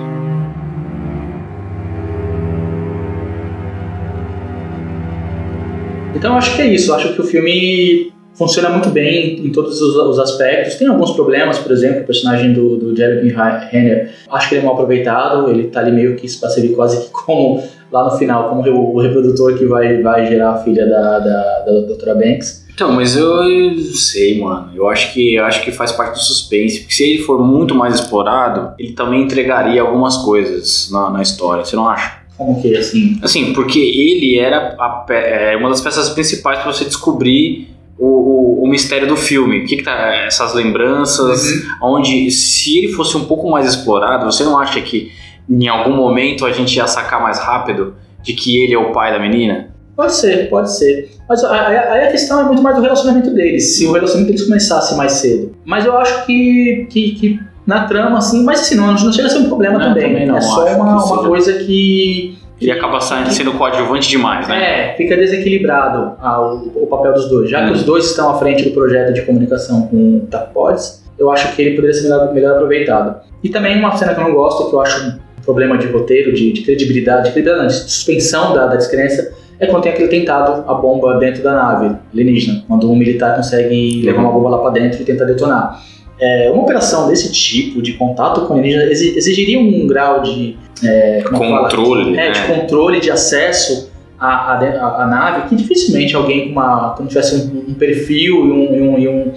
Então 6.16 6.38
acho 6.38 6.56
que 6.56 6.62
é 6.62 6.68
isso. 6.68 6.94
Acho 6.94 7.14
que 7.14 7.22
o 7.22 7.24
filme 7.24 8.14
funciona 8.36 8.70
muito 8.70 8.90
bem 8.90 9.40
em 9.46 9.52
todos 9.52 9.82
os, 9.82 9.96
os, 9.96 10.20
aspectos. 10.20 10.76
Tem 10.76 10.88
alguns 10.88 11.12
problemas, 11.12 11.58
por 11.60 11.72
exemplo, 11.72 12.02
o 12.02 12.06
personagem 12.06 12.54
do, 12.54 12.78
do 12.78 12.96
Jeremy 12.96 13.34
Renner, 13.72 14.12
acho 14.30 14.50
que 14.50 14.56
ele 14.56 14.62
é 14.62 14.66
mal 14.66 14.74
aproveitado, 14.74 15.50
ele 15.50 15.68
tá 15.68 15.80
ali 15.80 15.92
meio 15.92 16.16
que 16.16 16.28
para 16.40 16.50
servir 16.50 16.76
quase 16.76 17.06
que 17.06 17.12
como, 17.12 17.64
lá 17.92 18.06
no 18.06 18.18
final, 18.18 18.50
como 18.50 18.62
o, 18.62 19.00
reprodutor 19.00 19.58
que 19.58 19.66
vai, 19.66 20.02
vai 20.02 20.26
gerar 20.26 20.52
a 20.52 20.58
filha 20.64 20.88
da, 20.88 21.20
da, 21.20 21.60
da 21.60 21.72
doutora 21.88 22.16
Banks. 22.16 22.66
Então, 22.74 22.94
mas 22.94 23.18
eu 23.18 23.78
sei, 23.94 24.40
mano. 24.40 24.72
Eu 24.74 24.88
acho 24.88 25.14
que 25.14 25.36
eu 25.36 25.46
acho 25.46 25.62
que 25.62 25.72
faz 25.72 25.92
parte 25.92 26.14
do 26.14 26.20
suspense. 26.20 26.80
Porque 26.80 26.94
se 26.94 27.04
ele 27.04 27.24
for 27.24 27.40
muito 27.40 27.76
mais 27.76 27.96
explorado, 27.96 28.74
ele 28.80 28.94
também 28.94 29.22
entregaria 29.22 29.82
algumas 29.82 30.18
coisas 30.18 30.90
na, 30.92 31.10
na 31.10 31.22
história. 31.22 31.66
Você 31.66 31.76
não 31.76 31.88
acha? 31.88 32.22
Como 32.38 32.60
que 32.60 32.76
assim? 32.76 33.20
Assim, 33.22 33.54
porque 33.54 33.78
ele 33.78 34.40
era 34.40 34.76
a, 34.80 35.06
é, 35.10 35.58
uma 35.58 35.70
das 35.70 35.82
peças 35.82 36.10
principais 36.10 36.60
para 36.60 36.72
você 36.72 36.86
descobrir 36.86 37.70
o, 38.00 38.08
o, 38.08 38.64
o, 38.64 38.68
mistério 38.68 39.08
do 39.08 39.16
filme. 39.16 39.60
O 39.60 39.66
que, 39.68 39.78
que 39.78 39.84
tá 39.84 40.16
essas 40.26 40.56
lembranças, 40.56 41.52
uhum. 41.52 41.98
onde 41.98 42.32
se 42.32 42.80
ele 42.80 42.94
fosse 42.94 43.16
um 43.16 43.26
pouco 43.26 43.48
mais 43.52 43.68
explorado, 43.68 44.26
você 44.26 44.44
não 44.44 44.58
acha 44.58 44.82
que 44.82 45.12
em 45.52 45.68
algum 45.68 45.96
momento 45.96 46.46
a 46.46 46.52
gente 46.52 46.76
ia 46.78 46.88
sacar 46.88 47.22
mais 47.22 47.40
rápido 47.40 47.96
de 48.22 48.34
que 48.34 48.64
ele 48.64 48.74
é 48.74 48.78
o 48.78 48.92
pai 48.92 49.12
da 49.12 49.20
menina? 49.20 49.70
Pode 49.96 50.14
ser, 50.14 50.50
pode 50.50 50.76
ser. 50.76 51.12
Mas 51.28 51.44
aí 51.44 51.76
a, 51.76 52.08
a, 52.08 52.12
questão 52.12 52.40
é 52.40 52.44
muito 52.44 52.62
mais 52.62 52.76
do 52.76 52.82
relacionamento 52.82 53.30
deles, 53.32 53.76
se 53.76 53.86
o 53.86 53.92
relacionamento 53.92 54.32
deles 54.32 54.48
começasse 54.48 54.96
mais 54.96 55.14
cedo. 55.14 55.54
Mas 55.66 55.86
eu 55.86 55.98
acho 55.98 56.26
que, 56.26 56.88
que, 56.90 57.12
que 57.16 57.40
na 57.68 57.86
trama, 57.86 58.18
assim, 58.18 58.44
mas 58.44 58.62
assim, 58.62 58.76
não, 58.76 58.88
não 58.88 59.14
chega 59.14 59.28
a 59.28 59.30
ser 59.30 59.40
um 59.40 59.48
problema 59.48 59.78
não, 59.78 59.90
também. 59.90 60.10
também 60.10 60.26
não, 60.26 60.38
é 60.38 60.42
só 60.42 60.66
uma, 60.76 61.06
uma 61.06 61.28
coisa 61.28 61.54
que 61.54 62.38
ele 62.60 62.72
acaba 62.72 63.02
sendo 63.02 63.54
coadjuvante 63.54 64.08
demais, 64.08 64.48
né? 64.48 64.92
É, 64.92 64.96
fica 64.96 65.18
desequilibrado 65.18 66.16
ah, 66.22 66.42
o, 66.42 66.84
o, 66.84 66.88
papel 66.88 67.14
dos 67.14 67.28
dois. 67.28 67.50
Já 67.50 67.64
hum. 67.64 67.68
que 67.68 67.74
os 67.74 67.84
dois 67.84 68.06
estão 68.06 68.30
à 68.30 68.38
frente 68.38 68.64
do 68.64 68.72
projeto 68.72 69.14
de 69.14 69.24
comunicação 69.24 69.88
com 69.88 70.18
o 70.18 70.28
TAPODs, 70.30 71.04
eu 71.18 71.32
acho 71.32 71.56
que 71.56 71.62
ele 71.62 71.76
poderia 71.76 71.94
ser 71.94 72.04
melhor, 72.04 72.34
melhor 72.34 72.56
aproveitado. 72.56 73.22
E 73.44 73.50
também 73.50 73.78
uma 73.78 73.96
cena 73.96 74.14
que 74.14 74.20
eu 74.20 74.26
não 74.26 74.34
gosto, 74.34 74.70
que 74.70 74.76
eu 74.76 74.82
acho 74.82 75.08
um 75.08 75.18
problema 75.44 75.78
de 75.78 75.88
roteiro, 75.88 76.34
de, 76.34 76.52
de 76.52 76.62
credibilidade, 76.62 77.26
de, 77.26 77.32
credibilidade, 77.32 77.74
de 77.74 77.92
suspensão 77.92 78.54
da, 78.54 78.68
da 78.68 78.76
descrença, 78.76 79.34
é 79.60 79.68
quando 79.68 79.84
tem 79.84 79.92
aquele 79.92 80.08
tentado, 80.08 80.64
a 80.68 80.74
bomba 80.74 81.20
dentro 81.20 81.44
da 81.44 81.54
nave 81.54 81.96
alienígena, 82.12 82.64
quando 82.68 82.92
um 82.92 82.96
militar 82.96 83.36
consegue 83.36 84.02
levar 84.04 84.22
uma 84.22 84.32
bomba 84.32 84.50
lá 84.50 84.58
para 84.58 84.72
dentro 84.72 85.02
e 85.02 85.06
tentar 85.06 85.26
detonar. 85.26 85.80
É, 86.20 86.50
uma 86.52 86.64
operação 86.64 87.08
desse 87.08 87.32
tipo, 87.32 87.82
de 87.82 87.94
contato 87.94 88.42
com 88.42 88.54
alienígena, 88.54 88.86
exigiria 88.86 89.60
um 89.60 89.86
grau 89.88 90.22
de 90.22 90.58
é, 90.84 91.24
controle, 91.24 92.18
é, 92.18 92.32
de 92.32 92.42
controle 92.42 93.00
de 93.00 93.12
acesso 93.12 93.92
à, 94.20 95.08
nave 95.10 95.50
que 95.50 95.56
dificilmente 95.56 96.16
alguém 96.16 96.46
com 96.46 96.52
uma, 96.52 96.94
que 96.96 97.02
não 97.02 97.08
tivesse 97.08 97.36
um, 97.36 97.72
um 97.72 97.74
perfil 97.74 98.46
e 98.46 98.52
um, 98.52 99.00
e 99.00 99.08
um, 99.08 99.34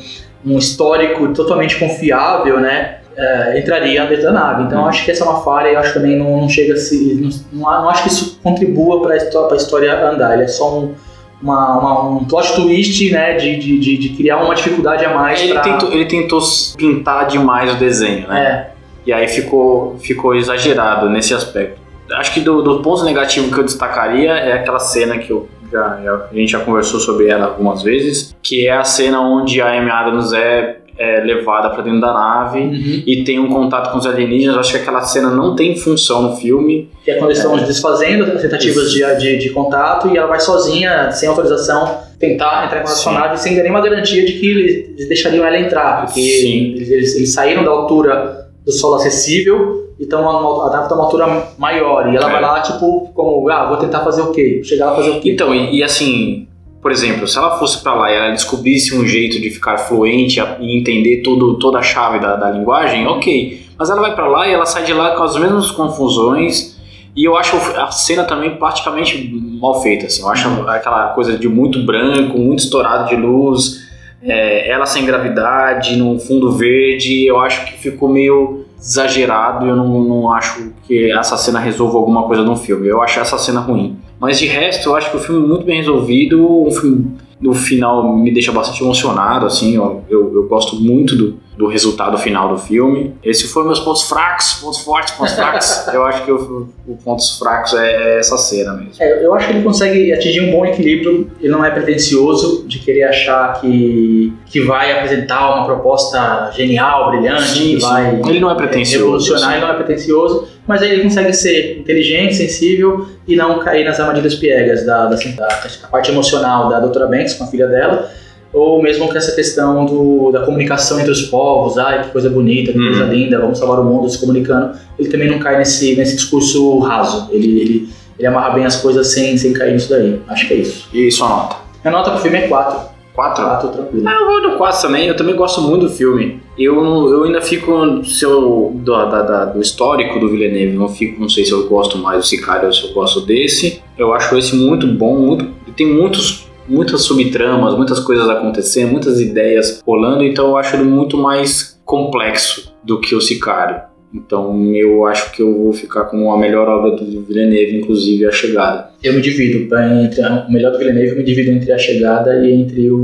um, 0.47 0.59
histórico 0.59 1.29
totalmente 1.33 1.79
confiável, 1.79 2.61
né, 2.61 2.99
é, 3.17 3.59
entraria 3.59 4.05
dentro 4.07 4.25
da 4.25 4.33
nave. 4.33 4.63
Então, 4.65 4.87
acho 4.87 5.05
que 5.05 5.11
essa 5.11 5.25
é 5.25 5.29
uma 5.29 5.43
falha 5.43 5.69
e 5.69 5.77
acho 5.77 5.95
também 5.95 6.19
não, 6.19 6.41
não 6.41 6.49
chega 6.49 6.75
a 6.75 6.77
se, 6.77 7.47
não, 7.53 7.63
não, 7.63 7.89
acho 7.89 8.03
que 8.03 8.09
isso 8.09 8.41
contribua 8.43 9.03
para 9.03 9.15
a 9.15 9.57
história 9.57 10.11
andar. 10.11 10.35
Ele 10.35 10.45
é 10.45 10.49
só 10.49 10.79
um 10.79 10.95
uma, 11.43 11.79
uma, 11.79 12.09
um 12.09 12.25
plot 12.25 12.55
twist, 12.55 13.11
né, 13.13 13.35
de, 13.35 13.59
de, 13.59 13.99
de, 13.99 14.09
criar 14.11 14.39
uma 14.39 14.55
dificuldade 14.55 15.05
a 15.05 15.15
mais. 15.15 15.43
Ele, 15.43 15.53
pra... 15.53 15.63
tentou, 15.63 15.93
ele 15.93 16.07
tentou 16.07 16.41
pintar 16.77 17.27
demais 17.27 17.71
o 17.75 17.77
desenho, 17.77 18.27
né? 18.29 18.41
É. 18.41 18.75
E 19.07 19.13
aí 19.13 19.29
ficou, 19.29 19.99
ficou 19.99 20.35
exagerado 20.35 21.11
nesse 21.11 21.35
aspecto. 21.35 21.79
Acho 22.13 22.33
que 22.33 22.41
do, 22.41 22.63
do 22.63 22.81
ponto 22.81 23.05
negativo 23.05 23.53
que 23.53 23.59
eu 23.59 23.65
destacaria 23.65 24.31
é 24.31 24.53
aquela 24.55 24.79
cena 24.79 25.19
que 25.19 25.31
eu 25.31 25.47
já, 25.71 25.99
a 26.31 26.35
gente 26.35 26.53
já 26.53 26.61
conversou 26.61 27.01
sobre 27.01 27.29
ela 27.29 27.47
algumas 27.47 27.83
vezes, 27.83 28.35
que 28.43 28.67
é 28.67 28.73
a 28.73 28.85
cena 28.85 29.21
onde 29.21 29.61
a 29.61 29.79
Amy 29.79 29.91
Adams 29.91 30.33
é 30.33 30.79
é, 30.97 31.21
levada 31.21 31.71
para 31.71 31.83
dentro 31.83 32.01
da 32.01 32.13
nave 32.13 32.61
uhum. 32.61 33.03
e 33.07 33.25
tem 33.25 33.39
um 33.39 33.49
contato 33.49 33.91
com 33.91 33.99
os 33.99 34.07
alienígenas. 34.07 34.57
Acho 34.57 34.73
que 34.73 34.79
aquela 34.79 35.03
cena 35.03 35.31
não 35.31 35.57
tem 35.57 35.77
função 35.77 36.23
no 36.23 36.37
filme. 36.37 36.89
Que 37.05 37.11
é 37.11 37.15
quando 37.15 37.31
eles 37.31 37.39
estão 37.39 37.59
é. 37.59 37.63
desfazendo 37.63 38.25
as 38.25 38.41
tentativas 38.41 38.93
de, 38.93 39.17
de, 39.17 39.39
de, 39.39 39.51
contato 39.51 40.09
e 40.09 40.17
ela 40.17 40.27
vai 40.27 40.41
sozinha, 40.41 41.11
sem 41.11 41.29
autorização, 41.29 41.99
tentar 42.19 42.67
entrar 42.67 42.81
em 42.81 42.83
contato 42.83 43.03
com 43.03 43.11
a 43.11 43.13
nave 43.13 43.37
sem 43.39 43.55
nenhuma 43.55 43.81
garantia 43.81 44.25
de 44.25 44.33
que 44.35 44.47
eles 44.47 45.09
deixariam 45.09 45.45
ela 45.45 45.59
entrar, 45.59 46.07
porque 46.07 46.21
eles, 46.21 46.89
eles, 46.89 47.17
eles, 47.17 47.33
saíram 47.33 47.65
da 47.65 47.71
altura 47.71 48.49
do 48.65 48.73
solo 48.73 48.95
acessível, 48.95 49.93
então 50.01 50.23
uma, 50.23 50.67
adapta 50.67 50.95
a 50.95 50.97
uma 50.97 51.05
altura 51.05 51.49
maior. 51.59 52.13
E 52.13 52.17
ela 52.17 52.29
É. 52.29 52.33
vai 52.33 52.41
lá, 52.41 52.61
tipo, 52.61 53.11
como, 53.15 53.49
ah, 53.51 53.67
vou 53.67 53.77
tentar 53.77 54.01
fazer 54.01 54.23
o 54.23 54.33
quê? 54.33 54.63
Chegar 54.65 54.87
lá 54.87 54.97
fazer 54.97 55.11
o 55.11 55.21
quê? 55.21 55.33
Então, 55.33 55.55
e, 55.55 55.77
e 55.77 55.83
assim, 55.83 56.44
por 56.85 56.93
exemplo, 56.93 57.27
se 57.27 57.39
ela 57.39 57.59
fosse 57.59 57.83
pra 57.83 57.95
lá 57.95 58.13
e 58.13 58.15
ela 58.15 58.31
descobrisse 58.33 58.95
um 58.95 59.07
jeito 59.07 59.41
de 59.41 59.49
ficar 59.49 59.79
fluente 59.79 60.39
e 60.61 60.79
entender 60.79 61.23
todo, 61.23 61.59
toda 61.59 61.79
a 61.79 61.83
chave 61.83 62.19
da, 62.19 62.37
da 62.37 62.51
linguagem, 62.51 63.07
ok. 63.07 63.65
Mas 63.79 63.89
ela 63.89 64.03
vai 64.03 64.15
pra 64.15 64.27
lá 64.27 64.47
e 64.47 64.53
ela 64.53 64.67
sai 64.67 64.85
de 64.85 64.93
lá 64.93 65.17
com 65.17 65.23
as 65.23 65.35
mesmas 65.35 65.71
confusões. 65.71 66.79
E 67.17 67.25
eu 67.25 67.39
acho 67.39 67.57
a 67.57 67.91
cena 67.91 68.25
também 68.25 68.57
praticamente 68.57 69.33
mal 69.59 69.81
feita. 69.81 70.05
Assim. 70.05 70.21
Eu 70.21 70.29
acho 70.29 70.47
aquela 70.69 71.09
coisa 71.15 71.39
de 71.39 71.49
muito 71.49 71.83
branco, 71.83 72.39
muito 72.39 72.59
estourado 72.59 73.09
de 73.09 73.17
luz, 73.17 73.89
é, 74.23 74.71
ela 74.71 74.85
sem 74.85 75.07
gravidade, 75.07 75.97
num 75.97 76.19
fundo 76.19 76.53
verde. 76.53 77.25
Eu 77.25 77.41
acho 77.41 77.65
que 77.65 77.79
ficou 77.79 78.11
meio 78.11 78.67
exagerado. 78.79 79.65
Eu 79.65 79.75
não, 79.75 80.03
não 80.03 80.31
acho 80.31 80.71
que 80.87 81.11
essa 81.13 81.39
cena 81.39 81.59
resolva 81.61 81.97
alguma 81.97 82.25
coisa 82.25 82.43
no 82.43 82.55
filme. 82.55 82.89
Eu 82.89 83.01
acho 83.01 83.21
essa 83.21 83.39
cena 83.39 83.61
ruim. 83.61 84.04
Mas 84.25 84.39
de 84.39 84.47
resto, 84.47 84.89
eu 84.89 84.97
acho 84.97 85.11
que 85.11 85.19
o 85.19 85.21
filme 85.21 85.45
é 85.45 85.47
muito 85.47 85.67
bem 85.67 85.77
resolvido. 85.77 86.67
Um 86.67 86.71
filme, 86.71 87.15
no 87.39 87.53
final 87.53 88.17
me 88.17 88.33
deixa 88.33 88.51
bastante 88.53 88.83
emocionado, 88.83 89.45
assim. 89.45 89.77
Eu, 89.77 90.03
eu, 90.09 90.35
eu 90.35 90.49
gosto 90.49 90.77
muito 90.77 91.15
do, 91.15 91.39
do 91.59 91.67
resultado 91.67 92.17
final 92.17 92.49
do 92.49 92.59
filme. 92.59 93.15
Esses 93.23 93.53
foram 93.53 93.67
meus 93.67 93.81
pontos 93.81 94.05
fracos, 94.05 94.55
pontos 94.55 94.81
fortes, 94.81 95.13
pontos 95.13 95.35
fracos. 95.35 95.89
eu 95.93 96.07
acho 96.07 96.25
que 96.25 96.33
o, 96.33 96.69
o 96.89 96.97
pontos 97.05 97.39
fracos 97.39 97.75
é, 97.75 98.15
é 98.15 98.19
essa 98.19 98.39
cena 98.39 98.73
mesmo. 98.73 98.95
É, 98.99 99.27
eu 99.27 99.35
acho 99.35 99.47
que 99.47 99.53
ele 99.53 99.63
consegue 99.63 100.11
atingir 100.11 100.41
um 100.41 100.53
bom 100.53 100.65
equilíbrio. 100.65 101.31
Ele 101.39 101.53
não 101.53 101.63
é 101.63 101.71
pretencioso 101.71 102.67
de 102.67 102.79
querer 102.79 103.05
achar 103.05 103.61
que, 103.61 104.33
que 104.47 104.61
vai 104.63 104.91
apresentar 104.93 105.55
uma 105.55 105.67
proposta 105.67 106.51
genial, 106.57 107.11
brilhante, 107.11 107.59
que 107.59 107.77
vai 107.77 108.21
Ele 108.27 108.41
não 108.41 108.51
é 108.51 108.55
pretencioso. 108.55 109.05
revolucionar, 109.05 109.53
ele 109.53 109.67
não 109.67 109.71
é 109.71 109.75
pretencioso, 109.75 110.49
mas 110.67 110.81
ele 110.83 111.03
consegue 111.03 111.33
ser 111.33 111.79
inteligente, 111.79 112.35
sensível 112.35 113.07
e 113.29 113.37
não 113.37 113.59
cair 113.59 113.85
nas 113.85 113.99
armadilhas 114.01 114.35
piegas 114.35 114.85
da, 114.87 115.07
da, 115.07 115.17
da- 115.17 115.47
da 115.83 115.89
parte 115.91 116.11
emocional 116.11 116.69
da 116.69 116.81
doutora 116.81 117.07
Banks 117.07 117.35
com 117.35 117.45
a 117.45 117.47
filha 117.47 117.67
dela, 117.67 118.11
ou 118.53 118.81
mesmo 118.83 119.09
com 119.09 119.17
essa 119.19 119.33
questão 119.35 119.85
do, 119.85 120.31
da 120.31 120.41
comunicação 120.45 120.99
entre 121.01 121.11
os 121.11 121.23
povos, 121.23 121.77
ai 121.77 122.05
que 122.05 122.11
coisa 122.11 122.31
bonita, 122.31 122.73
que 122.73 122.79
Uhum. 122.79 122.87
coisa 122.87 123.05
linda, 123.13 123.39
vamos 123.41 123.59
salvar 123.59 123.81
o 123.81 123.85
mundo 123.85 124.09
se 124.09 124.19
comunicando. 124.19 124.77
Ele 124.99 125.09
também 125.09 125.29
não 125.29 125.39
cai 125.41 125.59
nesse, 125.59 125.97
nesse 125.97 126.15
discurso 126.17 126.79
raso, 126.79 127.29
ele, 127.33 127.61
ele, 127.61 127.89
ele 128.19 128.27
amarra 128.29 128.51
bem 128.55 128.65
as 128.65 128.77
coisas 128.77 129.09
sem, 129.09 129.37
sem 129.37 129.53
cair 129.53 129.73
nisso 129.73 129.91
daí. 129.91 130.21
Acho 130.29 130.47
que 130.47 130.55
é 130.55 130.57
isso. 130.59 130.89
E 130.95 131.11
sua 131.11 131.29
nota? 131.29 131.57
Minha 131.85 131.93
nota 131.99 132.13
pro 132.13 132.21
filme 132.21 132.39
é 132.39 132.47
4. 132.49 132.94
Quatro? 133.15 133.45
4 133.45 133.69
tranquilo. 133.69 134.09
Ah, 134.09 134.13
eu 134.21 134.27
vou 134.27 134.41
no 134.51 134.57
4 134.59 134.83
também, 134.83 135.07
eu 135.07 135.17
também 135.17 135.37
gosto 135.37 135.61
muito 135.61 135.83
do 135.87 135.89
filme. 135.91 136.43
Eu, 136.59 136.75
eu 137.11 137.25
ainda 137.25 137.41
fico 137.41 138.05
se 138.05 138.25
eu, 138.25 138.73
do, 138.75 138.93
da- 139.07 139.23
da- 139.23 139.45
do 139.47 139.61
histórico 139.61 140.19
do 140.19 140.29
Villeneuve, 140.29 140.77
não 140.77 140.89
fico, 140.89 141.21
não 141.21 141.29
sei 141.29 141.45
se 141.45 141.53
eu 141.53 141.67
gosto 141.69 141.97
mais 141.99 142.19
do 142.19 142.25
Sicário 142.27 142.67
ou 142.67 142.73
se 142.73 142.85
eu 142.87 142.93
gosto 142.93 143.21
desse. 143.21 143.81
Eu 143.97 144.13
acho 144.13 144.37
esse 144.37 144.55
muito 144.57 144.87
bom, 144.87 145.17
muito, 145.19 145.47
tem 145.77 145.87
muitos, 145.93 146.49
muitas 146.69 147.03
subtramas, 147.03 147.75
muitas 147.77 148.01
coisas 148.01 148.29
acontecendo, 148.29 148.91
muitas 148.93 149.21
ideias 149.21 149.81
rolando, 149.87 150.25
então 150.25 150.49
eu 150.49 150.57
acho 150.57 150.75
ele 150.77 150.85
muito 150.85 151.17
mais 151.17 151.81
complexo 151.85 152.73
do 152.83 153.01
que 153.01 153.15
o 153.15 153.21
Sicário. 153.21 153.81
Então 154.13 154.65
eu 154.75 155.05
acho 155.07 155.33
que 155.33 155.43
eu 155.43 155.53
vou 155.65 155.73
ficar 155.73 156.05
com 156.05 156.33
a 156.33 156.39
melhor 156.39 156.69
obra 156.69 156.93
do 156.93 157.23
Villeneuve, 157.23 157.79
inclusive 157.79 158.25
A 158.27 158.31
Chegada. 158.33 158.91
Eu 159.03 159.13
me 159.15 159.21
divido, 159.21 159.69
pra- 159.69 159.89
entre, 160.03 160.21
o 160.23 160.51
melhor 160.53 160.71
do 160.73 160.79
Villeneuve 160.79 161.11
eu 161.11 161.17
me 161.17 161.25
divido 161.25 161.51
entre 161.51 161.73
A 161.73 161.79
Chegada 161.79 162.35
e 162.47 162.53
entre 162.53 162.91
o... 162.91 162.97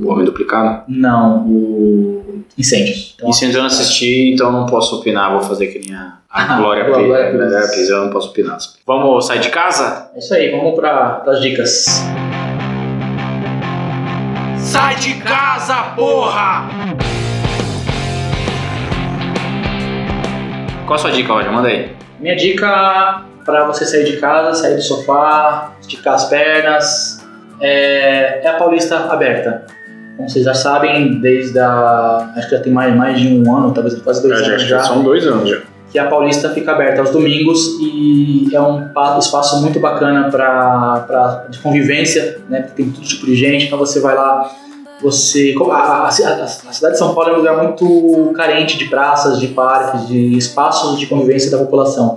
O 0.00 0.08
Homem 0.08 0.24
Duplicado? 0.24 0.82
Não, 0.88 1.46
o 1.48 2.22
Incêndios. 2.56 3.14
Então, 3.16 3.32
se 3.32 3.46
eu 3.46 3.52
não 3.52 3.64
assisti, 3.66 4.30
então 4.32 4.52
não 4.52 4.66
posso 4.66 4.96
opinar, 4.96 5.32
vou 5.32 5.40
fazer 5.42 5.68
que 5.68 5.78
nem 5.78 5.94
a, 5.96 6.18
a 6.30 6.54
Ah, 6.54 6.58
Glória. 6.58 6.84
Glória 6.84 7.30
Pires, 7.30 7.88
eu 7.88 8.02
não 8.04 8.10
posso 8.10 8.28
opinar. 8.30 8.58
Vamos 8.86 9.26
sair 9.26 9.40
de 9.40 9.48
casa? 9.48 10.10
é 10.14 10.18
isso 10.18 10.34
aí, 10.34 10.50
vamos 10.50 10.74
para 10.74 11.22
as 11.26 11.40
dicas. 11.40 12.04
Sai 14.58 14.96
de 14.96 15.14
casa, 15.14 15.74
porra! 15.96 16.68
Qual 20.86 20.94
a 20.94 20.98
sua 20.98 21.10
dica, 21.10 21.32
Roger? 21.32 21.52
Manda 21.52 21.68
aí. 21.68 21.90
Minha 22.20 22.36
dica 22.36 23.22
para 23.44 23.64
você 23.66 23.84
sair 23.84 24.04
de 24.04 24.16
casa, 24.18 24.54
sair 24.54 24.76
do 24.76 24.82
sofá, 24.82 25.72
esticar 25.80 26.14
as 26.14 26.24
pernas, 26.28 27.24
é, 27.60 28.44
é 28.44 28.48
a 28.48 28.54
Paulista 28.54 28.96
aberta. 29.12 29.64
Como 30.16 30.28
vocês 30.28 30.44
já 30.44 30.54
sabem, 30.54 31.20
desde 31.20 31.58
a. 31.58 32.32
Acho 32.36 32.48
que 32.48 32.56
já 32.56 32.62
tem 32.62 32.72
mais, 32.72 32.94
mais 32.94 33.18
de 33.20 33.28
um 33.28 33.56
ano, 33.56 33.72
talvez 33.72 33.98
quase 34.02 34.22
dois 34.22 34.40
anos 34.42 34.62
já. 34.62 34.82
dois 34.94 35.26
anos 35.26 35.48
já. 35.48 35.58
que 35.90 35.98
a 35.98 36.06
Paulista 36.06 36.50
fica 36.50 36.72
aberta 36.72 37.00
aos 37.00 37.10
domingos 37.10 37.78
e 37.80 38.48
é 38.54 38.60
um 38.60 38.88
pa- 38.88 39.18
espaço 39.18 39.60
muito 39.62 39.80
bacana 39.80 40.30
para 40.30 41.46
de 41.48 41.58
convivência, 41.58 42.38
né? 42.48 42.66
Tem 42.76 42.90
todo 42.90 43.02
tipo 43.04 43.24
de 43.26 43.34
gente, 43.34 43.66
então 43.66 43.78
você 43.78 44.00
vai 44.00 44.14
lá, 44.14 44.48
você 45.02 45.54
a, 45.70 45.74
a- 45.74 46.06
a- 46.08 46.10
cidade 46.10 46.92
de 46.94 46.98
São 46.98 47.14
Paulo 47.14 47.30
é 47.30 47.32
um 47.34 47.36
lugar 47.38 47.62
muito 47.62 48.32
carente 48.34 48.78
de 48.78 48.86
praças, 48.86 49.38
de 49.40 49.48
parques, 49.48 50.06
de 50.06 50.36
espaços 50.36 50.98
de 50.98 51.06
convivência 51.06 51.50
da 51.50 51.58
população. 51.58 52.16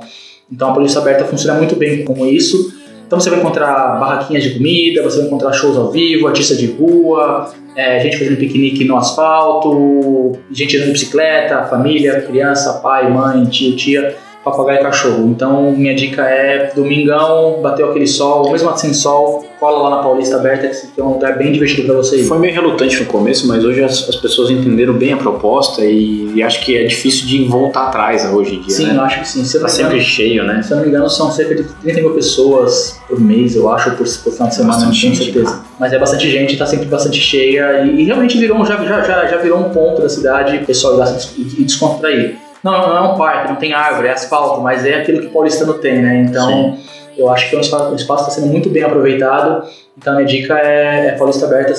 Então 0.51 0.69
a 0.69 0.73
Paulista 0.73 0.99
aberta 0.99 1.25
funciona 1.25 1.57
muito 1.57 1.75
bem 1.75 2.05
como 2.05 2.25
isso. 2.25 2.73
Então 3.07 3.19
você 3.19 3.29
vai 3.29 3.39
encontrar 3.39 3.99
barraquinhas 3.99 4.43
de 4.43 4.51
comida, 4.55 5.03
você 5.03 5.17
vai 5.17 5.27
encontrar 5.27 5.53
shows 5.53 5.77
ao 5.77 5.91
vivo, 5.91 6.27
artistas 6.27 6.57
de 6.57 6.65
rua, 6.67 7.51
é, 7.75 7.99
gente 7.99 8.17
fazendo 8.17 8.37
piquenique 8.37 8.83
no 8.83 8.95
asfalto, 8.97 10.31
gente 10.51 10.75
andando 10.75 10.87
de 10.87 10.93
bicicleta, 10.93 11.63
família, 11.65 12.21
criança, 12.21 12.73
pai, 12.81 13.09
mãe, 13.11 13.45
tio, 13.45 13.75
tia, 13.75 14.15
papagaio 14.45 14.79
e 14.79 14.83
cachorro. 14.83 15.27
Então, 15.27 15.71
minha 15.71 15.95
dica 15.95 16.21
é 16.21 16.71
domingão, 16.75 17.59
bateu 17.63 17.89
aquele 17.89 18.05
sol, 18.05 18.51
mesmo 18.51 18.77
sem 18.77 18.93
sol, 18.93 19.43
cola 19.59 19.89
lá 19.89 19.97
na 19.97 20.03
Paulista 20.03 20.35
Aberta, 20.35 20.67
que 20.67 21.01
é 21.01 21.03
um 21.03 21.13
lugar 21.13 21.35
bem 21.35 21.51
divertido 21.51 21.87
para 21.87 21.95
você 21.95 22.17
ir. 22.21 22.25
Foi 22.25 22.37
meio 22.37 22.53
relutante 22.53 22.99
no 22.99 23.07
começo, 23.07 23.47
mas 23.47 23.65
hoje 23.65 23.83
as, 23.83 24.07
as 24.07 24.15
pessoas 24.15 24.51
entenderam 24.51 24.93
bem 24.93 25.13
a 25.13 25.17
proposta 25.17 25.83
e, 25.83 26.31
e 26.35 26.43
acho 26.43 26.63
que 26.63 26.77
é 26.77 26.83
difícil 26.83 27.25
de 27.25 27.45
voltar 27.45 27.87
atrás 27.87 28.23
hoje 28.31 28.55
em 28.55 28.61
dia, 28.61 28.75
Sim, 28.75 28.89
eu 28.89 28.93
né? 28.93 28.99
acho 29.01 29.19
que 29.21 29.27
sim. 29.27 29.43
Se 29.43 29.57
eu, 29.57 29.61
Tá 29.61 29.67
sempre 29.67 29.95
engano, 29.95 30.09
cheio, 30.09 30.43
né? 30.43 30.61
se 30.61 30.71
eu 30.71 30.77
não 30.77 30.83
me 30.83 30.89
engano, 30.89 31.09
são 31.09 31.31
cerca 31.31 31.55
de 31.55 31.63
30 31.63 32.01
mil 32.01 32.11
pessoas 32.11 32.99
por 33.09 33.19
mês, 33.19 33.55
eu 33.55 33.67
acho, 33.71 33.91
por, 33.91 34.05
por 34.05 34.31
final 34.31 34.47
de 34.47 34.55
semana, 34.55 34.85
não 34.85 34.91
tenho 34.91 35.15
certeza. 35.15 35.63
Mas 35.79 35.91
é 35.91 35.97
bastante 35.97 36.29
gente, 36.29 36.55
tá 36.55 36.67
sempre 36.67 36.85
bastante 36.85 37.19
cheia 37.19 37.81
e, 37.83 38.01
e 38.01 38.03
realmente 38.03 38.37
virou, 38.37 38.63
já, 38.63 38.77
já, 38.77 39.01
já, 39.01 39.25
já 39.25 39.37
virou 39.37 39.59
um 39.59 39.69
ponto 39.69 40.03
da 40.03 40.09
cidade, 40.09 40.57
o 40.57 40.65
pessoal 40.65 40.93
ir 40.93 40.97
lá 40.97 41.17
e 41.35 41.63
descontrair. 41.63 42.44
Não, 42.65 42.89
não 42.89 42.97
é 42.97 43.01
um 43.01 43.15
parque, 43.15 43.49
não 43.49 43.55
tem 43.57 43.73
árvore, 43.73 44.07
é 44.07 44.11
asfalto, 44.13 44.59
mas 44.61 44.83
é 44.85 44.95
aquilo 44.95 45.21
que 45.21 45.27
o 45.27 45.29
paulistano 45.29 45.75
tem, 45.75 46.01
né? 46.01 46.25
Então, 46.27 46.77
eu 47.15 47.29
acho 47.29 47.47
que 47.49 47.55
o 47.55 47.59
espaço 47.59 47.91
o 47.91 47.95
espaço 47.95 48.23
está 48.27 48.41
sendo 48.41 48.47
muito 48.51 48.69
bem 48.69 48.81
aproveitado. 48.83 49.63
Então, 49.97 50.13
a 50.13 50.15
minha 50.15 50.27
dica 50.27 50.57
é, 50.57 51.07
é 51.07 51.11
Paulista 51.11 51.45
Aberta. 51.45 51.73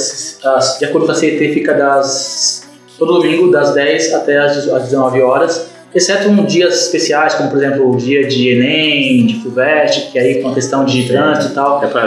De 0.79 0.85
acordo 0.85 1.07
com 1.07 1.13
a 1.13 1.15
CET, 1.17 1.39
fica 1.53 1.75
das, 1.75 2.69
todo 2.99 3.15
domingo, 3.15 3.51
das 3.51 3.75
10 3.75 4.15
até 4.15 4.39
as 4.39 4.55
19 4.65 5.21
horas. 5.23 5.71
Exceto 5.95 6.29
em 6.29 6.45
dias 6.45 6.75
especiais, 6.83 7.35
como 7.35 7.49
por 7.51 7.57
exemplo 7.59 7.91
o 7.91 7.97
dia 7.97 8.27
de 8.29 8.51
Enem, 8.51 9.27
de 9.27 9.43
FUVEST, 9.43 10.13
que 10.13 10.19
aí 10.19 10.43
com 10.43 10.51
a 10.51 10.55
questão 10.55 10.85
de 10.85 11.05
trânsito 11.09 11.53
e 11.53 11.55
tal, 11.55 11.83
É 11.83 11.87
pra 11.89 12.03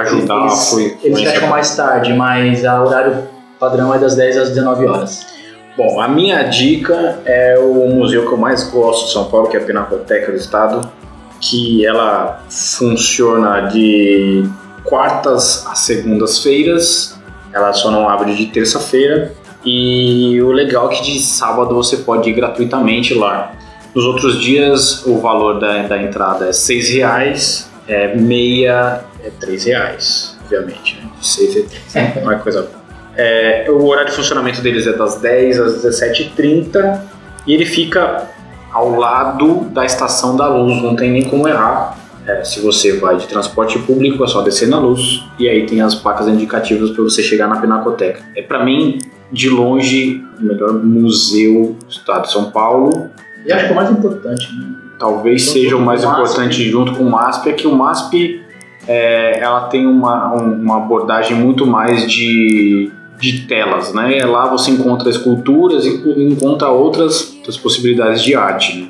ajudar 0.00 0.40
eles, 0.42 0.68
fui- 0.70 0.96
eles 1.02 1.20
fecham 1.20 1.48
mais 1.48 1.76
tarde, 1.76 2.12
mas 2.14 2.62
o 2.64 2.66
horário 2.86 3.24
padrão 3.58 3.92
é 3.94 3.98
das 3.98 4.14
10 4.14 4.38
às 4.38 4.48
19 4.50 4.86
horas. 4.86 5.26
Bom, 5.74 6.00
a 6.00 6.06
minha 6.06 6.42
dica 6.42 7.20
é 7.24 7.58
o 7.58 7.88
museu 7.88 8.26
que 8.26 8.32
eu 8.32 8.36
mais 8.36 8.64
gosto 8.64 9.06
de 9.06 9.12
São 9.12 9.24
Paulo, 9.30 9.48
que 9.48 9.56
é 9.56 9.60
a 9.60 9.64
Pinacoteca 9.64 10.30
do 10.30 10.36
Estado, 10.36 10.92
que 11.40 11.86
ela 11.86 12.44
funciona 12.50 13.62
de 13.68 14.46
quartas 14.84 15.66
a 15.66 15.74
segundas-feiras, 15.74 17.18
ela 17.54 17.72
só 17.72 17.90
não 17.90 18.06
abre 18.06 18.34
de 18.34 18.46
terça-feira, 18.46 19.32
e 19.64 20.42
o 20.42 20.52
legal 20.52 20.90
é 20.90 20.94
que 20.94 21.02
de 21.02 21.20
sábado 21.20 21.74
você 21.74 21.98
pode 21.98 22.28
ir 22.28 22.34
gratuitamente 22.34 23.14
lá. 23.14 23.52
Nos 23.94 24.04
outros 24.04 24.42
dias 24.42 25.06
o 25.06 25.20
valor 25.20 25.58
da, 25.58 25.82
da 25.84 26.02
entrada 26.02 26.48
é 26.48 26.52
seis 26.52 26.90
reais, 26.90 27.70
é 27.88 28.14
meia 28.14 29.04
é 29.24 29.30
três 29.40 29.64
reais, 29.64 30.36
obviamente, 30.42 31.00
né? 31.02 31.10
Seis 31.20 31.56
é 31.56 31.62
três, 31.62 31.96
é 31.96 32.34
coisa 32.36 32.81
é, 33.16 33.66
o 33.70 33.84
horário 33.86 34.10
de 34.10 34.16
funcionamento 34.16 34.60
deles 34.62 34.86
é 34.86 34.92
das 34.92 35.20
10 35.20 35.60
às 35.60 35.84
17h30 35.84 37.00
e 37.46 37.54
ele 37.54 37.66
fica 37.66 38.24
ao 38.72 38.90
lado 38.96 39.64
da 39.72 39.84
Estação 39.84 40.36
da 40.36 40.48
Luz, 40.48 40.82
não 40.82 40.96
tem 40.96 41.10
nem 41.10 41.24
como 41.24 41.46
errar. 41.46 41.98
É, 42.26 42.44
se 42.44 42.60
você 42.60 42.98
vai 42.98 43.16
de 43.16 43.26
transporte 43.26 43.78
público, 43.80 44.22
é 44.22 44.26
só 44.28 44.42
descer 44.42 44.68
na 44.68 44.78
luz 44.78 45.24
e 45.38 45.48
aí 45.48 45.66
tem 45.66 45.80
as 45.82 45.94
placas 45.94 46.28
indicativas 46.28 46.90
para 46.90 47.02
você 47.02 47.22
chegar 47.22 47.48
na 47.48 47.56
Pinacoteca. 47.60 48.20
É 48.36 48.42
para 48.42 48.64
mim, 48.64 48.98
de 49.32 49.50
longe, 49.50 50.24
o 50.40 50.44
melhor 50.44 50.72
museu 50.72 51.76
do 51.84 51.90
estado 51.90 52.22
de 52.22 52.32
São 52.32 52.50
Paulo. 52.52 53.10
E 53.44 53.52
acho 53.52 53.64
que 53.64 53.70
é 53.70 53.72
o 53.72 53.76
mais 53.76 53.90
importante, 53.90 54.48
né? 54.56 54.66
Talvez 55.00 55.42
seja 55.50 55.76
o 55.76 55.80
mais 55.80 56.04
importante 56.04 56.70
junto 56.70 56.92
com 56.94 57.02
o 57.02 57.10
MASP, 57.10 57.48
é 57.50 57.52
que 57.54 57.66
o 57.66 57.74
MASP 57.74 58.40
é, 58.86 59.40
ela 59.40 59.62
tem 59.66 59.84
uma, 59.84 60.32
um- 60.34 60.62
uma 60.62 60.76
abordagem 60.76 61.36
muito 61.36 61.66
mais 61.66 62.08
de, 62.10 62.92
de 63.22 63.42
telas, 63.42 63.94
né? 63.94 64.24
Lá 64.24 64.48
você 64.48 64.72
encontra 64.72 65.08
esculturas 65.08 65.86
e 65.86 65.90
encontra 66.24 66.68
outras, 66.70 67.34
outras 67.36 67.56
possibilidades 67.56 68.20
de 68.20 68.34
arte. 68.34 68.80
Né? 68.80 68.88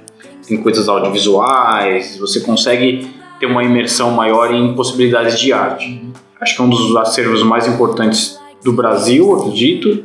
Tem 0.49 0.57
coisas 0.57 0.89
audiovisuais, 0.89 2.16
você 2.18 2.41
consegue 2.41 3.11
ter 3.39 3.45
uma 3.45 3.62
imersão 3.62 4.11
maior 4.11 4.55
em 4.55 4.74
possibilidades 4.74 5.39
de 5.39 5.53
arte. 5.53 6.03
Acho 6.41 6.57
que 6.57 6.62
é 6.62 6.64
um 6.64 6.70
dos 6.70 6.97
acervos 6.97 7.43
mais 7.43 7.68
importantes 7.68 8.39
do 8.64 8.72
Brasil, 8.72 9.35
acredito. 9.35 10.05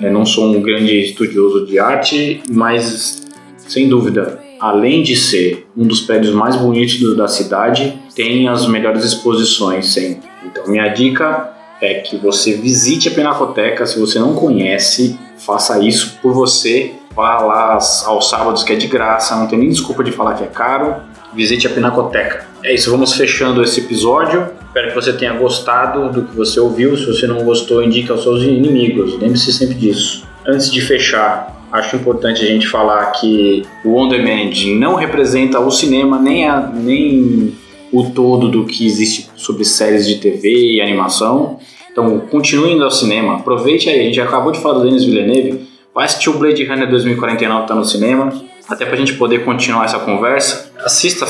Eu 0.00 0.12
não 0.12 0.24
sou 0.24 0.46
um 0.46 0.62
grande 0.62 0.98
estudioso 1.02 1.66
de 1.66 1.78
arte, 1.78 2.42
mas 2.50 3.22
sem 3.58 3.86
dúvida, 3.86 4.40
além 4.58 5.02
de 5.02 5.14
ser 5.14 5.66
um 5.76 5.86
dos 5.86 6.00
prédios 6.00 6.34
mais 6.34 6.56
bonitos 6.56 7.14
da 7.18 7.28
cidade, 7.28 7.98
tem 8.14 8.48
as 8.48 8.66
melhores 8.66 9.04
exposições 9.04 9.92
sempre. 9.92 10.26
Então, 10.46 10.66
minha 10.68 10.88
dica 10.88 11.57
é 11.80 11.94
que 11.94 12.16
você 12.16 12.54
visite 12.54 13.08
a 13.08 13.10
Pinacoteca. 13.12 13.86
Se 13.86 13.98
você 13.98 14.18
não 14.18 14.34
conhece, 14.34 15.18
faça 15.38 15.78
isso 15.84 16.18
por 16.20 16.32
você. 16.32 16.94
Vá 17.14 17.40
lá 17.40 17.78
aos 18.06 18.28
sábados, 18.28 18.62
que 18.62 18.72
é 18.72 18.76
de 18.76 18.86
graça, 18.86 19.34
não 19.36 19.46
tem 19.46 19.58
nem 19.58 19.68
desculpa 19.68 20.04
de 20.04 20.12
falar 20.12 20.34
que 20.34 20.44
é 20.44 20.46
caro. 20.46 20.96
Visite 21.34 21.66
a 21.66 21.70
Pinacoteca. 21.70 22.46
É 22.62 22.74
isso, 22.74 22.90
vamos 22.90 23.14
fechando 23.14 23.62
esse 23.62 23.80
episódio. 23.80 24.48
Espero 24.66 24.88
que 24.88 24.94
você 24.94 25.12
tenha 25.12 25.32
gostado 25.32 26.10
do 26.12 26.22
que 26.22 26.36
você 26.36 26.60
ouviu. 26.60 26.96
Se 26.96 27.06
você 27.06 27.26
não 27.26 27.44
gostou, 27.44 27.82
indique 27.82 28.10
aos 28.10 28.22
seus 28.22 28.42
inimigos. 28.42 29.18
Lembre-se 29.18 29.52
sempre 29.52 29.74
disso. 29.74 30.26
Antes 30.46 30.70
de 30.70 30.80
fechar, 30.80 31.56
acho 31.72 31.96
importante 31.96 32.44
a 32.44 32.46
gente 32.46 32.66
falar 32.68 33.06
que 33.12 33.64
o 33.84 33.96
On 33.96 34.08
Demand 34.08 34.52
não 34.78 34.94
representa 34.94 35.60
o 35.60 35.70
cinema 35.70 36.18
nem, 36.18 36.48
a, 36.48 36.60
nem 36.60 37.54
o 37.92 38.10
todo 38.10 38.48
do 38.48 38.64
que 38.64 38.86
existe 38.86 39.30
sobre 39.36 39.64
séries 39.64 40.06
de 40.06 40.16
TV 40.16 40.74
e 40.74 40.80
animação. 40.80 41.58
Então, 41.90 42.20
continue 42.20 42.72
indo 42.72 42.84
ao 42.84 42.90
cinema, 42.90 43.36
aproveite 43.36 43.88
aí. 43.88 44.00
A 44.00 44.04
gente 44.04 44.20
acabou 44.20 44.52
de 44.52 44.60
falar 44.60 44.78
do 44.78 44.84
Denis 44.84 45.04
Villeneuve, 45.04 45.66
vai 45.94 46.04
assistir 46.04 46.30
o 46.30 46.38
Blade 46.38 46.64
Runner 46.64 46.88
2049 46.88 47.62
que 47.62 47.68
tá 47.68 47.74
no 47.74 47.84
cinema, 47.84 48.32
até 48.68 48.86
pra 48.86 48.96
gente 48.96 49.14
poder 49.14 49.44
continuar 49.44 49.86
essa 49.86 49.98
conversa. 49.98 50.70
Assista 50.84 51.26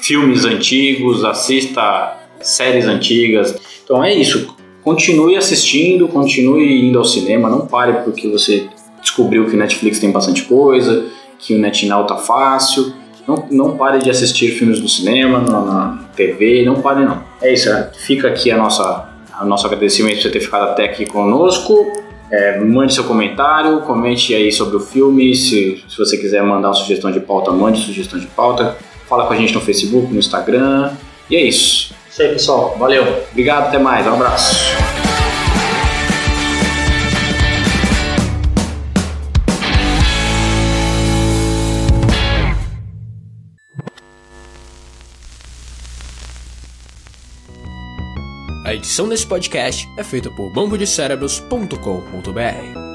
filmes 0.00 0.44
antigos, 0.44 1.24
assista 1.24 2.16
séries 2.40 2.86
antigas. 2.86 3.54
Então 3.84 4.02
é 4.02 4.12
isso. 4.12 4.56
Continue 4.82 5.36
assistindo, 5.36 6.08
continue 6.08 6.88
indo 6.88 6.98
ao 6.98 7.04
cinema, 7.04 7.50
não 7.50 7.66
pare 7.66 8.02
porque 8.02 8.28
você 8.28 8.66
descobriu 9.00 9.46
que 9.46 9.54
o 9.54 9.58
Netflix 9.58 9.98
tem 9.98 10.10
bastante 10.10 10.42
coisa, 10.44 11.06
que 11.38 11.54
o 11.54 11.58
NetNow 11.58 12.06
tá 12.06 12.16
fácil. 12.16 12.92
Não, 13.30 13.48
não 13.50 13.76
pare 13.76 13.98
de 14.00 14.10
assistir 14.10 14.50
filmes 14.58 14.80
no 14.80 14.88
cinema, 14.88 15.40
na, 15.40 15.60
na 15.60 16.04
TV, 16.16 16.64
não 16.64 16.76
pare 16.76 17.04
não. 17.04 17.22
É 17.40 17.52
isso, 17.52 17.70
é. 17.70 17.90
fica 17.94 18.28
aqui 18.28 18.50
a 18.50 18.56
nossa, 18.56 19.08
a 19.32 19.44
nosso 19.44 19.66
agradecimento 19.66 20.16
por 20.16 20.22
você 20.22 20.30
ter 20.30 20.40
ficado 20.40 20.70
até 20.70 20.84
aqui 20.84 21.06
conosco. 21.06 21.92
É, 22.30 22.60
mande 22.60 22.94
seu 22.94 23.04
comentário, 23.04 23.80
comente 23.80 24.34
aí 24.34 24.52
sobre 24.52 24.76
o 24.76 24.80
filme. 24.80 25.34
Se, 25.34 25.82
se 25.88 25.98
você 25.98 26.16
quiser 26.16 26.42
mandar 26.42 26.68
uma 26.68 26.74
sugestão 26.74 27.10
de 27.10 27.20
pauta, 27.20 27.50
mande 27.50 27.80
sugestão 27.80 28.18
de 28.18 28.26
pauta. 28.26 28.76
Fala 29.08 29.26
com 29.26 29.32
a 29.32 29.36
gente 29.36 29.54
no 29.54 29.60
Facebook, 29.60 30.12
no 30.12 30.18
Instagram. 30.18 30.92
E 31.28 31.36
é 31.36 31.42
isso. 31.42 31.92
Isso 32.08 32.22
aí, 32.22 32.28
pessoal. 32.28 32.76
Valeu. 32.78 33.04
Obrigado, 33.30 33.68
até 33.68 33.78
mais. 33.78 34.06
Um 34.06 34.14
abraço. 34.14 34.89
A 48.70 48.74
edição 48.76 49.08
desse 49.08 49.26
podcast 49.26 49.90
é 49.96 50.04
feita 50.04 50.30
por 50.30 50.48
bambodecerebros.com.br. 50.48 52.89